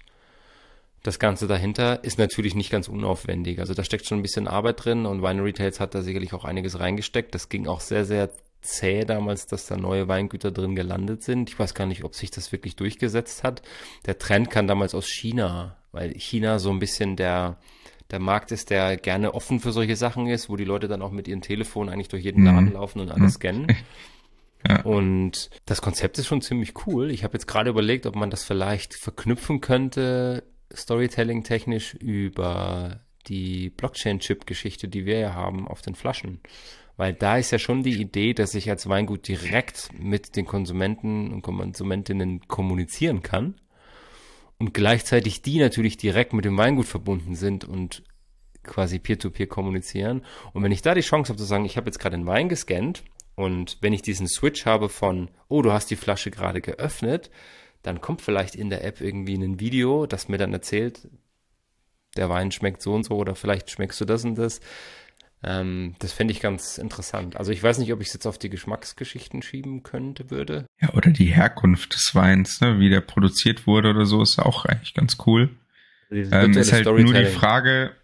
das 1.03 1.17
Ganze 1.17 1.47
dahinter 1.47 2.03
ist 2.03 2.19
natürlich 2.19 2.53
nicht 2.53 2.69
ganz 2.69 2.87
unaufwendig. 2.87 3.59
Also 3.59 3.73
da 3.73 3.83
steckt 3.83 4.05
schon 4.05 4.19
ein 4.19 4.23
bisschen 4.23 4.47
Arbeit 4.47 4.85
drin 4.85 5.05
und 5.05 5.23
Wine 5.23 5.43
Retails 5.43 5.79
hat 5.79 5.95
da 5.95 6.01
sicherlich 6.01 6.33
auch 6.33 6.45
einiges 6.45 6.79
reingesteckt. 6.79 7.33
Das 7.33 7.49
ging 7.49 7.67
auch 7.67 7.79
sehr, 7.79 8.05
sehr 8.05 8.29
zäh 8.61 9.05
damals, 9.05 9.47
dass 9.47 9.65
da 9.65 9.77
neue 9.77 10.07
Weingüter 10.07 10.51
drin 10.51 10.75
gelandet 10.75 11.23
sind. 11.23 11.49
Ich 11.49 11.59
weiß 11.59 11.73
gar 11.73 11.85
nicht, 11.85 12.03
ob 12.03 12.15
sich 12.15 12.31
das 12.31 12.51
wirklich 12.51 12.75
durchgesetzt 12.75 13.43
hat. 13.43 13.61
Der 14.05 14.17
Trend 14.17 14.49
kam 14.49 14.67
damals 14.67 14.95
aus 14.95 15.07
China, 15.07 15.77
weil 15.91 16.13
China 16.13 16.59
so 16.59 16.69
ein 16.71 16.79
bisschen 16.79 17.15
der, 17.15 17.57
der 18.11 18.19
Markt 18.19 18.51
ist, 18.51 18.69
der 18.69 18.97
gerne 18.97 19.33
offen 19.33 19.59
für 19.59 19.71
solche 19.71 19.95
Sachen 19.95 20.27
ist, 20.27 20.49
wo 20.49 20.55
die 20.55 20.65
Leute 20.65 20.87
dann 20.87 21.01
auch 21.01 21.11
mit 21.11 21.27
ihrem 21.27 21.41
Telefon 21.41 21.89
eigentlich 21.89 22.09
durch 22.09 22.23
jeden 22.23 22.45
Laden 22.45 22.65
mhm. 22.65 22.73
laufen 22.73 22.99
und 22.99 23.11
alles 23.11 23.33
mhm. 23.33 23.35
scannen. 23.35 23.67
Ja. 24.69 24.83
Und 24.83 25.49
das 25.65 25.81
Konzept 25.81 26.19
ist 26.19 26.27
schon 26.27 26.43
ziemlich 26.43 26.85
cool. 26.85 27.09
Ich 27.09 27.23
habe 27.23 27.33
jetzt 27.33 27.47
gerade 27.47 27.71
überlegt, 27.71 28.05
ob 28.05 28.15
man 28.15 28.29
das 28.29 28.43
vielleicht 28.43 28.93
verknüpfen 28.93 29.59
könnte, 29.59 30.43
Storytelling 30.71 31.43
technisch 31.43 31.95
über 31.95 32.99
die 33.27 33.69
Blockchain-Chip-Geschichte, 33.71 34.87
die 34.87 35.05
wir 35.05 35.19
ja 35.19 35.33
haben 35.33 35.67
auf 35.67 35.81
den 35.81 35.95
Flaschen. 35.95 36.41
Weil 36.97 37.13
da 37.13 37.37
ist 37.37 37.51
ja 37.51 37.59
schon 37.59 37.83
die 37.83 37.99
Idee, 37.99 38.33
dass 38.33 38.53
ich 38.53 38.69
als 38.69 38.87
Weingut 38.87 39.27
direkt 39.27 39.89
mit 39.97 40.35
den 40.35 40.45
Konsumenten 40.45 41.31
und 41.31 41.41
Konsumentinnen 41.41 42.47
kommunizieren 42.47 43.23
kann 43.23 43.55
und 44.59 44.73
gleichzeitig 44.73 45.41
die 45.41 45.59
natürlich 45.59 45.97
direkt 45.97 46.33
mit 46.33 46.45
dem 46.45 46.57
Weingut 46.57 46.85
verbunden 46.85 47.35
sind 47.35 47.65
und 47.65 48.03
quasi 48.63 48.99
peer-to-peer 48.99 49.47
-peer 49.47 49.49
kommunizieren. 49.49 50.23
Und 50.53 50.61
wenn 50.63 50.71
ich 50.71 50.83
da 50.83 50.93
die 50.93 51.01
Chance 51.01 51.29
habe 51.29 51.39
zu 51.39 51.45
sagen, 51.45 51.65
ich 51.65 51.77
habe 51.77 51.87
jetzt 51.87 51.99
gerade 51.99 52.15
einen 52.15 52.27
Wein 52.27 52.47
gescannt 52.47 53.03
und 53.35 53.77
wenn 53.81 53.93
ich 53.93 54.03
diesen 54.03 54.27
Switch 54.27 54.67
habe 54.67 54.89
von, 54.89 55.31
oh, 55.47 55.63
du 55.63 55.71
hast 55.71 55.89
die 55.89 55.95
Flasche 55.95 56.29
gerade 56.29 56.61
geöffnet, 56.61 57.31
dann 57.81 58.01
kommt 58.01 58.21
vielleicht 58.21 58.53
in 58.53 58.69
der 58.69 58.83
App 58.83 59.01
irgendwie 59.01 59.33
ein 59.33 59.59
Video, 59.59 60.05
das 60.05 60.29
mir 60.29 60.37
dann 60.37 60.53
erzählt, 60.53 61.07
der 62.15 62.29
Wein 62.29 62.51
schmeckt 62.51 62.81
so 62.81 62.93
und 62.93 63.03
so 63.03 63.15
oder 63.15 63.35
vielleicht 63.35 63.71
schmeckst 63.71 63.99
du 63.99 64.05
das 64.05 64.23
und 64.25 64.35
das. 64.35 64.59
Ähm, 65.43 65.95
das 65.99 66.13
fände 66.13 66.31
ich 66.33 66.39
ganz 66.39 66.77
interessant. 66.77 67.35
Also 67.35 67.51
ich 67.51 67.61
weiß 67.63 67.79
nicht, 67.79 67.91
ob 67.93 68.01
ich 68.01 68.07
es 68.07 68.13
jetzt 68.13 68.27
auf 68.27 68.37
die 68.37 68.49
Geschmacksgeschichten 68.49 69.41
schieben 69.41 69.81
könnte, 69.81 70.29
würde. 70.29 70.67
Ja, 70.79 70.93
oder 70.93 71.09
die 71.09 71.25
Herkunft 71.25 71.95
des 71.95 72.13
Weins, 72.13 72.61
ne? 72.61 72.79
wie 72.79 72.89
der 72.89 73.01
produziert 73.01 73.65
wurde 73.65 73.89
oder 73.89 74.05
so, 74.05 74.21
ist 74.21 74.39
auch 74.39 74.65
eigentlich 74.65 74.93
ganz 74.93 75.17
cool. 75.25 75.49
Ähm, 76.11 76.51
ist 76.51 76.73
halt 76.73 76.85
nur 76.85 77.13
die 77.13 77.25
Frage, 77.25 77.95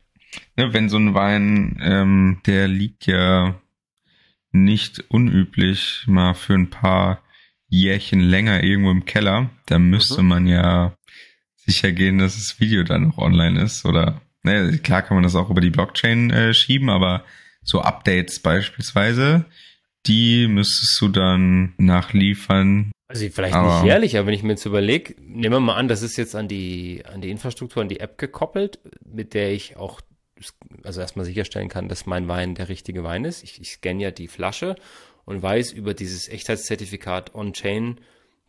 ne, 0.55 0.73
wenn 0.73 0.89
so 0.89 0.97
ein 0.97 1.13
Wein, 1.13 1.79
ähm, 1.83 2.41
der 2.45 2.67
liegt 2.67 3.05
ja 3.05 3.59
nicht 4.51 5.03
unüblich 5.09 6.05
mal 6.07 6.33
für 6.33 6.53
ein 6.53 6.69
paar 6.69 7.21
Jährchen 7.67 8.21
länger 8.21 8.63
irgendwo 8.63 8.91
im 8.91 9.05
Keller, 9.05 9.49
dann 9.65 9.89
müsste 9.89 10.23
mhm. 10.23 10.27
man 10.29 10.47
ja 10.47 10.95
sicher 11.55 11.91
gehen, 11.91 12.17
dass 12.17 12.35
das 12.35 12.59
Video 12.61 12.83
dann 12.83 13.09
noch 13.09 13.17
online 13.17 13.61
ist 13.61 13.83
oder 13.85 14.21
Ne, 14.47 14.77
klar 14.77 15.01
kann 15.01 15.15
man 15.15 15.23
das 15.23 15.35
auch 15.35 15.49
über 15.49 15.59
die 15.59 15.69
Blockchain 15.69 16.31
äh, 16.31 16.53
schieben, 16.53 16.89
aber 16.89 17.25
so 17.63 17.81
Updates 17.81 18.39
beispielsweise, 18.39 19.45
die 20.05 20.47
müsstest 20.47 21.01
du 21.01 21.09
dann 21.09 21.73
nachliefern. 21.77 22.91
Also 23.09 23.27
vielleicht 23.29 23.53
aber 23.53 23.81
nicht 23.81 23.85
jährlich, 23.85 24.17
aber 24.17 24.27
wenn 24.27 24.33
ich 24.33 24.43
mir 24.43 24.51
jetzt 24.51 24.65
überlege, 24.65 25.15
nehmen 25.19 25.55
wir 25.55 25.59
mal 25.59 25.75
an, 25.75 25.89
das 25.89 26.01
ist 26.01 26.15
jetzt 26.15 26.33
an 26.33 26.47
die, 26.47 27.03
an 27.05 27.19
die 27.19 27.29
Infrastruktur, 27.29 27.81
an 27.81 27.89
die 27.89 27.99
App 27.99 28.17
gekoppelt, 28.17 28.79
mit 29.05 29.33
der 29.33 29.51
ich 29.51 29.75
auch, 29.75 29.99
also 30.83 31.01
erstmal 31.01 31.25
sicherstellen 31.25 31.67
kann, 31.67 31.89
dass 31.89 32.05
mein 32.05 32.29
Wein 32.29 32.55
der 32.55 32.69
richtige 32.69 33.03
Wein 33.03 33.25
ist. 33.25 33.43
Ich, 33.43 33.59
ich 33.59 33.71
scanne 33.73 34.01
ja 34.01 34.11
die 34.11 34.29
Flasche 34.29 34.77
und 35.25 35.41
weiß 35.41 35.73
über 35.73 35.93
dieses 35.93 36.29
Echtheitszertifikat 36.29 37.35
on-chain, 37.35 37.99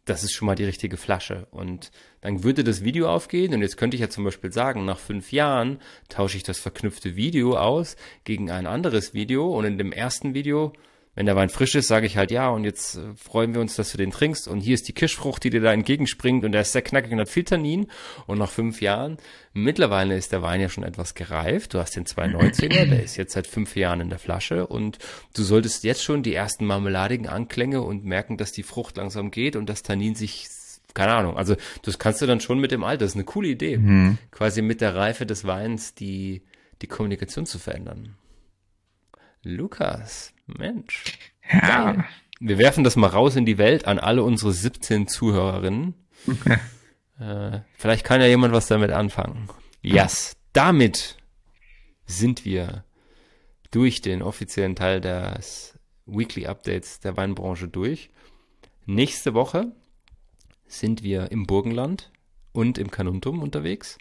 das 0.08 0.24
ist 0.24 0.32
schon 0.32 0.46
mal 0.46 0.54
die 0.54 0.64
richtige 0.64 0.96
Flasche. 0.96 1.46
Und 1.50 1.90
dann 2.20 2.42
würde 2.42 2.64
das 2.64 2.82
Video 2.82 3.08
aufgehen 3.08 3.54
und 3.54 3.62
jetzt 3.62 3.76
könnte 3.76 3.96
ich 3.96 4.00
ja 4.00 4.08
zum 4.08 4.24
Beispiel 4.24 4.52
sagen, 4.52 4.84
nach 4.84 4.98
fünf 4.98 5.32
Jahren 5.32 5.80
tausche 6.08 6.36
ich 6.36 6.42
das 6.42 6.58
verknüpfte 6.58 7.16
Video 7.16 7.56
aus 7.56 7.96
gegen 8.24 8.50
ein 8.50 8.66
anderes 8.66 9.14
Video 9.14 9.46
und 9.56 9.64
in 9.64 9.78
dem 9.78 9.92
ersten 9.92 10.34
Video 10.34 10.72
wenn 11.18 11.26
der 11.26 11.34
Wein 11.34 11.48
frisch 11.48 11.74
ist, 11.74 11.88
sage 11.88 12.06
ich 12.06 12.16
halt 12.16 12.30
ja 12.30 12.48
und 12.48 12.62
jetzt 12.62 12.94
äh, 12.94 13.00
freuen 13.16 13.52
wir 13.52 13.60
uns, 13.60 13.74
dass 13.74 13.90
du 13.90 13.98
den 13.98 14.12
trinkst 14.12 14.46
und 14.46 14.60
hier 14.60 14.74
ist 14.74 14.86
die 14.86 14.92
Kirschfrucht, 14.92 15.42
die 15.42 15.50
dir 15.50 15.60
da 15.60 15.72
entgegenspringt 15.72 16.44
und 16.44 16.52
der 16.52 16.60
ist 16.60 16.70
sehr 16.70 16.82
knackig 16.82 17.10
und 17.10 17.18
hat 17.18 17.28
viel 17.28 17.42
Tannin 17.42 17.88
und 18.28 18.38
nach 18.38 18.52
fünf 18.52 18.80
Jahren, 18.80 19.16
mittlerweile 19.52 20.16
ist 20.16 20.30
der 20.30 20.42
Wein 20.42 20.60
ja 20.60 20.68
schon 20.68 20.84
etwas 20.84 21.16
gereift, 21.16 21.74
du 21.74 21.80
hast 21.80 21.96
den 21.96 22.04
219er, 22.04 22.86
der 22.86 23.02
ist 23.02 23.16
jetzt 23.16 23.32
seit 23.32 23.48
fünf 23.48 23.74
Jahren 23.74 24.00
in 24.00 24.10
der 24.10 24.20
Flasche 24.20 24.68
und 24.68 24.98
du 25.34 25.42
solltest 25.42 25.82
jetzt 25.82 26.04
schon 26.04 26.22
die 26.22 26.34
ersten 26.34 26.64
marmeladigen 26.64 27.26
Anklänge 27.26 27.82
und 27.82 28.04
merken, 28.04 28.36
dass 28.36 28.52
die 28.52 28.62
Frucht 28.62 28.96
langsam 28.96 29.32
geht 29.32 29.56
und 29.56 29.68
das 29.68 29.82
Tannin 29.82 30.14
sich 30.14 30.46
keine 30.94 31.14
Ahnung. 31.14 31.36
Also 31.36 31.56
das 31.82 31.98
kannst 31.98 32.22
du 32.22 32.26
dann 32.26 32.40
schon 32.40 32.60
mit 32.60 32.70
dem 32.70 32.84
Alter. 32.84 33.04
Das 33.04 33.10
ist 33.10 33.16
eine 33.16 33.24
coole 33.24 33.48
Idee, 33.48 33.76
mhm. 33.76 34.18
quasi 34.30 34.62
mit 34.62 34.80
der 34.80 34.94
Reife 34.94 35.26
des 35.26 35.44
Weins 35.44 35.94
die 35.94 36.42
die 36.80 36.86
Kommunikation 36.86 37.44
zu 37.44 37.58
verändern. 37.58 38.14
Lukas, 39.42 40.32
Mensch. 40.46 41.04
Ja. 41.50 41.92
Geil. 41.92 42.04
Wir 42.40 42.58
werfen 42.58 42.84
das 42.84 42.96
mal 42.96 43.08
raus 43.08 43.36
in 43.36 43.46
die 43.46 43.58
Welt 43.58 43.86
an 43.86 43.98
alle 43.98 44.22
unsere 44.22 44.52
17 44.52 45.08
Zuhörerinnen. 45.08 45.94
äh, 47.18 47.60
vielleicht 47.76 48.04
kann 48.04 48.20
ja 48.20 48.28
jemand 48.28 48.54
was 48.54 48.68
damit 48.68 48.90
anfangen. 48.90 49.48
Yes, 49.82 50.36
damit 50.52 51.16
sind 52.06 52.44
wir 52.44 52.84
durch 53.70 54.00
den 54.00 54.22
offiziellen 54.22 54.76
Teil 54.76 55.00
des 55.00 55.78
Weekly 56.06 56.46
Updates 56.46 57.00
der 57.00 57.16
Weinbranche 57.16 57.68
durch. 57.68 58.10
Nächste 58.86 59.34
Woche 59.34 59.72
sind 60.66 61.02
wir 61.02 61.30
im 61.30 61.46
Burgenland 61.46 62.10
und 62.52 62.78
im 62.78 62.90
Kanuntum 62.90 63.42
unterwegs. 63.42 63.98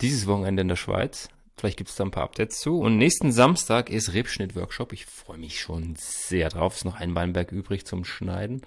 Dieses 0.00 0.26
Wochenende 0.26 0.62
in 0.62 0.68
der 0.68 0.76
Schweiz. 0.76 1.28
Vielleicht 1.58 1.76
gibt 1.76 1.90
es 1.90 1.96
da 1.96 2.04
ein 2.04 2.10
paar 2.10 2.24
Updates 2.24 2.60
zu. 2.60 2.78
Und 2.78 2.98
nächsten 2.98 3.32
Samstag 3.32 3.90
ist 3.90 4.14
Rebschnitt-Workshop. 4.14 4.92
Ich 4.92 5.06
freue 5.06 5.38
mich 5.38 5.60
schon 5.60 5.94
sehr 5.96 6.48
drauf. 6.48 6.74
Es 6.74 6.78
ist 6.78 6.84
noch 6.84 7.00
ein 7.00 7.14
Weinberg 7.14 7.50
übrig 7.50 7.84
zum 7.84 8.04
Schneiden. 8.04 8.62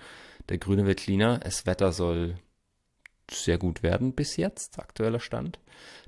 Der 0.49 0.57
Grüne 0.57 0.85
wird 0.85 0.99
cleaner. 0.99 1.39
Das 1.39 1.65
Wetter 1.65 1.93
soll 1.93 2.35
sehr 3.29 3.57
gut 3.57 3.81
werden 3.81 4.13
bis 4.13 4.35
jetzt, 4.35 4.77
aktueller 4.79 5.19
Stand. 5.19 5.59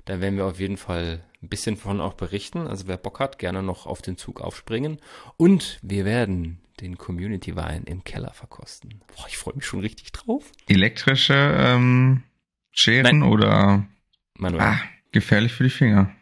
Da 0.04 0.20
werden 0.20 0.36
wir 0.36 0.44
auf 0.44 0.60
jeden 0.60 0.76
Fall 0.76 1.24
ein 1.42 1.48
bisschen 1.48 1.76
von 1.76 2.00
auch 2.00 2.14
berichten. 2.14 2.66
Also 2.66 2.86
wer 2.86 2.98
Bock 2.98 3.20
hat, 3.20 3.38
gerne 3.38 3.62
noch 3.62 3.86
auf 3.86 4.02
den 4.02 4.18
Zug 4.18 4.40
aufspringen. 4.40 4.98
Und 5.36 5.78
wir 5.82 6.04
werden 6.04 6.60
den 6.80 6.98
Community 6.98 7.56
Wein 7.56 7.84
im 7.84 8.04
Keller 8.04 8.32
verkosten. 8.32 9.00
Boah, 9.16 9.26
ich 9.28 9.38
freue 9.38 9.54
mich 9.54 9.64
schon 9.64 9.80
richtig 9.80 10.12
drauf. 10.12 10.50
Elektrische 10.68 11.34
ähm, 11.34 12.24
Scheren 12.72 13.20
Nein. 13.20 13.30
oder 13.30 13.86
Manuel. 14.34 14.62
Ah, 14.62 14.80
gefährlich 15.12 15.52
für 15.52 15.64
die 15.64 15.70
Finger. 15.70 16.14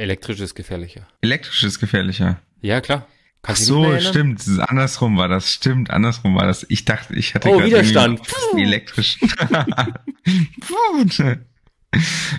Elektrisch 0.00 0.40
ist 0.40 0.54
gefährlicher. 0.54 1.06
Elektrisch 1.20 1.62
ist 1.62 1.78
gefährlicher. 1.78 2.40
Ja, 2.62 2.80
klar. 2.80 3.06
Ach 3.42 3.56
so, 3.56 4.00
stimmt. 4.00 4.42
Andersrum 4.58 5.18
war 5.18 5.28
das. 5.28 5.50
Stimmt, 5.50 5.90
andersrum 5.90 6.34
war 6.36 6.46
das. 6.46 6.64
Ich 6.70 6.86
dachte, 6.86 7.14
ich 7.14 7.34
hatte 7.34 7.50
oh, 7.50 7.62
Widerstand. 7.62 8.22
elektrisch. 8.56 9.18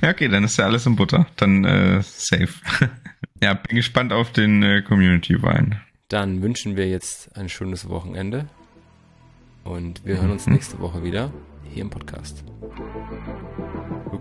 ja, 0.01 0.09
okay, 0.09 0.27
dann 0.27 0.43
ist 0.43 0.57
ja 0.57 0.65
alles 0.65 0.87
in 0.87 0.95
Butter. 0.95 1.27
Dann 1.35 1.63
äh, 1.63 2.01
safe. 2.01 2.49
ja, 3.43 3.53
bin 3.53 3.75
gespannt 3.75 4.11
auf 4.11 4.31
den 4.31 4.63
äh, 4.63 4.81
Community-Wein. 4.81 5.79
Dann 6.07 6.41
wünschen 6.41 6.77
wir 6.77 6.89
jetzt 6.89 7.37
ein 7.37 7.47
schönes 7.47 7.87
Wochenende. 7.89 8.47
Und 9.63 10.03
wir 10.03 10.17
hören 10.17 10.31
uns 10.31 10.47
nächste 10.47 10.79
Woche 10.79 11.03
wieder 11.03 11.31
hier 11.71 11.83
im 11.83 11.91
Podcast. 11.91 12.43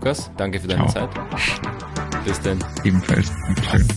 Lukas, 0.01 0.31
danke 0.35 0.59
für 0.59 0.67
deine 0.67 0.87
Ciao. 0.87 1.07
Zeit. 1.07 2.25
Bis 2.25 2.41
dann. 2.41 2.57
Ebenfalls. 2.83 3.31
Dankeschön. 3.45 3.87